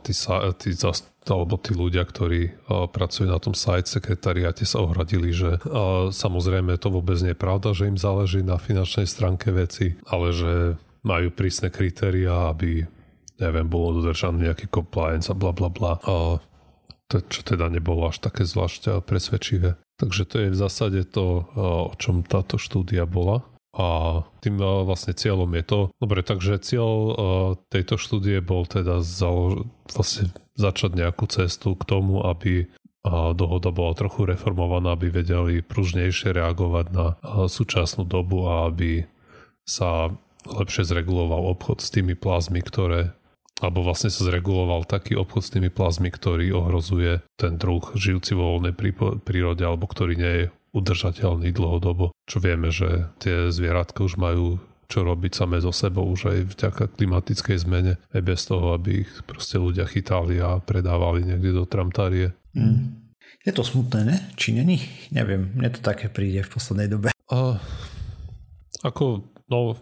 tí, 0.05 0.13
sa, 0.13 0.53
tí, 0.53 0.77
alebo 1.25 1.57
tí 1.57 1.73
ľudia, 1.73 2.05
ktorí 2.05 2.69
pracujú 2.69 3.33
na 3.33 3.41
tom 3.41 3.57
site 3.57 3.89
sekretariáte 3.89 4.61
sa 4.61 4.85
ohradili, 4.85 5.33
že 5.33 5.57
samozrejme 6.13 6.77
to 6.77 6.93
vôbec 6.93 7.17
nie 7.25 7.33
je 7.33 7.41
pravda, 7.41 7.73
že 7.73 7.89
im 7.89 7.97
záleží 7.97 8.45
na 8.45 8.61
finančnej 8.61 9.09
stránke 9.09 9.49
veci, 9.49 9.97
ale 10.05 10.37
že 10.37 10.77
majú 11.01 11.33
prísne 11.33 11.73
kritéria, 11.73 12.53
aby 12.53 12.85
neviem, 13.41 13.65
bolo 13.65 13.97
dodržaný 13.97 14.53
nejaký 14.53 14.69
compliance 14.69 15.27
a 15.27 15.35
bla 15.35 15.49
bla 15.49 15.73
bla. 15.73 15.97
A 16.05 16.37
to, 17.09 17.25
čo 17.25 17.41
teda 17.41 17.73
nebolo 17.73 18.05
až 18.05 18.21
také 18.21 18.45
zvlášť 18.45 19.01
presvedčivé. 19.01 19.81
Takže 19.97 20.23
to 20.29 20.35
je 20.45 20.53
v 20.53 20.57
zásade 20.57 21.01
to, 21.09 21.45
o 21.57 21.93
čom 21.97 22.21
táto 22.21 22.61
štúdia 22.61 23.09
bola. 23.09 23.45
A 23.73 24.21
tým 24.45 24.61
vlastne 24.61 25.17
cieľom 25.17 25.49
je 25.57 25.63
to, 25.65 25.79
dobre, 25.97 26.21
takže 26.21 26.61
cieľ 26.61 26.93
tejto 27.73 27.97
štúdie 27.97 28.37
bol 28.37 28.69
teda 28.69 29.01
založ, 29.01 29.65
vlastne 29.89 30.29
začať 30.53 30.93
nejakú 30.93 31.25
cestu 31.25 31.73
k 31.73 31.83
tomu, 31.89 32.21
aby 32.21 32.69
dohoda 33.33 33.73
bola 33.73 33.97
trochu 33.97 34.29
reformovaná, 34.29 34.93
aby 34.93 35.09
vedeli 35.09 35.65
pružnejšie 35.65 36.37
reagovať 36.37 36.85
na 36.93 37.17
súčasnú 37.49 38.05
dobu 38.05 38.45
a 38.45 38.69
aby 38.69 39.09
sa 39.65 40.13
lepšie 40.45 40.85
zreguloval 40.85 41.51
obchod 41.57 41.81
s 41.81 41.89
tými 41.89 42.13
plazmy, 42.13 42.61
ktoré 42.61 43.17
alebo 43.63 43.79
vlastne 43.85 44.11
sa 44.11 44.27
zreguloval 44.27 44.83
taký 44.83 45.15
obchod 45.15 45.43
s 45.43 45.53
tými 45.55 45.71
plazmy, 45.71 46.11
ktorý 46.11 46.51
ohrozuje 46.51 47.23
ten 47.39 47.55
druh 47.55 47.95
žijúci 47.95 48.35
vo 48.35 48.59
voľnej 48.59 48.75
prírode 49.23 49.63
alebo 49.63 49.87
ktorý 49.87 50.13
nie 50.19 50.33
je 50.35 50.45
udržateľný 50.73 51.53
dlhodobo. 51.53 52.11
Čo 52.25 52.41
vieme, 52.41 52.73
že 52.73 53.13
tie 53.21 53.53
zvieratka 53.53 54.03
už 54.03 54.17
majú 54.17 54.59
čo 54.91 55.01
robiť 55.01 55.33
samé 55.33 55.57
so 55.57 55.73
sebou 55.73 56.05
už 56.05 56.29
aj 56.29 56.39
vďaka 56.53 56.83
klimatickej 56.93 57.57
zmene, 57.65 57.93
aj 58.13 58.21
bez 58.21 58.45
toho, 58.45 58.77
aby 58.77 59.07
ich 59.07 59.11
proste 59.25 59.57
ľudia 59.57 59.89
chytali 59.89 60.37
a 60.37 60.61
predávali 60.61 61.25
niekde 61.25 61.49
do 61.49 61.65
tramtárie. 61.65 62.35
Mm. 62.53 63.01
Je 63.41 63.51
to 63.51 63.65
smutné, 63.65 64.05
ne? 64.05 64.17
Či 64.37 64.53
není? 64.53 64.79
Neviem, 65.09 65.51
mne 65.57 65.73
to 65.73 65.81
také 65.81 66.13
príde 66.13 66.45
v 66.45 66.53
poslednej 66.53 66.87
dobe. 66.93 67.09
A, 67.27 67.57
ako, 68.85 69.25
no, 69.49 69.75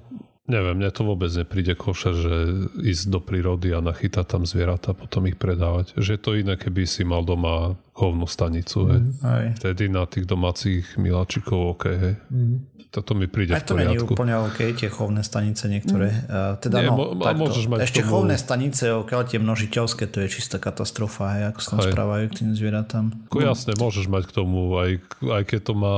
neviem, 0.49 0.79
mne 0.79 0.89
to 0.89 1.05
vôbec 1.05 1.29
nepríde 1.29 1.77
košer, 1.77 2.15
že 2.15 2.35
ísť 2.81 3.11
do 3.11 3.19
prírody 3.21 3.69
a 3.75 3.83
nachytať 3.83 4.25
tam 4.25 4.43
zvieratá, 4.49 4.97
potom 4.97 5.29
ich 5.29 5.37
predávať. 5.37 5.93
Že 5.99 6.11
je 6.17 6.21
to 6.21 6.31
iné, 6.39 6.53
keby 6.57 6.89
si 6.89 7.05
mal 7.05 7.21
doma 7.21 7.77
chovnú 8.01 8.25
stanicu, 8.25 8.89
hej. 8.89 9.01
Mm, 9.21 9.53
Vtedy 9.61 9.83
na 9.93 10.09
tých 10.09 10.25
domácich 10.25 10.97
miláčikov 10.97 11.77
OK, 11.77 11.83
hej. 11.93 12.15
Mm. 12.33 12.65
Toto 12.91 13.15
mi 13.15 13.29
príde 13.29 13.55
Aj 13.55 13.63
to 13.63 13.77
není 13.77 13.95
úplne 14.01 14.35
OK, 14.35 14.75
tie 14.75 14.89
chovné 14.91 15.21
stanice 15.21 15.69
niektoré. 15.69 16.11
Mm. 16.11 16.25
Uh, 16.27 16.53
teda 16.57 16.77
Nie, 16.81 16.89
no, 16.89 16.97
mo- 16.97 17.13
takto. 17.15 17.39
môžeš 17.45 17.65
mať 17.69 17.79
Ešte 17.85 18.01
tomu... 18.01 18.09
chovné 18.09 18.35
stanice, 18.41 18.83
okiaľ 18.89 19.21
tie 19.29 19.39
množiteľské, 19.39 20.03
to 20.09 20.17
je 20.25 20.27
čistá 20.33 20.57
katastrofa, 20.57 21.37
hej, 21.37 21.43
ako 21.53 21.59
sa 21.61 21.69
tam 21.77 21.79
správajú 21.85 22.25
k 22.33 22.37
tým 22.41 22.49
zvieratám. 22.57 23.05
Ko, 23.29 23.37
jasne, 23.39 23.77
môžeš 23.77 24.09
mať 24.09 24.23
k 24.27 24.31
tomu, 24.33 24.75
aj, 24.81 24.91
aj 25.21 25.43
keď 25.45 25.59
to 25.61 25.73
má 25.77 25.97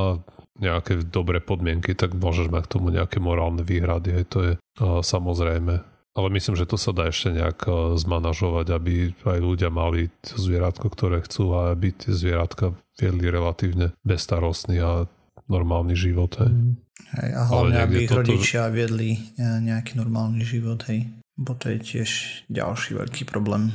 nejaké 0.59 1.01
dobré 1.01 1.41
podmienky, 1.41 1.97
tak 1.97 2.13
môžeš 2.13 2.53
mať 2.53 2.69
k 2.69 2.71
tomu 2.77 2.93
nejaké 2.93 3.17
morálne 3.17 3.65
výhrady, 3.65 4.21
hej, 4.21 4.25
to 4.29 4.37
je 4.43 4.51
uh, 4.59 5.01
samozrejme. 5.01 5.92
Ale 6.13 6.29
myslím, 6.29 6.53
že 6.53 6.69
to 6.69 6.77
sa 6.77 6.93
dá 6.93 7.09
ešte 7.09 7.33
nejak 7.33 7.65
zmanažovať, 7.97 8.67
aby 8.69 9.17
aj 9.25 9.39
ľudia 9.41 9.73
mali 9.73 10.13
zvieratko, 10.21 10.93
ktoré 10.93 11.25
chcú 11.25 11.57
a 11.57 11.73
aby 11.73 11.89
tie 11.89 12.13
zvieratka 12.13 12.77
viedli 13.01 13.33
relatívne 13.33 13.97
bezstarostný 14.05 14.77
a 14.77 15.09
normálny 15.49 15.97
život. 15.97 16.37
Hej. 16.37 16.53
Mm. 16.53 16.73
Hej, 17.13 17.29
a 17.33 17.41
hlavne, 17.49 17.77
aby 17.81 17.95
ich 18.05 18.09
toto... 18.09 18.21
rodičia 18.25 18.69
viedli 18.69 19.17
e, 19.17 19.19
nejaký 19.41 19.97
normálny 19.97 20.41
život. 20.45 20.85
Hej. 20.89 21.09
Bo 21.33 21.57
to 21.57 21.73
je 21.73 21.77
tiež 21.81 22.09
ďalší 22.49 22.97
veľký 22.97 23.25
problém. 23.25 23.73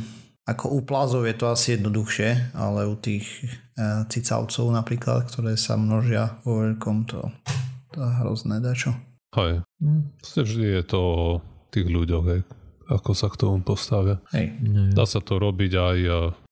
Ako 0.49 0.72
u 0.72 0.80
plázov 0.80 1.28
je 1.28 1.36
to 1.36 1.53
asi 1.53 1.76
jednoduchšie, 1.76 2.55
ale 2.57 2.89
u 2.89 2.97
tých 2.97 3.26
e, 3.45 4.07
cicavcov 4.09 4.70
napríklad, 4.72 5.28
ktoré 5.28 5.59
sa 5.61 5.76
množia 5.76 6.41
vo 6.47 6.64
veľkom, 6.64 7.05
to, 7.11 7.28
to 7.93 7.99
je 8.01 8.12
hrozné 8.22 8.62
dačo. 8.62 8.95
Hej. 9.34 9.66
Mm. 9.82 10.03
Vždy 10.22 10.66
je 10.80 10.82
to 10.86 11.03
tých 11.70 11.88
ľuďoch, 11.88 12.24
hej, 12.32 12.40
ako 12.88 13.10
sa 13.12 13.28
k 13.28 13.40
tomu 13.40 13.60
postavia. 13.64 14.20
Hej. 14.32 14.58
Dá 14.92 15.04
sa 15.04 15.20
to 15.20 15.36
robiť 15.36 15.72
aj 15.76 15.98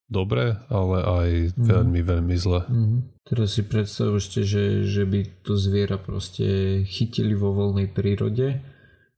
dobre, 0.06 0.54
ale 0.70 0.96
aj 1.02 1.28
mm. 1.54 1.66
veľmi, 1.66 2.00
veľmi 2.02 2.36
zle. 2.38 2.62
Mm. 2.66 2.98
Teraz 3.26 3.58
si 3.58 3.62
predstavujete, 3.66 4.46
že, 4.46 4.64
že 4.86 5.02
by 5.02 5.42
to 5.42 5.58
zviera 5.58 5.98
proste 5.98 6.82
chytili 6.86 7.34
vo 7.34 7.50
voľnej 7.50 7.90
prírode, 7.90 8.62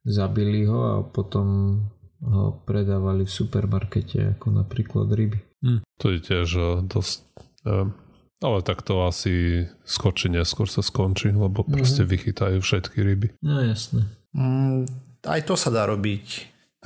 zabili 0.09 0.65
ho 0.65 0.81
a 0.89 0.95
potom 1.05 1.81
ho 2.25 2.65
predávali 2.65 3.29
v 3.29 3.33
supermarkete, 3.33 4.39
ako 4.39 4.65
napríklad 4.65 5.13
ryby. 5.13 5.39
Mm. 5.61 5.81
To 6.01 6.07
je 6.09 6.19
tiež 6.19 6.49
eh, 6.57 6.69
dosť... 6.89 7.19
Um, 7.69 7.93
ale 8.39 8.63
tak 8.63 8.87
to 8.87 9.03
asi 9.03 9.67
skočí 9.83 10.31
neskôr 10.31 10.71
sa 10.71 10.79
skončí, 10.79 11.35
lebo 11.35 11.67
mm. 11.67 11.75
proste 11.75 12.07
vychytajú 12.07 12.63
všetky 12.63 12.99
ryby. 13.03 13.29
No 13.43 13.61
jasné. 13.61 14.07
Mm, 14.33 14.87
aj 15.25 15.41
to 15.47 15.55
sa 15.59 15.73
dá 15.73 15.89
robiť 15.89 16.27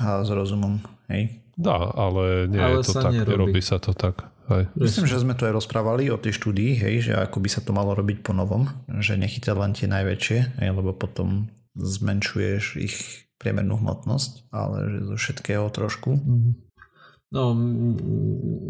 a 0.00 0.24
s 0.24 0.30
rozumom, 0.32 0.80
hej? 1.12 1.42
Dá, 1.52 1.76
ale 1.92 2.48
nie 2.48 2.56
ale 2.56 2.80
je 2.80 2.88
to 2.88 2.92
tak, 2.96 3.12
nerobí. 3.12 3.32
nerobí 3.36 3.60
sa 3.60 3.76
to 3.76 3.92
tak. 3.92 4.32
Hej. 4.48 4.72
Myslím, 4.74 5.06
že 5.06 5.20
sme 5.20 5.36
to 5.36 5.46
aj 5.46 5.54
rozprávali 5.54 6.08
o 6.08 6.18
tej 6.18 6.34
štúdii, 6.40 6.80
hej, 6.80 6.94
že 7.08 7.12
ako 7.14 7.38
by 7.38 7.48
sa 7.52 7.60
to 7.62 7.70
malo 7.76 7.92
robiť 7.94 8.24
po 8.24 8.32
novom, 8.34 8.66
že 9.00 9.20
nechytať 9.20 9.54
len 9.54 9.72
tie 9.76 9.86
najväčšie, 9.86 10.38
hej, 10.58 10.68
lebo 10.72 10.96
potom 10.96 11.52
zmenšuješ 11.76 12.64
ich 12.80 12.96
priemernú 13.38 13.78
hmotnosť, 13.80 14.52
ale 14.54 14.76
že 14.86 14.98
zo 15.12 15.16
všetkého 15.18 15.66
trošku. 15.70 16.10
Mhm. 16.18 16.50
No, 17.32 17.56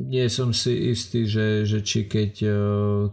nie 0.06 0.22
som 0.30 0.54
si 0.54 0.94
istý, 0.94 1.26
že, 1.26 1.66
že 1.66 1.82
či 1.82 2.06
keď, 2.06 2.32
e, 2.46 2.58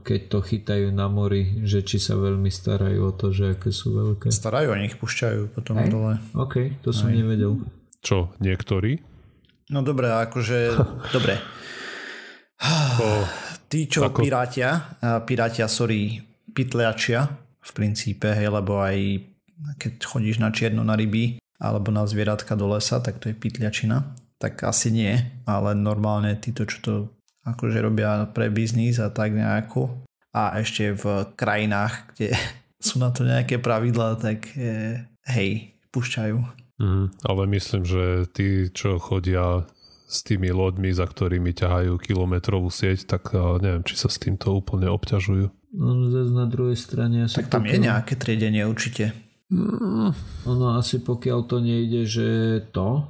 keď 0.06 0.22
to 0.30 0.40
chytajú 0.46 0.94
na 0.94 1.10
mori, 1.10 1.66
že 1.66 1.82
či 1.82 1.98
sa 1.98 2.14
veľmi 2.22 2.54
starajú 2.54 3.10
o 3.10 3.12
to, 3.18 3.34
že 3.34 3.58
aké 3.58 3.74
sú 3.74 3.98
veľké. 3.98 4.30
Starajú, 4.30 4.78
oni 4.78 4.94
ich 4.94 5.02
púšťajú 5.02 5.58
potom 5.58 5.82
Aj? 5.82 5.90
dole. 5.90 6.22
OK, 6.38 6.86
to 6.86 6.94
som 6.94 7.10
Aj. 7.10 7.18
nevedel. 7.18 7.66
Čo, 8.06 8.30
niektorí? 8.38 9.02
No 9.74 9.82
dobre, 9.82 10.14
akože, 10.14 10.78
dobre. 11.18 11.42
Tí, 13.74 13.90
čo 13.90 14.06
ako... 14.06 14.22
pirátia, 14.22 15.02
pirátia, 15.26 15.66
sorry, 15.66 16.22
pytliačia 16.54 17.26
v 17.58 17.72
princípe, 17.74 18.30
hej, 18.30 18.54
lebo 18.54 18.86
aj 18.86 19.26
keď 19.82 19.94
chodíš 20.06 20.38
na 20.38 20.54
čierno 20.54 20.86
na 20.86 20.94
ryby 20.94 21.42
alebo 21.58 21.90
na 21.90 22.06
zvieratka 22.06 22.54
do 22.54 22.70
lesa, 22.70 23.02
tak 23.02 23.18
to 23.18 23.34
je 23.34 23.36
pytliačina 23.36 24.29
tak 24.40 24.64
asi 24.64 24.90
nie, 24.90 25.14
ale 25.44 25.76
normálne 25.76 26.40
títo, 26.40 26.64
čo 26.64 26.78
to 26.80 26.94
akože 27.44 27.84
robia 27.84 28.24
pre 28.32 28.48
biznis 28.48 28.98
a 29.04 29.12
tak 29.12 29.36
nejako 29.36 30.08
a 30.32 30.62
ešte 30.62 30.96
v 30.96 31.28
krajinách, 31.36 32.16
kde 32.16 32.34
sú 32.88 32.98
na 33.04 33.12
to 33.12 33.28
nejaké 33.28 33.60
pravidlá, 33.60 34.18
tak 34.18 34.48
eh, 34.56 35.06
hej, 35.28 35.76
púšťajú. 35.92 36.38
Mm, 36.80 37.12
ale 37.28 37.42
myslím, 37.60 37.84
že 37.84 38.04
tí, 38.32 38.72
čo 38.72 39.04
chodia 39.04 39.68
s 40.10 40.26
tými 40.26 40.50
loďmi, 40.50 40.90
za 40.96 41.06
ktorými 41.06 41.52
ťahajú 41.54 42.00
kilometrovú 42.02 42.72
sieť, 42.72 43.06
tak 43.06 43.36
neviem, 43.62 43.86
či 43.86 44.00
sa 44.00 44.10
s 44.10 44.18
týmto 44.18 44.56
úplne 44.58 44.90
obťažujú. 44.90 45.46
No 45.76 46.10
zase 46.10 46.34
na 46.34 46.50
druhej 46.50 46.80
strane... 46.80 47.30
Tak 47.30 47.52
tam 47.52 47.62
pokiaľ... 47.62 47.74
je 47.78 47.80
nejaké 47.86 48.14
triedenie 48.18 48.66
určite. 48.66 49.14
Mm, 49.54 50.16
ono 50.50 50.66
asi 50.80 51.04
pokiaľ 51.04 51.40
to 51.46 51.58
nejde, 51.62 52.10
že 52.10 52.28
to, 52.74 53.06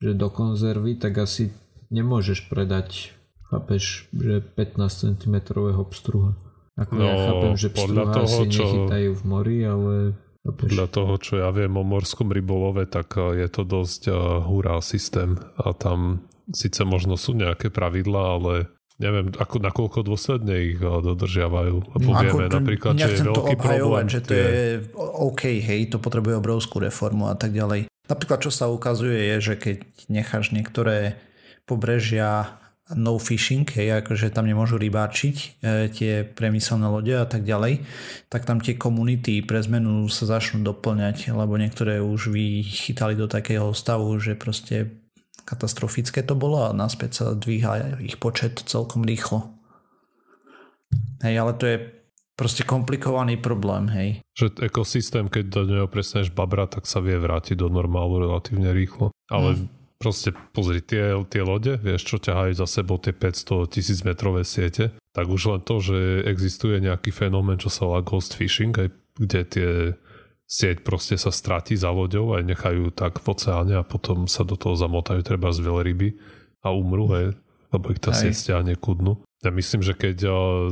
že 0.00 0.16
do 0.16 0.28
konzervy, 0.32 0.96
tak 0.96 1.20
asi 1.20 1.52
nemôžeš 1.92 2.48
predať, 2.48 3.12
chápeš, 3.52 4.08
že 4.16 4.40
15 4.40 5.20
cm 5.20 5.36
obstruha. 5.76 6.34
Ako 6.80 6.92
no, 6.96 7.04
ja 7.04 7.14
chápem, 7.28 7.54
že 7.60 7.68
pstruha 7.68 8.04
toho, 8.08 8.24
asi 8.24 8.44
čo... 8.48 8.64
nechytajú 8.64 9.10
v 9.12 9.22
mori, 9.28 9.58
ale... 9.68 9.94
Chápeš? 10.40 10.72
Podľa 10.72 10.88
toho, 10.88 11.14
čo 11.20 11.32
ja 11.36 11.52
viem 11.52 11.76
o 11.76 11.84
morskom 11.84 12.32
rybolove, 12.32 12.88
tak 12.88 13.12
eh, 13.20 13.44
je 13.44 13.48
to 13.52 13.62
dosť 13.68 14.02
uh, 14.08 14.40
hurá 14.40 14.80
systém 14.80 15.36
a 15.60 15.76
tam 15.76 16.24
síce 16.48 16.80
možno 16.88 17.20
sú 17.20 17.36
nejaké 17.36 17.68
pravidlá, 17.68 18.40
ale 18.40 18.54
neviem, 18.96 19.28
ako, 19.36 19.60
nakoľko 19.60 20.00
dôsledne 20.00 20.56
ich 20.72 20.80
uh, 20.80 21.04
dodržiavajú. 21.04 21.76
Lebo 21.92 22.08
no, 22.08 22.20
vieme 22.24 22.48
to, 22.48 22.56
napríklad, 22.56 22.92
že 22.96 23.20
je 23.20 23.28
veľký 23.28 23.56
problém. 23.60 24.08
že 24.08 24.20
to 24.24 24.32
je 24.32 24.48
OK, 24.96 25.42
hej, 25.60 25.92
to 25.92 26.00
potrebuje 26.00 26.40
obrovskú 26.40 26.80
reformu 26.80 27.28
a 27.28 27.36
tak 27.36 27.52
ďalej. 27.52 27.92
Napríklad, 28.10 28.42
čo 28.42 28.50
sa 28.50 28.66
ukazuje, 28.66 29.14
je, 29.14 29.36
že 29.38 29.54
keď 29.54 29.76
necháš 30.10 30.50
niektoré 30.50 31.14
pobrežia 31.62 32.58
no 32.98 33.22
fishing, 33.22 33.62
hej, 33.70 34.02
akože 34.02 34.34
tam 34.34 34.50
nemôžu 34.50 34.74
rybáčiť 34.74 35.36
e, 35.38 35.46
tie 35.94 36.26
priemyselné 36.26 36.90
lode 36.90 37.14
a 37.14 37.22
tak 37.22 37.46
ďalej, 37.46 37.86
tak 38.26 38.42
tam 38.42 38.58
tie 38.58 38.74
komunity 38.74 39.46
pre 39.46 39.62
zmenu 39.62 40.10
sa 40.10 40.26
začnú 40.26 40.66
doplňať, 40.66 41.30
lebo 41.30 41.54
niektoré 41.54 42.02
už 42.02 42.34
vychytali 42.34 43.14
do 43.14 43.30
takého 43.30 43.70
stavu, 43.70 44.10
že 44.18 44.34
proste 44.34 44.90
katastrofické 45.46 46.26
to 46.26 46.34
bolo 46.34 46.66
a 46.66 46.74
naspäť 46.74 47.10
sa 47.14 47.24
dvíha 47.38 48.02
ich 48.02 48.18
počet 48.18 48.58
celkom 48.66 49.06
rýchlo. 49.06 49.54
Hej, 51.22 51.34
ale 51.38 51.52
to 51.54 51.64
je 51.70 51.99
proste 52.40 52.64
komplikovaný 52.64 53.36
problém, 53.36 53.92
hej. 53.92 54.08
Že 54.32 54.64
ekosystém, 54.72 55.28
keď 55.28 55.44
do 55.52 55.62
neho 55.68 55.88
prestaneš 55.92 56.32
babra, 56.32 56.64
tak 56.64 56.88
sa 56.88 57.04
vie 57.04 57.20
vrátiť 57.20 57.60
do 57.60 57.68
normálu 57.68 58.24
relatívne 58.24 58.72
rýchlo. 58.72 59.12
Ale 59.28 59.60
hmm. 59.60 59.68
proste 60.00 60.32
pozri, 60.56 60.80
tie, 60.80 61.12
tie 61.28 61.44
lode, 61.44 61.76
vieš, 61.76 62.08
čo 62.08 62.16
ťahajú 62.16 62.56
za 62.56 62.64
sebou 62.64 62.96
tie 62.96 63.12
500 63.12 63.68
tisíc 63.68 64.00
metrové 64.08 64.48
siete, 64.48 64.96
tak 65.12 65.28
už 65.28 65.52
len 65.52 65.60
to, 65.60 65.84
že 65.84 66.24
existuje 66.24 66.80
nejaký 66.80 67.12
fenomén, 67.12 67.60
čo 67.60 67.68
sa 67.68 67.84
volá 67.84 68.00
ghost 68.00 68.32
fishing, 68.32 68.72
aj 68.72 68.88
kde 69.20 69.40
tie 69.44 69.70
sieť 70.50 70.82
proste 70.82 71.14
sa 71.14 71.30
stratí 71.30 71.78
za 71.78 71.94
loďou 71.94 72.34
a 72.34 72.42
nechajú 72.42 72.90
tak 72.90 73.22
v 73.22 73.26
oceáne 73.30 73.78
a 73.78 73.86
potom 73.86 74.26
sa 74.26 74.42
do 74.42 74.58
toho 74.58 74.74
zamotajú 74.74 75.22
treba 75.22 75.52
z 75.54 75.62
veľryby 75.62 76.08
a 76.66 76.74
umrú, 76.74 77.06
hej, 77.14 77.26
lebo 77.70 77.86
ich 77.94 78.02
tá 78.02 78.10
sieť 78.10 78.34
stiahne 78.34 78.74
ku 78.74 78.98
dnu. 78.98 79.20
Ja 79.40 79.48
myslím, 79.48 79.80
že 79.80 79.96
keď 79.96 80.18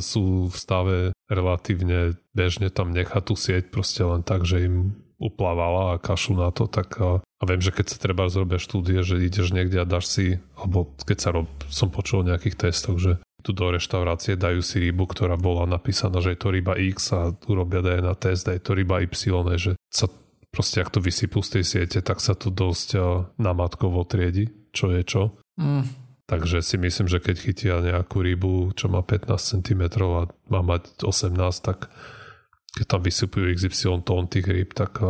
sú 0.05 0.53
v 0.53 0.57
stave 0.57 0.97
relatívne 1.29 2.21
bežne 2.37 2.69
tam 2.69 2.93
nechať 2.93 3.23
tú 3.25 3.35
sieť 3.37 3.73
proste 3.73 4.05
len 4.05 4.21
tak, 4.21 4.45
že 4.45 4.69
im 4.69 4.93
uplávala 5.19 5.97
a 5.97 6.01
kašu 6.01 6.39
na 6.39 6.55
to, 6.55 6.71
tak 6.71 6.95
a, 7.03 7.19
viem, 7.43 7.59
že 7.59 7.75
keď 7.75 7.87
sa 7.91 7.99
treba 7.99 8.31
zrobiť 8.31 8.61
štúdie, 8.63 9.03
že 9.03 9.19
ideš 9.19 9.51
niekde 9.51 9.83
a 9.83 9.89
dáš 9.89 10.07
si, 10.07 10.39
alebo 10.55 10.95
keď 11.03 11.19
sa 11.19 11.31
rob, 11.35 11.51
som 11.67 11.91
počul 11.91 12.23
o 12.23 12.29
nejakých 12.29 12.71
testoch, 12.71 13.03
že 13.03 13.19
tu 13.43 13.51
do 13.55 13.71
reštaurácie 13.71 14.39
dajú 14.39 14.63
si 14.63 14.79
rybu, 14.79 15.11
ktorá 15.11 15.39
bola 15.39 15.67
napísaná, 15.67 16.23
že 16.23 16.35
je 16.35 16.41
to 16.43 16.55
ryba 16.55 16.75
X 16.79 17.15
a 17.15 17.35
urobia 17.51 17.83
DNA 17.83 18.15
test 18.19 18.47
a 18.47 18.55
je 18.55 18.63
to 18.63 18.79
ryba 18.79 19.03
Y, 19.03 19.31
že 19.59 19.75
sa 19.91 20.07
proste 20.55 20.83
ak 20.83 20.91
to 20.91 20.99
vysypú 21.03 21.43
z 21.43 21.61
tej 21.61 21.65
siete, 21.67 21.99
tak 22.03 22.19
sa 22.19 22.35
to 22.35 22.51
dosť 22.51 22.99
namatkovo 23.39 24.03
triedi, 24.07 24.51
čo 24.75 24.91
je 24.91 25.03
čo. 25.07 25.23
Mm. 25.59 26.08
Takže 26.29 26.61
si 26.61 26.77
myslím, 26.77 27.09
že 27.09 27.25
keď 27.25 27.37
chytia 27.41 27.75
nejakú 27.81 28.21
rybu, 28.21 28.77
čo 28.77 28.93
má 28.93 29.01
15 29.01 29.33
cm 29.33 29.83
a 30.13 30.29
má 30.29 30.61
mať 30.61 31.01
18, 31.01 31.33
tak 31.65 31.89
keď 32.77 32.85
tam 32.85 33.01
vysypujú 33.01 33.49
XY 33.57 34.05
tón 34.05 34.29
tých 34.29 34.45
ryb, 34.45 34.77
tak 34.77 35.01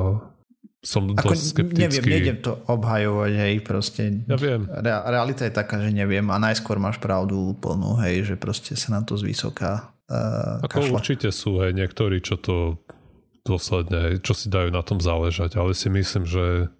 som 0.78 1.10
Ako 1.10 1.34
dosť 1.34 1.42
skeptický. 1.58 1.82
Neviem, 1.82 2.04
nejdem 2.06 2.38
to 2.38 2.52
obhajovať, 2.70 3.32
hej, 3.34 3.54
proste. 3.66 4.22
Ja 4.30 4.38
viem. 4.38 4.70
Re- 4.70 5.04
realita 5.10 5.42
je 5.42 5.52
taká, 5.52 5.82
že 5.82 5.90
neviem 5.90 6.22
a 6.30 6.38
najskôr 6.38 6.78
máš 6.78 7.02
pravdu 7.02 7.58
plnú, 7.58 7.98
hej, 8.06 8.22
že 8.22 8.34
proste 8.38 8.78
sa 8.78 8.94
na 8.94 9.02
to 9.02 9.18
zvysoká 9.18 9.90
uh, 10.06 10.62
Ako 10.70 10.86
kašla. 10.86 11.02
určite 11.02 11.28
sú, 11.34 11.58
hej, 11.66 11.74
niektorí, 11.74 12.22
čo 12.22 12.38
to 12.38 12.78
dôsledne, 13.42 14.22
čo 14.22 14.38
si 14.38 14.46
dajú 14.46 14.70
na 14.70 14.86
tom 14.86 15.02
záležať, 15.02 15.58
ale 15.58 15.74
si 15.74 15.90
myslím, 15.90 16.30
že 16.30 16.70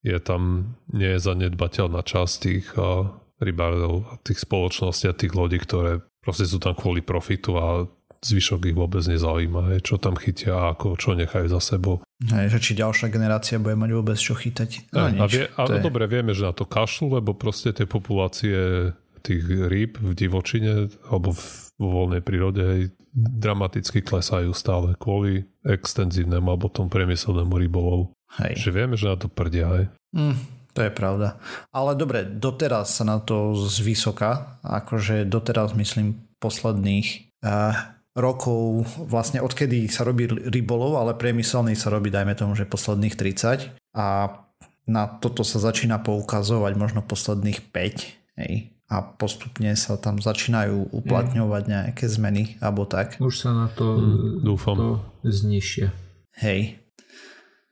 je 0.00 0.18
tam 0.22 0.72
nie 0.88 1.18
je 1.18 1.20
zanedbateľná 1.20 2.00
časť 2.00 2.34
tých 2.40 2.66
uh, 2.80 3.10
rybárov 3.40 4.08
a 4.08 4.12
tých 4.24 4.42
spoločností 4.44 5.06
a 5.10 5.16
tých 5.16 5.32
lodí, 5.36 5.60
ktoré 5.60 6.00
proste 6.24 6.48
sú 6.48 6.58
tam 6.58 6.74
kvôli 6.74 7.04
profitu 7.04 7.54
a 7.56 7.86
zvyšok 8.24 8.72
ich 8.72 8.76
vôbec 8.76 9.04
nezaujíma, 9.06 9.78
čo 9.84 10.00
tam 10.00 10.16
chytia 10.16 10.56
a 10.56 10.74
ako, 10.74 10.96
čo 10.98 11.14
nechajú 11.14 11.46
za 11.52 11.60
sebou. 11.60 12.02
Hej, 12.26 12.56
že 12.56 12.58
či 12.58 12.72
ďalšia 12.80 13.12
generácia 13.12 13.60
bude 13.60 13.76
mať 13.76 13.90
vôbec 13.92 14.16
čo 14.16 14.34
chytať. 14.34 14.90
No, 14.90 15.06
a, 15.06 15.26
vie, 15.28 15.46
a 15.46 15.62
je... 15.68 15.84
dobre 15.84 16.08
vieme, 16.08 16.32
že 16.32 16.48
na 16.48 16.56
to 16.56 16.64
kašľú, 16.64 17.20
lebo 17.20 17.36
proste 17.36 17.76
tie 17.76 17.84
populácie 17.84 18.90
tých 19.20 19.42
rýb 19.46 19.98
v 19.98 20.14
divočine 20.14 20.86
alebo 21.10 21.34
v, 21.34 21.42
vo 21.82 21.88
voľnej 22.02 22.22
prírode 22.22 22.62
hej, 22.62 22.82
dramaticky 23.16 24.06
klesajú 24.06 24.54
stále 24.54 24.94
kvôli 24.96 25.44
extenzívnemu 25.66 26.46
alebo 26.46 26.70
tom 26.70 26.86
priemyselnému 26.86 27.58
rybolovu. 27.58 28.14
Hej. 28.38 28.68
Že 28.68 28.70
vieme, 28.70 28.94
že 28.94 29.06
na 29.10 29.16
to 29.18 29.26
prdia. 29.26 29.66
Hej. 29.66 29.84
Mm, 30.14 30.36
to 30.76 30.84
je 30.84 30.92
pravda. 30.92 31.40
Ale 31.72 31.96
dobre, 31.96 32.28
doteraz 32.28 33.00
sa 33.00 33.08
na 33.08 33.16
to 33.16 33.56
zvysoka, 33.56 34.60
akože 34.60 35.24
doteraz 35.24 35.72
myslím 35.72 36.20
posledných 36.36 37.32
uh, 37.40 37.96
rokov, 38.12 38.84
vlastne 39.08 39.40
odkedy 39.40 39.88
sa 39.88 40.04
robí 40.04 40.28
rybolov, 40.28 41.00
ale 41.00 41.16
priemyselný 41.16 41.72
sa 41.72 41.88
robí, 41.88 42.12
dajme 42.12 42.36
tomu, 42.36 42.52
že 42.52 42.68
posledných 42.68 43.16
30 43.16 43.96
a 43.96 44.06
na 44.86 45.02
toto 45.08 45.42
sa 45.42 45.58
začína 45.58 46.00
poukazovať 46.04 46.72
možno 46.76 47.00
posledných 47.02 47.72
5, 47.72 48.40
hej, 48.44 48.76
a 48.86 49.02
postupne 49.02 49.74
sa 49.74 49.98
tam 49.98 50.22
začínajú 50.22 50.94
uplatňovať 50.94 51.62
mm. 51.66 51.70
nejaké 51.72 52.04
zmeny 52.06 52.54
alebo 52.62 52.86
tak. 52.86 53.18
Už 53.18 53.34
sa 53.34 53.50
na 53.50 53.66
to, 53.66 53.98
mm, 53.98 54.46
dúfam. 54.46 54.76
to 54.78 54.88
znišia. 55.26 55.90
Hej, 56.38 56.85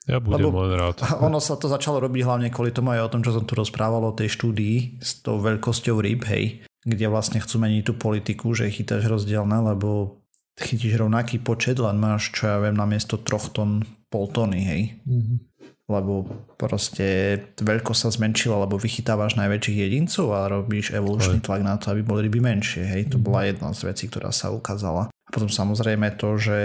ja 0.04 0.20
budem 0.20 0.52
Lebo 0.52 0.68
len 0.68 0.76
rád. 0.76 1.00
Ono 1.26 1.40
sa 1.40 1.56
to 1.56 1.72
začalo 1.72 1.96
robiť 2.04 2.22
hlavne 2.28 2.48
kvôli 2.52 2.76
tomu 2.76 2.92
aj 2.92 3.08
o 3.08 3.12
tom, 3.12 3.20
čo 3.24 3.32
som 3.32 3.48
tu 3.48 3.56
rozprával 3.56 4.04
o 4.04 4.12
tej 4.12 4.36
štúdii 4.36 5.00
s 5.00 5.24
tou 5.24 5.40
veľkosťou 5.40 5.96
ryb, 5.96 6.28
hej. 6.28 6.60
kde 6.84 7.08
vlastne 7.08 7.40
chcú 7.40 7.56
meniť 7.64 7.82
tú 7.88 7.92
politiku, 7.96 8.52
že 8.52 8.68
chytáš 8.68 9.08
rozdielne, 9.08 9.64
lebo 9.64 10.20
chytíš 10.60 11.00
rovnaký 11.00 11.40
počet, 11.40 11.80
len 11.80 11.96
máš, 11.96 12.30
čo 12.36 12.46
ja 12.46 12.56
viem, 12.60 12.76
namiesto 12.76 13.16
troch 13.18 13.48
tón 13.50 13.82
pol 14.12 14.28
tóny, 14.30 14.60
hej. 14.62 14.82
Mm-hmm. 15.08 15.38
Lebo 15.84 16.24
proste 16.56 17.36
veľko 17.60 17.92
sa 17.92 18.08
zmenšila, 18.08 18.64
lebo 18.64 18.80
vychytávaš 18.80 19.36
najväčších 19.36 19.78
jedincov 19.88 20.32
a 20.32 20.48
robíš 20.48 20.96
evolučný 20.96 21.44
tlak 21.44 21.60
na 21.60 21.76
to, 21.76 21.92
aby 21.92 22.00
boli 22.04 22.28
ryby 22.28 22.44
menšie, 22.44 22.84
hej. 22.84 23.02
To 23.08 23.16
mm-hmm. 23.16 23.26
bola 23.26 23.48
jedna 23.48 23.72
z 23.72 23.80
vecí, 23.88 24.04
ktorá 24.12 24.30
sa 24.30 24.52
ukázala. 24.52 25.08
A 25.10 25.28
potom 25.32 25.50
samozrejme 25.50 26.14
to, 26.14 26.36
že 26.36 26.58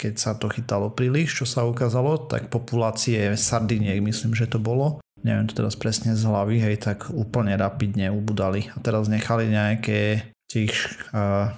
keď 0.00 0.14
sa 0.16 0.32
to 0.32 0.48
chytalo 0.48 0.88
príliš, 0.88 1.44
čo 1.44 1.44
sa 1.44 1.68
ukázalo, 1.68 2.24
tak 2.24 2.48
populácie 2.48 3.36
sardiniek, 3.36 4.00
myslím, 4.00 4.32
že 4.32 4.48
to 4.48 4.56
bolo, 4.56 5.04
neviem 5.20 5.44
to 5.44 5.60
teraz 5.60 5.76
presne 5.76 6.16
z 6.16 6.24
hlavy, 6.24 6.56
hej, 6.56 6.80
tak 6.80 7.12
úplne 7.12 7.52
rapidne 7.60 8.08
ubudali. 8.08 8.72
A 8.72 8.80
teraz 8.80 9.12
nechali 9.12 9.52
nejaké 9.52 10.32
tých 10.48 10.72
uh, 11.12 11.52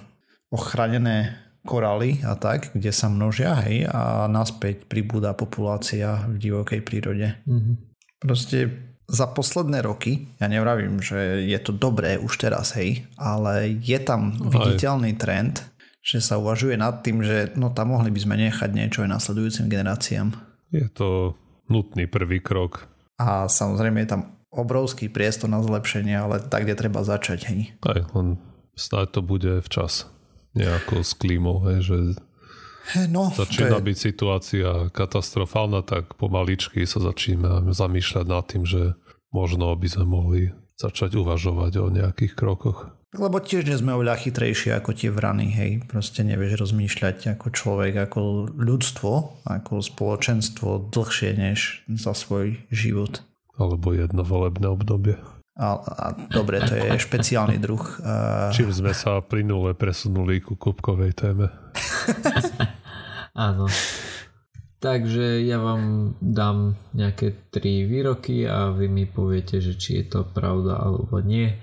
ochranené 0.51 1.39
korály 1.63 2.19
a 2.27 2.35
tak, 2.35 2.75
kde 2.75 2.91
sa 2.91 3.07
množia, 3.07 3.55
hej, 3.63 3.87
a 3.87 4.27
naspäť 4.27 4.83
pribúda 4.83 5.31
populácia 5.31 6.27
v 6.27 6.35
divokej 6.35 6.83
prírode. 6.83 7.39
Mm-hmm. 7.47 7.75
Proste 8.19 8.59
za 9.07 9.27
posledné 9.31 9.83
roky, 9.83 10.31
ja 10.39 10.47
nevravím, 10.51 10.99
že 10.99 11.43
je 11.43 11.59
to 11.59 11.71
dobré 11.75 12.19
už 12.19 12.39
teraz, 12.39 12.75
hej, 12.75 13.07
ale 13.15 13.79
je 13.79 13.99
tam 14.03 14.35
viditeľný 14.35 15.15
trend, 15.15 15.63
že 16.03 16.19
sa 16.19 16.35
uvažuje 16.35 16.75
nad 16.75 16.99
tým, 16.99 17.23
že 17.23 17.55
no 17.55 17.71
tam 17.71 17.95
mohli 17.95 18.11
by 18.11 18.19
sme 18.19 18.35
nechať 18.35 18.69
niečo 18.75 19.07
aj 19.07 19.09
nasledujúcim 19.15 19.71
generáciám. 19.71 20.35
Je 20.75 20.83
to 20.91 21.39
nutný 21.71 22.11
prvý 22.11 22.43
krok. 22.43 22.91
A 23.15 23.47
samozrejme 23.47 24.03
je 24.03 24.09
tam 24.11 24.21
obrovský 24.51 25.07
priestor 25.07 25.47
na 25.47 25.63
zlepšenie, 25.63 26.13
ale 26.13 26.43
tak, 26.43 26.67
kde 26.67 26.75
treba 26.75 27.07
začať, 27.07 27.39
hej. 27.49 27.59
Aj, 27.87 28.03
len 28.13 28.35
snáď 28.75 29.15
to 29.15 29.21
bude 29.23 29.63
včas 29.63 30.05
nejako 30.53 31.01
s 31.01 31.15
klímou, 31.15 31.63
hej, 31.71 31.79
že 31.81 31.97
No, 33.07 33.31
Začína 33.31 33.79
je... 33.79 33.85
byť 33.87 33.97
situácia 33.97 34.69
katastrofálna, 34.91 35.87
tak 35.87 36.19
pomaličky 36.19 36.83
sa 36.83 36.99
začína 36.99 37.63
zamýšľať 37.71 38.25
nad 38.27 38.43
tým, 38.43 38.67
že 38.67 38.99
možno 39.31 39.71
by 39.71 39.87
sme 39.87 40.03
mohli 40.03 40.41
začať 40.75 41.15
uvažovať 41.15 41.79
o 41.79 41.87
nejakých 41.87 42.35
krokoch. 42.35 42.91
Lebo 43.13 43.37
tiež 43.37 43.69
nie 43.69 43.77
sme 43.77 43.93
oveľa 43.93 44.25
chytrejšie 44.25 44.73
ako 44.73 44.97
tie 44.97 45.13
vrany, 45.13 45.53
hej. 45.53 45.85
Proste 45.85 46.25
nevieš 46.25 46.65
rozmýšľať 46.65 47.37
ako 47.37 47.47
človek, 47.53 47.93
ako 48.09 48.49
ľudstvo, 48.57 49.45
ako 49.45 49.73
spoločenstvo 49.85 50.89
dlhšie 50.89 51.37
než 51.37 51.85
za 51.93 52.17
svoj 52.17 52.57
život. 52.73 53.21
Alebo 53.53 53.93
jedno 53.93 54.25
volebné 54.25 54.65
obdobie. 54.65 55.21
A, 55.53 55.77
a 55.77 56.05
dobre, 56.33 56.65
to 56.65 56.73
je 56.73 56.97
špeciálny 56.97 57.61
druh. 57.61 57.85
Čím 58.57 58.73
sme 58.73 58.89
sa 58.97 59.21
plynule 59.21 59.77
presunuli 59.77 60.41
ku 60.41 60.57
kúbkovej 60.57 61.13
téme. 61.13 61.53
Áno. 63.37 63.69
Takže 64.81 65.45
ja 65.45 65.61
vám 65.61 66.17
dám 66.19 66.75
nejaké 66.97 67.53
tri 67.53 67.85
výroky 67.85 68.43
a 68.49 68.73
vy 68.73 68.89
mi 68.89 69.05
poviete, 69.05 69.61
že 69.61 69.77
či 69.77 70.01
je 70.01 70.05
to 70.09 70.21
pravda 70.25 70.81
alebo 70.81 71.21
nie. 71.21 71.53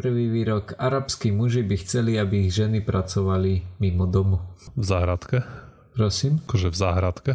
Prvý 0.00 0.32
výrok. 0.32 0.80
Arabskí 0.80 1.28
muži 1.28 1.60
by 1.60 1.76
chceli, 1.76 2.16
aby 2.16 2.48
ich 2.48 2.56
ženy 2.56 2.80
pracovali 2.80 3.76
mimo 3.84 4.08
domu. 4.08 4.40
V 4.72 4.80
záhradke? 4.80 5.44
Prosím? 5.92 6.40
Akože 6.48 6.72
v 6.72 6.76
záhradke? 6.80 7.32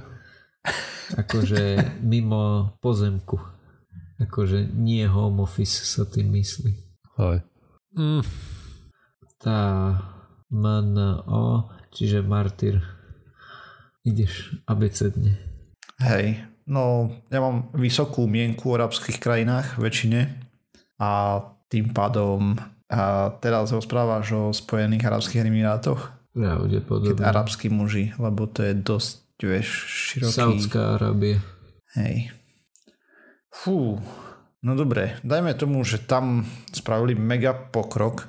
Akože 1.14 1.62
mimo 2.02 2.74
pozemku. 2.82 3.38
Akože 4.18 4.66
nie 4.74 5.06
home 5.06 5.46
office 5.46 5.86
sa 5.86 6.10
tým 6.10 6.34
myslí. 6.34 6.74
Aj. 7.22 7.46
Mm. 7.94 8.26
Tá 9.38 9.62
MNO, 10.50 11.70
čiže 11.94 12.26
martyr. 12.26 12.82
Ideš 14.02 14.58
abecedne. 14.66 15.38
Hej, 16.02 16.42
no 16.66 17.14
ja 17.30 17.46
mám 17.46 17.70
vysokú 17.78 18.26
mienku 18.26 18.74
v 18.74 18.82
arabských 18.82 19.22
krajinách 19.22 19.78
väčšine 19.78 20.50
a 20.98 21.38
tým 21.72 21.92
pádom 21.92 22.58
a 22.90 23.34
teraz 23.42 23.74
rozprávaš 23.74 24.26
o 24.34 24.44
Spojených 24.54 25.06
arabských 25.06 25.46
emirátoch? 25.46 26.14
Pravdepodobne. 26.36 27.16
Keď 27.16 27.26
arabskí 27.26 27.68
muži, 27.72 28.12
lebo 28.20 28.46
to 28.46 28.62
je 28.62 28.74
dosť, 28.76 29.18
vieš, 29.42 29.68
široký... 29.88 30.36
Saudská 30.36 31.00
Arábia. 31.00 31.40
Hej, 31.96 32.36
Fú, 33.56 34.04
no 34.60 34.72
dobre, 34.76 35.16
dajme 35.24 35.56
tomu, 35.56 35.88
že 35.88 36.04
tam 36.04 36.44
spravili 36.76 37.16
mega 37.16 37.56
pokrok, 37.56 38.28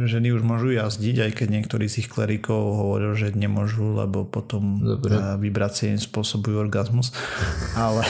že 0.00 0.16
ženy 0.16 0.32
už 0.32 0.40
môžu 0.40 0.72
jazdiť, 0.72 1.28
aj 1.28 1.32
keď 1.36 1.48
niektorí 1.60 1.84
z 1.92 2.02
ich 2.02 2.08
klerikov 2.08 2.56
hovoril, 2.56 3.12
že 3.12 3.36
nemôžu, 3.36 3.92
lebo 3.92 4.24
potom 4.24 4.80
dobre. 4.80 5.12
Eh, 5.12 5.36
vibrácie 5.36 5.92
im 5.92 6.00
spôsobujú 6.00 6.56
orgazmus. 6.56 7.12
Ale... 7.76 8.00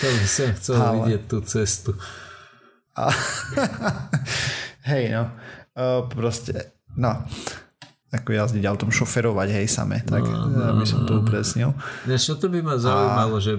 To 0.00 0.08
by 0.08 0.26
som 0.26 0.48
chcel 0.58 0.76
ale... 0.80 0.96
vidieť 1.00 1.22
tú 1.30 1.38
cestu. 1.44 1.90
A... 2.94 3.10
Hej, 4.90 5.04
no. 5.14 5.24
Uh, 5.74 6.06
proste, 6.06 6.74
no 6.94 7.26
ako 8.14 8.30
jazdiť 8.30 8.64
autom, 8.70 8.94
šoferovať, 8.94 9.48
hej, 9.50 9.66
same, 9.66 9.98
tak 10.06 10.22
no, 10.22 10.46
no, 10.46 10.78
aby 10.78 10.86
som 10.86 11.02
to 11.02 11.18
upresnil. 11.18 11.74
Než 12.06 12.30
to 12.38 12.46
by 12.46 12.62
ma 12.62 12.78
zaujímalo, 12.78 13.36
a... 13.38 13.42
že 13.42 13.58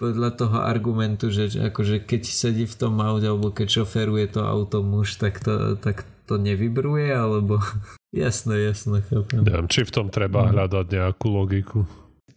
podľa 0.00 0.30
toho 0.32 0.56
argumentu, 0.64 1.28
že 1.28 1.52
akože 1.52 2.00
keď 2.08 2.22
sedí 2.24 2.64
v 2.64 2.76
tom 2.76 2.96
aute, 3.04 3.28
alebo 3.28 3.52
keď 3.52 3.84
šoferuje 3.84 4.32
to 4.32 4.40
auto 4.48 4.80
muž, 4.80 5.20
tak 5.20 5.44
to, 5.44 5.76
tak 5.76 6.08
to 6.24 6.40
nevybruje, 6.40 7.12
alebo 7.12 7.60
jasné, 8.16 8.72
jasné, 8.72 9.04
chápem. 9.04 9.44
Neviem, 9.44 9.68
či 9.68 9.84
v 9.84 9.92
tom 9.92 10.06
treba 10.08 10.48
no. 10.48 10.56
hľadať 10.56 10.86
nejakú 10.88 11.28
logiku. 11.28 11.84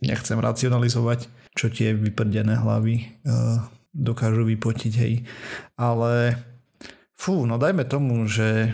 Nechcem 0.03 0.35
racionalizovať, 0.35 1.31
čo 1.55 1.71
tie 1.71 1.95
vyprdené 1.95 2.59
hlavy 2.59 3.23
uh, 3.23 3.63
dokážu 3.93 4.43
vypotiť, 4.43 4.93
hej. 4.97 5.13
Ale 5.77 6.41
fú, 7.13 7.45
no 7.45 7.61
dajme 7.61 7.85
tomu, 7.85 8.25
že 8.25 8.73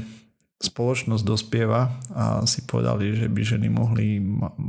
spoločnosť 0.59 1.24
dospieva 1.24 1.88
a 2.11 2.43
si 2.43 2.67
povedali, 2.67 3.15
že 3.15 3.32
by 3.32 3.41
ženy 3.43 3.67
mohli 3.72 4.20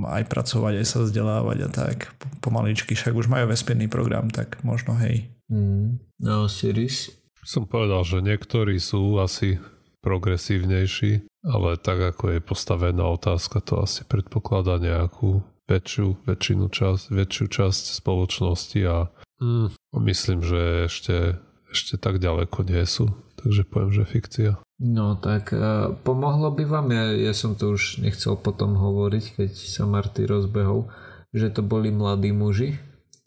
aj 0.07 0.22
pracovať, 0.30 0.78
aj 0.78 0.86
sa 0.86 0.98
vzdelávať 1.03 1.59
a 1.66 1.68
tak 1.70 2.14
pomaličky, 2.38 2.94
však 2.94 3.11
už 3.11 3.26
majú 3.26 3.51
vesmírny 3.51 3.90
program, 3.90 4.30
tak 4.30 4.62
možno 4.62 4.94
hej. 5.03 5.26
Mm, 5.51 5.98
no, 6.22 6.46
Siris? 6.46 7.11
Som 7.42 7.66
povedal, 7.66 8.07
že 8.07 8.22
niektorí 8.22 8.78
sú 8.78 9.18
asi 9.18 9.59
progresívnejší, 10.07 11.26
ale 11.42 11.74
tak 11.74 12.14
ako 12.14 12.38
je 12.38 12.40
postavená 12.40 13.05
otázka, 13.11 13.59
to 13.59 13.82
asi 13.82 14.07
predpokladá 14.07 14.78
nejakú 14.78 15.42
väčšiu, 15.66 16.22
väčšinu 16.22 16.70
časť, 16.70 17.05
väčšiu 17.11 17.46
časť 17.51 17.82
spoločnosti 17.98 18.80
a 18.86 19.11
mm, 19.41 19.68
myslím, 20.05 20.41
že 20.45 20.86
ešte, 20.86 21.41
ešte 21.72 21.97
tak 21.97 22.22
ďaleko 22.22 22.62
nie 22.68 22.84
sú. 22.84 23.11
Takže 23.41 23.64
poviem, 23.64 23.93
že 23.97 24.05
fikcia. 24.05 24.51
No 24.80 25.16
tak 25.16 25.57
uh, 25.57 25.97
pomohlo 26.05 26.53
by 26.53 26.64
vám, 26.68 26.93
ja, 26.93 27.05
ja 27.16 27.32
som 27.32 27.57
to 27.57 27.72
už 27.72 28.05
nechcel 28.05 28.36
potom 28.36 28.76
hovoriť, 28.76 29.24
keď 29.41 29.51
sa 29.57 29.88
Marty 29.88 30.28
rozbehol, 30.28 30.93
že 31.32 31.49
to 31.49 31.64
boli 31.64 31.88
mladí 31.88 32.36
muži, 32.36 32.76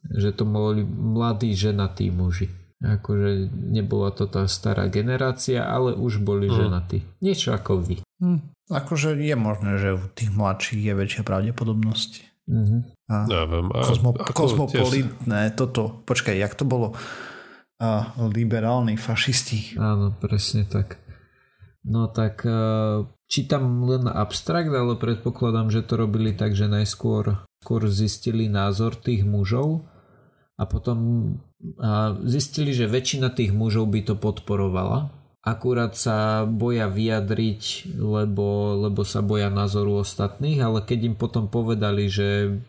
že 0.05 0.34
to 0.34 0.45
boli 0.45 0.86
mladí 0.86 1.57
ženatí 1.57 2.14
muži. 2.14 2.49
Akože 2.84 3.47
nebola 3.53 4.11
to 4.11 4.28
tá 4.28 4.43
stará 4.45 4.91
generácia, 4.91 5.64
ale 5.64 5.95
už 5.95 6.20
boli 6.20 6.51
hmm. 6.51 6.57
ženatí. 6.57 6.97
Niečo 7.24 7.55
ako 7.55 7.80
vy. 7.80 7.95
Hmm. 8.20 8.53
Akože 8.68 9.16
je 9.16 9.36
možné, 9.39 9.80
že 9.80 9.95
u 9.97 10.03
tých 10.11 10.32
mladších 10.36 10.84
je 10.84 10.93
väčšia 10.93 11.22
pravdepodobnosť. 11.28 12.11
Mm-hmm. 12.43 13.02
A 13.14 13.30
Neviem, 13.30 13.70
a 13.70 13.86
kozmo, 13.86 14.18
kozmopolitné 14.18 15.53
tiež... 15.53 15.57
toto, 15.57 16.01
počkaj, 16.09 16.34
jak 16.34 16.57
to 16.57 16.66
bolo? 16.66 16.97
a 17.84 18.16
liberálni 18.32 18.95
fašisti. 18.95 19.76
Áno, 19.76 20.16
presne 20.16 20.64
tak. 20.64 21.03
No 21.84 22.07
tak 22.07 22.47
e, 22.47 22.55
čítam 23.28 23.84
len 23.84 24.07
abstrakt, 24.07 24.72
ale 24.72 24.95
predpokladám, 24.95 25.68
že 25.68 25.84
to 25.84 25.99
robili 25.99 26.32
tak, 26.32 26.55
že 26.55 26.72
najskôr 26.72 27.43
skôr 27.59 27.88
zistili 27.91 28.47
názor 28.47 28.95
tých 28.95 29.28
mužov 29.28 29.88
a 30.59 30.64
potom 30.68 30.99
zistili, 32.28 32.76
že 32.76 32.91
väčšina 32.91 33.32
tých 33.32 33.55
mužov 33.55 33.88
by 33.88 34.03
to 34.03 34.16
podporovala. 34.20 35.16
Akurát 35.43 35.95
sa 35.95 36.43
boja 36.43 36.88
vyjadriť, 36.91 37.95
lebo, 37.99 38.80
lebo 38.88 39.03
sa 39.07 39.20
boja 39.24 39.47
názoru 39.47 40.03
ostatných, 40.03 40.59
ale 40.59 40.84
keď 40.84 40.99
im 41.11 41.16
potom 41.16 41.47
povedali, 41.51 42.07
že 42.07 42.59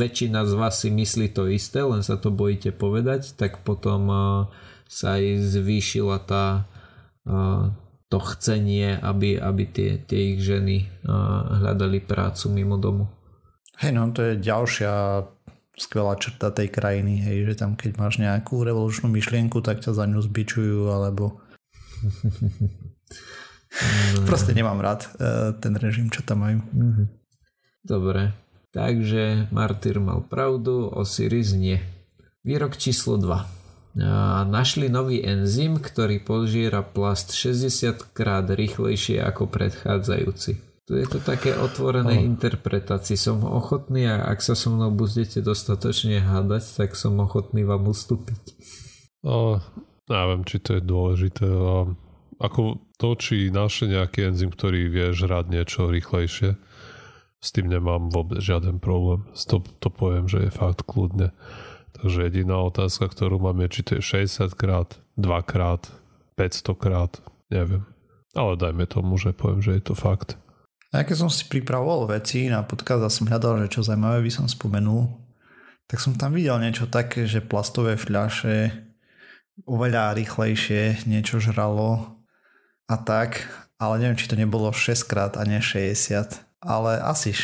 väčšina 0.00 0.46
z 0.46 0.52
vás 0.56 0.80
si 0.80 0.88
myslí 0.88 1.32
to 1.32 1.50
isté, 1.50 1.82
len 1.82 2.00
sa 2.00 2.16
to 2.16 2.32
bojíte 2.32 2.72
povedať, 2.72 3.36
tak 3.36 3.60
potom 3.62 4.08
sa 4.86 5.06
aj 5.18 5.24
zvýšila 5.42 6.18
tá 6.24 6.64
to 8.06 8.18
chcenie, 8.22 9.02
aby, 9.02 9.34
aby 9.34 9.66
tie, 9.66 9.98
tie 9.98 10.34
ich 10.34 10.40
ženy 10.46 10.86
hľadali 11.50 11.98
prácu 12.00 12.54
mimo 12.54 12.78
domu. 12.78 13.10
Hej, 13.82 13.92
no 13.92 14.08
to 14.14 14.22
je 14.22 14.40
ďalšia 14.40 15.26
skvelá 15.76 16.16
črta 16.16 16.48
tej 16.48 16.72
krajiny, 16.72 17.20
hej, 17.20 17.52
že 17.52 17.60
tam 17.60 17.76
keď 17.76 18.00
máš 18.00 18.16
nejakú 18.16 18.64
revolučnú 18.64 19.12
myšlienku, 19.12 19.60
tak 19.60 19.84
ťa 19.84 19.92
za 19.92 20.08
ňu 20.08 20.24
zbičujú, 20.24 20.88
alebo 20.88 21.44
Proste 24.28 24.56
nemám 24.56 24.80
rád 24.80 25.04
ten 25.60 25.76
režim, 25.76 26.08
čo 26.08 26.24
tam 26.24 26.44
majú. 26.44 26.60
Mhm. 26.72 27.04
Dobre, 27.86 28.34
takže 28.76 29.48
Martyr 29.48 29.96
mal 30.04 30.20
pravdu, 30.20 30.92
Osiris 30.92 31.56
nie. 31.56 31.80
Výrok 32.44 32.76
číslo 32.76 33.16
2. 33.16 33.56
Našli 34.52 34.92
nový 34.92 35.24
enzym, 35.24 35.80
ktorý 35.80 36.20
požiera 36.20 36.84
plast 36.84 37.32
60 37.32 38.12
krát 38.12 38.44
rýchlejšie 38.44 39.24
ako 39.24 39.48
predchádzajúci. 39.48 40.66
Tu 40.86 40.92
je 41.02 41.06
to 41.08 41.18
také 41.18 41.56
otvorené 41.56 42.20
oh. 42.20 42.28
interpretácii. 42.28 43.18
Som 43.18 43.42
ochotný 43.42 44.06
a 44.06 44.22
ak 44.28 44.38
sa 44.38 44.54
so 44.54 44.70
mnou 44.70 44.94
budete 44.94 45.42
dostatočne 45.42 46.22
hádať, 46.22 46.62
tak 46.78 46.94
som 46.94 47.18
ochotný 47.18 47.66
vám 47.66 47.90
ustúpiť. 47.90 48.54
O, 49.26 49.58
neviem, 50.06 50.46
či 50.46 50.62
to 50.62 50.78
je 50.78 50.82
dôležité. 50.84 51.42
Ako 52.38 52.78
to, 53.00 53.08
či 53.18 53.50
našli 53.50 53.98
nejaký 53.98 54.30
enzym, 54.30 54.52
ktorý 54.54 54.86
vie 54.86 55.10
žrať 55.10 55.50
niečo 55.50 55.90
rýchlejšie, 55.90 56.54
s 57.46 57.54
tým 57.54 57.70
nemám 57.70 58.10
vôbec 58.10 58.42
žiaden 58.42 58.82
problém. 58.82 59.22
To, 59.46 59.62
to 59.78 59.86
poviem, 59.86 60.26
že 60.26 60.42
je 60.42 60.50
fakt 60.50 60.82
kľudne. 60.82 61.30
Takže 61.94 62.26
jediná 62.26 62.58
otázka, 62.58 63.06
ktorú 63.06 63.38
mám 63.38 63.62
je, 63.62 63.78
či 63.78 63.80
to 63.86 63.90
je 63.96 64.26
60 64.26 64.50
krát, 64.58 64.98
2 65.14 65.30
krát, 65.46 65.86
500 66.34 66.74
krát, 66.74 67.12
neviem. 67.46 67.86
Ale 68.34 68.58
dajme 68.58 68.84
tomu, 68.90 69.14
že 69.14 69.30
poviem, 69.30 69.62
že 69.62 69.78
je 69.78 69.82
to 69.86 69.94
fakt. 69.94 70.34
A 70.90 71.06
keď 71.06 71.26
som 71.26 71.30
si 71.30 71.46
pripravoval 71.46 72.10
veci 72.18 72.50
na 72.50 72.66
podcast 72.66 73.06
a 73.06 73.10
som 73.14 73.30
hľadal, 73.30 73.62
že 73.64 73.78
čo 73.78 73.86
zaujímavé 73.86 74.26
by 74.26 74.32
som 74.34 74.46
spomenul, 74.50 75.06
tak 75.86 76.02
som 76.02 76.18
tam 76.18 76.34
videl 76.34 76.58
niečo 76.58 76.90
také, 76.90 77.30
že 77.30 77.44
plastové 77.44 77.94
fľaše 77.94 78.74
oveľa 79.64 80.18
rýchlejšie 80.18 81.08
niečo 81.08 81.40
žralo 81.40 82.20
a 82.90 82.96
tak, 83.00 83.46
ale 83.80 84.02
neviem, 84.02 84.18
či 84.18 84.28
to 84.28 84.36
nebolo 84.36 84.68
6 84.68 85.08
krát 85.08 85.32
a 85.38 85.46
nie 85.48 85.62
60, 85.62 86.45
ale 86.62 87.00
asi 87.02 87.36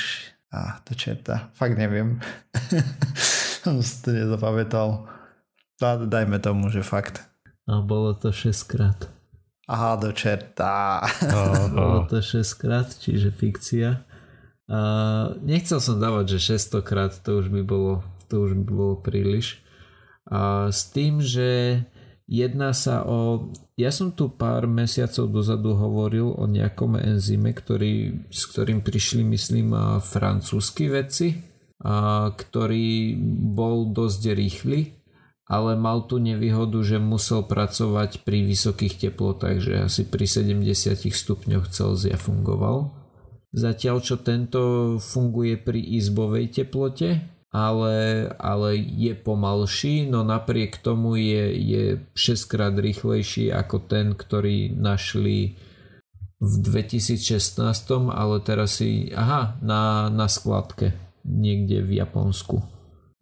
a 0.52 0.84
to 0.84 0.92
čerta, 0.92 1.48
fakt 1.56 1.80
neviem. 1.80 2.20
som 3.64 3.80
si 3.80 4.04
to 4.04 4.12
nezapamätal. 4.12 5.08
Dajme 5.82 6.38
tomu, 6.42 6.68
že 6.68 6.84
fakt. 6.84 7.24
A 7.64 7.80
bolo 7.80 8.12
to 8.12 8.34
6 8.34 8.52
krát. 8.68 9.08
Aha, 9.70 9.96
do 9.96 10.12
čerta. 10.12 11.00
bolo 11.72 12.04
to 12.04 12.20
6 12.20 12.44
krát, 12.60 12.90
čiže 12.90 13.32
fikcia. 13.32 14.04
A 14.68 14.78
nechcel 15.40 15.80
som 15.80 15.96
dávať, 15.96 16.36
že 16.38 16.58
600 16.58 16.84
krát, 16.84 17.12
to 17.24 17.40
už 17.40 17.48
by 17.48 17.62
bolo, 17.64 18.04
to 18.28 18.44
už 18.44 18.52
by 18.52 18.70
bolo 18.70 18.94
príliš. 19.00 19.62
A 20.28 20.68
s 20.68 20.90
tým, 20.92 21.24
že 21.24 21.80
jedná 22.28 22.76
sa 22.76 23.08
o... 23.08 23.48
Ja 23.80 23.88
som 23.88 24.12
tu 24.12 24.28
pár 24.28 24.68
mesiacov 24.68 25.32
dozadu 25.32 25.72
hovoril 25.72 26.36
o 26.36 26.44
nejakom 26.44 27.00
enzyme, 27.00 27.56
ktorý, 27.56 28.28
s 28.28 28.44
ktorým 28.44 28.84
prišli, 28.84 29.24
myslím, 29.32 29.72
francúzski 30.04 30.92
vedci 30.92 31.40
a 31.80 32.28
ktorý 32.36 33.16
bol 33.56 33.88
dosť 33.96 34.22
rýchly, 34.36 34.80
ale 35.48 35.72
mal 35.72 36.04
tu 36.04 36.20
nevýhodu, 36.20 36.84
že 36.84 37.00
musel 37.00 37.48
pracovať 37.48 38.28
pri 38.28 38.44
vysokých 38.44 39.08
teplotách, 39.08 39.64
že 39.64 39.74
asi 39.88 40.04
pri 40.04 40.28
70 40.28 41.08
stupňoch 41.08 41.72
Celzia 41.72 42.20
fungoval. 42.20 42.92
Zatiaľ 43.56 44.04
čo 44.04 44.20
tento 44.20 44.96
funguje 45.00 45.56
pri 45.56 45.80
izbovej 45.80 46.60
teplote, 46.60 47.31
ale, 47.52 48.28
ale 48.40 48.80
je 48.80 49.12
pomalší, 49.12 50.08
no 50.08 50.24
napriek 50.24 50.80
tomu 50.80 51.20
je, 51.20 51.44
je 51.52 51.84
6 52.16 52.48
krát 52.48 52.72
rýchlejší 52.72 53.52
ako 53.52 53.84
ten, 53.84 54.16
ktorý 54.16 54.72
našli 54.72 55.60
v 56.42 56.52
2016, 56.58 57.62
ale 58.10 58.36
teraz 58.42 58.82
si, 58.82 59.12
aha, 59.14 59.60
na, 59.62 60.08
na 60.08 60.26
skladke 60.26 60.96
niekde 61.22 61.86
v 61.86 62.02
Japonsku. 62.02 62.58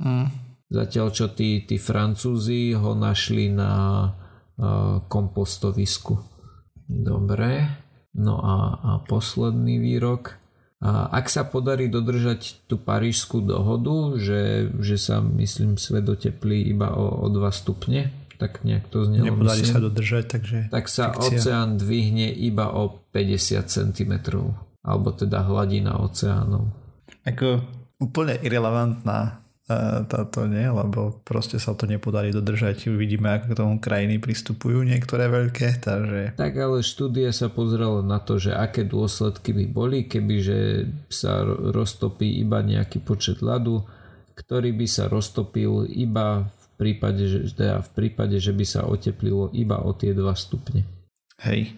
Mm. 0.00 0.32
Zatiaľ 0.70 1.08
čo 1.12 1.26
tí, 1.34 1.66
tí 1.68 1.76
Francúzi 1.76 2.72
ho 2.72 2.96
našli 2.96 3.52
na 3.52 4.06
uh, 4.08 5.04
kompostovisku. 5.10 6.16
Dobre. 6.88 7.66
No 8.16 8.40
a, 8.40 8.56
a 8.78 8.90
posledný 9.04 9.82
výrok. 9.82 10.39
Ak 10.88 11.28
sa 11.28 11.44
podarí 11.44 11.92
dodržať 11.92 12.64
tú 12.64 12.80
parížskú 12.80 13.44
dohodu, 13.44 14.16
že, 14.16 14.72
že 14.80 14.96
sa 14.96 15.20
myslím 15.20 15.76
svet 15.76 16.08
oteplí 16.08 16.72
iba 16.72 16.96
o, 16.96 17.20
o 17.20 17.26
2 17.28 17.36
stupne, 17.52 18.08
tak 18.40 18.64
nejak 18.64 18.88
to 18.88 19.04
znelo. 19.04 19.28
Nepodarí 19.28 19.60
myslím, 19.60 19.76
sa 19.76 19.84
dodržať, 19.84 20.24
takže... 20.32 20.58
Tak 20.72 20.84
sa 20.88 21.12
fikcia. 21.12 21.36
oceán 21.36 21.76
dvihne 21.76 22.32
iba 22.32 22.72
o 22.72 23.04
50 23.12 23.68
cm. 23.68 24.12
Alebo 24.80 25.12
teda 25.12 25.44
hladina 25.44 26.00
oceánov. 26.00 26.72
Ako 27.28 27.60
úplne 28.00 28.40
irrelevantná 28.40 29.39
táto 30.10 30.44
nie, 30.50 30.66
lebo 30.66 31.22
proste 31.22 31.62
sa 31.62 31.72
to 31.78 31.86
nepodarí 31.86 32.34
dodržať. 32.34 32.90
Uvidíme, 32.90 33.30
ako 33.38 33.46
k 33.52 33.58
tomu 33.58 33.74
krajiny 33.78 34.18
pristupujú 34.18 34.82
niektoré 34.82 35.30
veľké. 35.30 35.78
Takže... 35.78 36.34
Tak 36.34 36.52
ale 36.58 36.82
štúdia 36.82 37.30
sa 37.30 37.48
pozrela 37.48 38.02
na 38.02 38.18
to, 38.18 38.36
že 38.36 38.50
aké 38.50 38.82
dôsledky 38.82 39.54
by 39.54 39.64
boli, 39.70 39.98
kebyže 40.10 40.90
sa 41.08 41.46
roztopí 41.46 42.42
iba 42.42 42.60
nejaký 42.60 43.00
počet 43.00 43.38
ľadu, 43.40 43.86
ktorý 44.34 44.74
by 44.74 44.86
sa 44.88 45.06
roztopil 45.06 45.86
iba 45.86 46.48
v 46.48 46.66
prípade, 46.80 47.22
že, 47.28 47.38
teda 47.52 47.84
v 47.84 47.90
prípade, 47.92 48.36
že 48.40 48.56
by 48.56 48.64
sa 48.64 48.88
oteplilo 48.88 49.52
iba 49.52 49.78
o 49.84 49.92
tie 49.92 50.16
2 50.16 50.24
stupne. 50.32 50.88
Hej. 51.44 51.76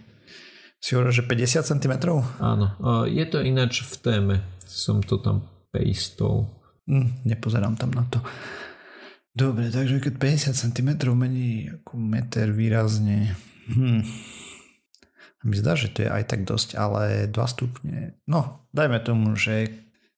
Si 0.83 0.95
hovoril, 0.99 1.15
že 1.15 1.27
50 1.27 1.63
cm? 1.63 1.95
Áno. 2.43 2.67
Je 3.07 3.23
to 3.27 3.39
ináč 3.43 3.87
v 3.87 3.95
téme. 4.03 4.35
Som 4.67 5.03
to 5.03 5.19
tam 5.19 5.47
pastol. 5.71 6.62
Mm, 6.91 7.27
nepozerám 7.27 7.79
tam 7.79 7.95
na 7.95 8.05
to. 8.11 8.19
Dobre, 9.33 9.73
takže 9.73 10.03
keď 10.03 10.15
50 10.53 10.53
cm 10.53 10.91
mení 11.17 11.73
ako 11.73 11.97
meter 11.97 12.53
výrazne, 12.53 13.33
hm, 13.71 14.05
mi 15.43 15.57
zdá, 15.57 15.73
že 15.75 15.89
to 15.89 16.05
je 16.05 16.11
aj 16.13 16.25
tak 16.29 16.45
dosť, 16.45 16.77
ale 16.77 17.27
2 17.33 17.35
stupne, 17.49 18.21
no, 18.29 18.69
dajme 18.77 19.01
tomu, 19.01 19.35
že 19.35 19.73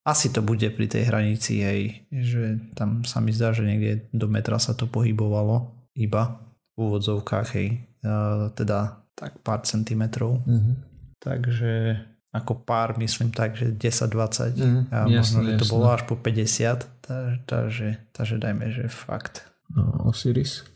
asi 0.04 0.28
to 0.28 0.44
bude 0.44 0.68
pri 0.76 0.84
tej 0.84 1.08
hranici, 1.08 1.64
hej, 1.64 1.80
že 2.12 2.60
tam 2.76 3.08
sa 3.08 3.24
mi 3.24 3.32
zdá, 3.32 3.56
že 3.56 3.64
niekde 3.64 4.12
do 4.12 4.28
metra 4.28 4.60
sa 4.60 4.76
to 4.76 4.84
pohybovalo 4.84 5.72
iba 5.96 6.44
v 6.76 6.90
úvodzovkách, 6.90 7.48
hej, 7.56 7.68
uh, 8.04 8.52
teda 8.52 9.00
tak 9.16 9.40
pár 9.40 9.64
centimetrov. 9.64 10.44
Mm-hmm. 10.44 10.74
Takže 11.24 11.72
ako 12.34 12.66
pár, 12.66 12.98
myslím 12.98 13.30
tak, 13.30 13.54
že 13.54 13.70
10-20 13.70 14.58
mm, 14.58 14.80
a 14.90 15.06
jasné, 15.06 15.38
možno, 15.38 15.38
že 15.46 15.52
to 15.54 15.64
jasné. 15.64 15.70
bolo 15.70 15.86
až 15.94 16.02
po 16.02 16.14
50, 16.18 16.82
takže, 17.06 17.38
takže, 17.46 17.88
takže 18.10 18.34
dajme, 18.42 18.66
že 18.74 18.84
fakt. 18.90 19.46
No, 19.70 20.10
Osiris? 20.10 20.66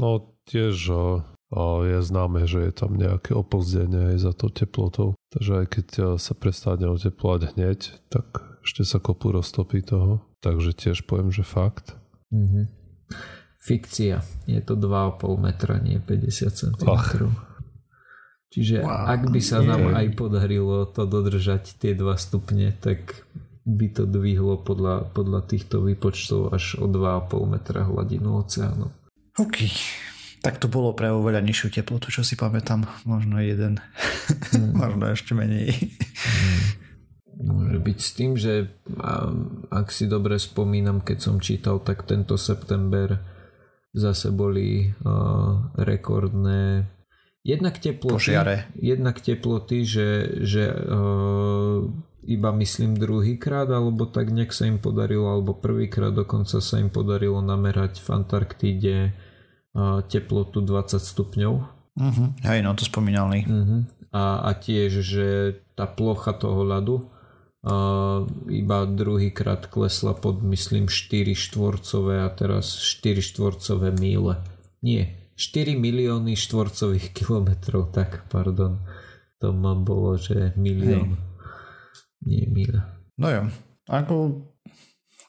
No 0.00 0.24
tiež 0.48 0.74
o, 0.88 1.20
o, 1.52 1.62
je 1.84 2.00
známe, 2.00 2.48
že 2.48 2.64
je 2.64 2.72
tam 2.72 2.96
nejaké 2.96 3.36
opozdenie 3.36 4.16
aj 4.16 4.24
za 4.24 4.32
to 4.32 4.48
teplotou, 4.48 5.12
takže 5.36 5.52
aj 5.62 5.66
keď 5.68 5.86
sa 6.16 6.32
prestane 6.32 6.88
oteplovať 6.88 7.54
hneď, 7.54 7.80
tak 8.08 8.40
ešte 8.64 8.88
sa 8.88 8.96
kopu 8.96 9.36
roztopí 9.36 9.84
toho, 9.84 10.24
takže 10.40 10.72
tiež 10.72 11.04
poviem, 11.04 11.28
že 11.28 11.44
fakt. 11.44 11.92
Mm-hmm. 12.32 12.64
Fikcia. 13.62 14.24
Je 14.48 14.58
to 14.64 14.74
2,5 14.74 15.22
metra, 15.38 15.78
nie 15.78 16.00
50 16.00 16.50
cm. 16.50 16.88
Ach. 16.88 17.14
Čiže 18.52 18.84
wow, 18.84 19.08
ak 19.08 19.32
by 19.32 19.40
sa 19.40 19.64
nie. 19.64 19.72
nám 19.72 19.96
aj 19.96 20.06
podarilo 20.12 20.84
to 20.84 21.08
dodržať 21.08 21.80
tie 21.80 21.96
2 21.96 22.04
stupne, 22.20 22.76
tak 22.84 23.24
by 23.64 23.86
to 23.88 24.04
dvihlo 24.04 24.60
podľa, 24.60 25.08
podľa 25.16 25.40
týchto 25.48 25.80
výpočtov 25.80 26.52
až 26.52 26.76
o 26.76 26.84
2,5 26.84 27.32
metra 27.48 27.88
hladinu 27.88 28.44
oceánu. 28.44 28.92
OK. 29.40 29.56
Tak 30.42 30.58
to 30.58 30.66
bolo 30.66 30.92
pre 30.92 31.08
oveľa 31.08 31.40
nižšiu 31.40 31.80
teplotu, 31.80 32.10
čo 32.10 32.26
si 32.26 32.34
pamätám. 32.34 32.84
Možno 33.06 33.38
jeden. 33.38 33.78
Hmm. 34.52 34.74
Možno 34.82 35.08
ešte 35.08 35.32
menej. 35.32 35.72
Hmm. 35.72 36.60
Môže 37.42 37.78
byť 37.80 37.98
s 37.98 38.10
tým, 38.12 38.32
že 38.36 38.68
ak 39.72 39.88
si 39.88 40.04
dobre 40.10 40.36
spomínam, 40.36 41.00
keď 41.00 41.18
som 41.18 41.36
čítal, 41.40 41.80
tak 41.80 42.04
tento 42.04 42.36
september 42.36 43.16
zase 43.96 44.28
boli 44.34 44.90
uh, 44.90 45.72
rekordné 45.78 46.86
Jednak 47.42 47.82
teploty, 47.82 48.38
Požiare. 48.38 48.70
jednak 48.78 49.18
teploty, 49.18 49.82
že, 49.82 50.08
že 50.46 50.70
uh, 50.70 51.90
iba 52.22 52.50
myslím 52.54 52.94
druhýkrát, 52.94 53.66
alebo 53.66 54.06
tak 54.06 54.30
nejak 54.30 54.54
sa 54.54 54.70
im 54.70 54.78
podarilo, 54.78 55.26
alebo 55.26 55.58
prvýkrát 55.58 56.14
dokonca 56.14 56.62
sa 56.62 56.78
im 56.78 56.86
podarilo 56.86 57.42
namerať 57.42 57.98
v 57.98 58.08
Antarktíde 58.14 58.96
uh, 59.74 60.06
teplotu 60.06 60.62
20 60.62 61.02
stupňov. 61.02 61.54
Uh-huh. 61.98 62.28
Hej, 62.46 62.62
no 62.62 62.78
to 62.78 62.86
spomínali. 62.86 63.42
Uh-huh. 63.42 63.90
A, 64.14 64.46
a 64.46 64.50
tiež, 64.54 65.02
že 65.02 65.58
tá 65.74 65.90
plocha 65.90 66.38
toho 66.38 66.62
ľadu 66.62 67.10
uh, 67.66 68.22
iba 68.46 68.86
druhýkrát 68.86 69.66
klesla 69.66 70.14
pod 70.14 70.46
myslím 70.46 70.86
4 70.86 71.34
štvorcové 71.34 72.22
a 72.22 72.30
teraz 72.30 72.78
4 72.78 73.18
štvorcové 73.18 73.90
míle. 73.98 74.38
Nie, 74.78 75.21
4 75.36 75.74
milióny 75.78 76.36
štvorcových 76.36 77.12
kilometrov, 77.16 77.90
tak 77.90 78.28
pardon. 78.28 78.80
To 79.40 79.50
mám 79.50 79.82
bolo, 79.82 80.14
že 80.20 80.54
milión. 80.54 81.18
Hej. 81.18 81.30
Nie 82.22 82.44
mila. 82.46 82.86
No 83.18 83.26
jo, 83.26 83.42
ako 83.90 84.14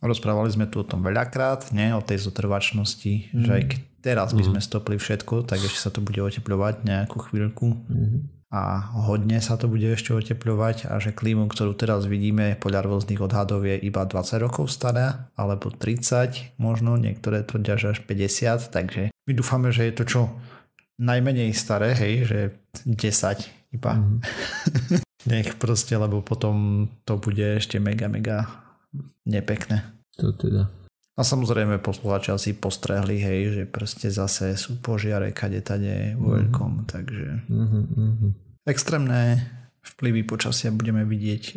rozprávali 0.03 0.53
sme 0.53 0.69
tu 0.69 0.83
o 0.83 0.85
tom 0.85 1.01
veľakrát, 1.01 1.73
nie? 1.73 1.89
o 1.95 2.03
tej 2.03 2.21
zotrvačnosti, 2.21 3.33
mm. 3.33 3.43
že 3.47 3.51
aj 3.51 3.63
keď 3.65 3.79
teraz 4.03 4.29
by 4.35 4.43
sme 4.43 4.59
mhm. 4.59 4.67
stopli 4.67 4.95
všetko, 4.99 5.47
tak 5.47 5.63
ešte 5.63 5.79
sa 5.79 5.89
to 5.89 6.03
bude 6.03 6.19
oteplovať 6.19 6.83
nejakú 6.83 7.17
chvíľku. 7.31 7.67
Mm 7.87 8.42
a 8.53 8.93
hodne 9.09 9.41
sa 9.41 9.57
to 9.57 9.65
bude 9.65 9.89
ešte 9.89 10.13
oteplovať 10.13 10.85
a 10.85 11.01
že 11.01 11.09
klímu, 11.09 11.49
ktorú 11.49 11.73
teraz 11.73 12.05
vidíme 12.05 12.53
podľa 12.61 12.85
rôznych 12.85 13.17
odhadov 13.17 13.65
je 13.65 13.81
iba 13.81 14.05
20 14.05 14.37
rokov 14.37 14.69
stará 14.69 15.33
alebo 15.33 15.73
30 15.73 16.53
možno, 16.61 16.93
niektoré 17.01 17.41
tvrdia, 17.41 17.81
že 17.81 17.97
až 17.97 18.05
50, 18.05 18.69
takže 18.69 19.09
my 19.09 19.31
dúfame, 19.33 19.73
že 19.73 19.89
je 19.89 19.93
to 19.97 20.03
čo 20.05 20.21
najmenej 21.01 21.49
staré, 21.57 21.97
hej, 21.97 22.29
že 22.29 22.39
10 22.85 23.73
iba. 23.73 23.97
Mm. 23.97 24.21
Nech 25.33 25.57
proste, 25.57 25.97
lebo 25.97 26.21
potom 26.21 26.85
to 27.09 27.17
bude 27.17 27.57
ešte 27.57 27.81
mega, 27.81 28.05
mega 28.05 28.45
nepekné. 29.25 29.81
To 30.21 30.29
teda. 30.29 30.69
A 31.13 31.21
samozrejme 31.21 31.77
posluchači 31.77 32.33
asi 32.33 32.51
postrehli, 32.57 33.21
hej, 33.21 33.39
že 33.53 33.63
proste 33.69 34.09
zase 34.09 34.57
sú 34.57 34.81
požiare 34.81 35.29
kade 35.29 35.61
tade 35.61 36.17
mm-hmm. 36.17 36.89
takže 36.89 37.27
mm-hmm 37.45 38.43
extrémne 38.63 39.43
vplyvy 39.83 40.23
počasia 40.23 40.71
budeme 40.71 41.03
vidieť 41.03 41.43
e, 41.51 41.55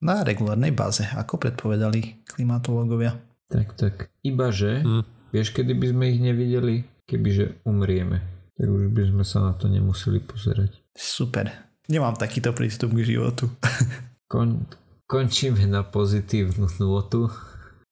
na 0.00 0.24
regulárnej 0.24 0.72
báze, 0.72 1.04
ako 1.04 1.36
predpovedali 1.40 2.24
klimatológovia. 2.24 3.16
Tak, 3.46 3.76
tak. 3.78 3.94
Iba 4.24 4.50
že, 4.50 4.82
hmm. 4.82 5.30
vieš, 5.30 5.54
kedy 5.54 5.72
by 5.76 5.86
sme 5.92 6.04
ich 6.10 6.20
nevideli? 6.20 6.74
Kebyže 7.06 7.62
umrieme. 7.62 8.50
Tak 8.56 8.66
už 8.66 8.84
by 8.90 9.02
sme 9.06 9.22
sa 9.22 9.38
na 9.46 9.52
to 9.54 9.70
nemuseli 9.70 10.18
pozerať. 10.24 10.74
Super. 10.96 11.52
Nemám 11.86 12.18
takýto 12.18 12.50
prístup 12.50 12.96
k 12.96 13.14
životu. 13.14 13.46
Kon, 14.32 14.66
končíme 15.06 15.62
na 15.70 15.86
pozitívnu 15.86 16.66
nôtu. 16.82 17.30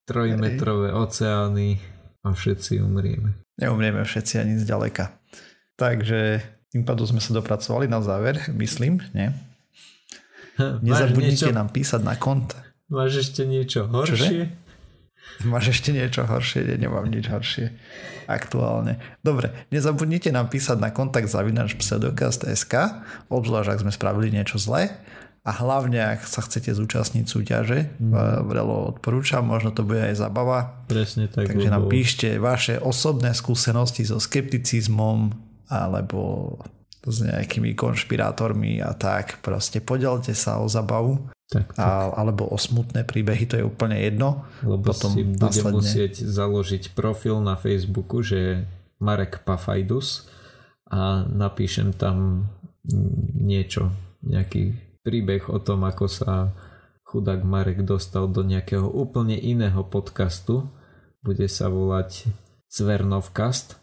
Trojmetrové 0.05 0.93
oceány 0.93 1.81
a 2.25 2.33
všetci 2.33 2.85
umrieme. 2.85 3.41
Neumrieme 3.57 4.05
všetci 4.05 4.35
ani 4.37 4.55
zďaleka. 4.61 5.17
Takže 5.81 6.45
tým 6.69 6.85
pádom 6.85 7.09
sme 7.09 7.25
sa 7.25 7.33
dopracovali 7.33 7.89
na 7.89 8.05
záver, 8.05 8.37
myslím, 8.53 9.01
nie? 9.17 9.33
Nezabudnite 10.87 11.51
nám 11.57 11.73
písať 11.73 12.05
na 12.05 12.15
kont. 12.21 12.53
Máš 12.93 13.25
ešte 13.31 13.49
niečo 13.49 13.89
horšie? 13.89 14.13
Čože? 14.13 14.45
Máš 15.49 15.73
ešte 15.73 15.91
niečo 15.91 16.29
horšie? 16.29 16.69
Ja 16.69 16.77
nemám 16.77 17.09
nič 17.09 17.27
horšie 17.27 17.73
aktuálne. 18.29 19.01
Dobre, 19.21 19.53
nezabudnite 19.73 20.33
nám 20.33 20.49
písať 20.49 20.81
na 20.81 20.93
kontakt 20.93 21.29
zavinač 21.29 21.77
pseudokast.sk 21.77 22.75
obzvlášť 23.29 23.69
ak 23.73 23.83
sme 23.85 23.93
spravili 23.93 24.33
niečo 24.33 24.57
zlé 24.61 24.93
a 25.45 25.51
hlavne 25.53 26.01
ak 26.01 26.25
sa 26.25 26.41
chcete 26.41 26.73
zúčastniť 26.73 27.29
súťaže, 27.29 28.01
mm. 28.01 28.49
vrelo 28.49 28.97
odporúčam, 28.97 29.45
možno 29.45 29.77
to 29.77 29.85
bude 29.85 30.01
aj 30.01 30.17
zabava. 30.17 30.81
Presne 30.89 31.29
tak. 31.29 31.53
Takže 31.53 31.69
nám 31.69 31.93
píšte 31.93 32.41
vaše 32.41 32.81
osobné 32.81 33.37
skúsenosti 33.37 34.09
so 34.09 34.17
skepticizmom, 34.17 35.37
alebo 35.69 36.57
s 37.05 37.21
nejakými 37.21 37.77
konšpirátormi 37.77 38.81
a 38.81 38.97
tak. 38.97 39.45
Proste 39.45 39.85
podelte 39.85 40.33
sa 40.33 40.65
o 40.65 40.67
zabavu 40.67 41.29
tak, 41.45 41.77
tak. 41.77 41.85
A, 41.85 42.09
alebo 42.17 42.49
o 42.49 42.57
smutné 42.57 43.05
príbehy, 43.05 43.45
to 43.45 43.61
je 43.61 43.65
úplne 43.69 44.01
jedno. 44.01 44.49
Lebo 44.65 44.91
Potom 44.91 45.13
si 45.13 45.29
budem 45.29 45.45
následne... 45.45 45.77
musieť 45.77 46.15
založiť 46.25 46.97
profil 46.97 47.45
na 47.45 47.55
Facebooku, 47.61 48.25
že 48.25 48.65
Marek 48.97 49.45
Pafajdus 49.45 50.25
a 50.89 51.29
napíšem 51.29 51.93
tam 51.93 52.49
niečo, 53.37 53.93
nejaký 54.25 54.73
príbeh 55.05 55.53
o 55.53 55.61
tom, 55.61 55.85
ako 55.85 56.09
sa 56.09 56.51
chudák 57.05 57.45
Marek 57.45 57.85
dostal 57.85 58.27
do 58.27 58.43
nejakého 58.43 58.89
úplne 58.89 59.37
iného 59.37 59.85
podcastu. 59.87 60.67
Bude 61.21 61.47
sa 61.47 61.71
volať 61.71 62.27
Cvernovkast 62.67 63.79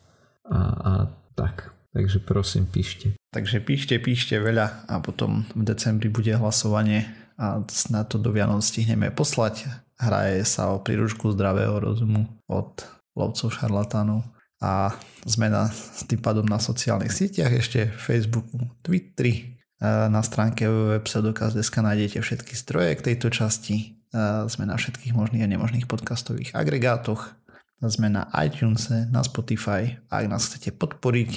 a, 0.50 0.60
a 0.60 0.92
tak. 1.38 1.72
Takže 1.92 2.24
prosím, 2.24 2.68
píšte. 2.68 3.16
Takže 3.32 3.64
píšte, 3.64 3.96
píšte 4.00 4.36
veľa 4.40 4.88
a 4.90 5.00
potom 5.00 5.48
v 5.56 5.64
decembri 5.64 6.08
bude 6.08 6.32
hlasovanie 6.36 7.08
a 7.40 7.64
na 7.92 8.02
to 8.04 8.20
do 8.20 8.32
Vianoc 8.32 8.64
stihneme 8.64 9.12
poslať. 9.12 9.68
Hraje 10.00 10.44
sa 10.48 10.74
o 10.74 10.82
príručku 10.82 11.32
zdravého 11.36 11.78
rozumu 11.78 12.28
od 12.48 12.84
lovcov 13.16 13.54
šarlatánov 13.54 14.24
a 14.64 14.96
sme 15.28 15.52
na, 15.52 15.68
tým 16.08 16.22
pádom 16.22 16.48
na 16.48 16.62
sociálnych 16.62 17.12
sieťach 17.12 17.52
ešte 17.52 17.92
Facebooku, 17.92 18.72
Twitteri, 18.86 19.61
na 19.82 20.22
stránke 20.22 20.70
www.pseudokaz.sk 20.70 21.76
nájdete 21.82 22.22
všetky 22.22 22.54
stroje 22.54 22.94
k 22.96 23.06
tejto 23.12 23.34
časti. 23.34 23.98
Sme 24.46 24.70
na 24.70 24.78
všetkých 24.78 25.18
možných 25.18 25.42
a 25.42 25.50
nemožných 25.50 25.90
podcastových 25.90 26.54
agregátoch. 26.54 27.34
Sme 27.82 28.14
na 28.14 28.30
iTunes, 28.38 28.94
na 28.94 29.26
Spotify. 29.26 29.98
Ak 30.14 30.30
nás 30.30 30.46
chcete 30.46 30.78
podporiť, 30.78 31.32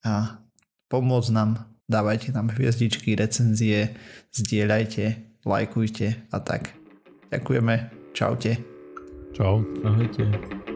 a 0.00 0.40
pomôcť 0.88 1.30
nám, 1.36 1.68
dávajte 1.92 2.32
nám 2.32 2.56
hviezdičky, 2.56 3.12
recenzie, 3.20 3.92
zdieľajte, 4.32 5.36
lajkujte 5.44 6.32
a 6.32 6.38
tak. 6.40 6.72
Ďakujeme, 7.28 7.74
čaute. 8.16 8.56
Čau. 9.36 9.60
Ahojte. 9.84 10.69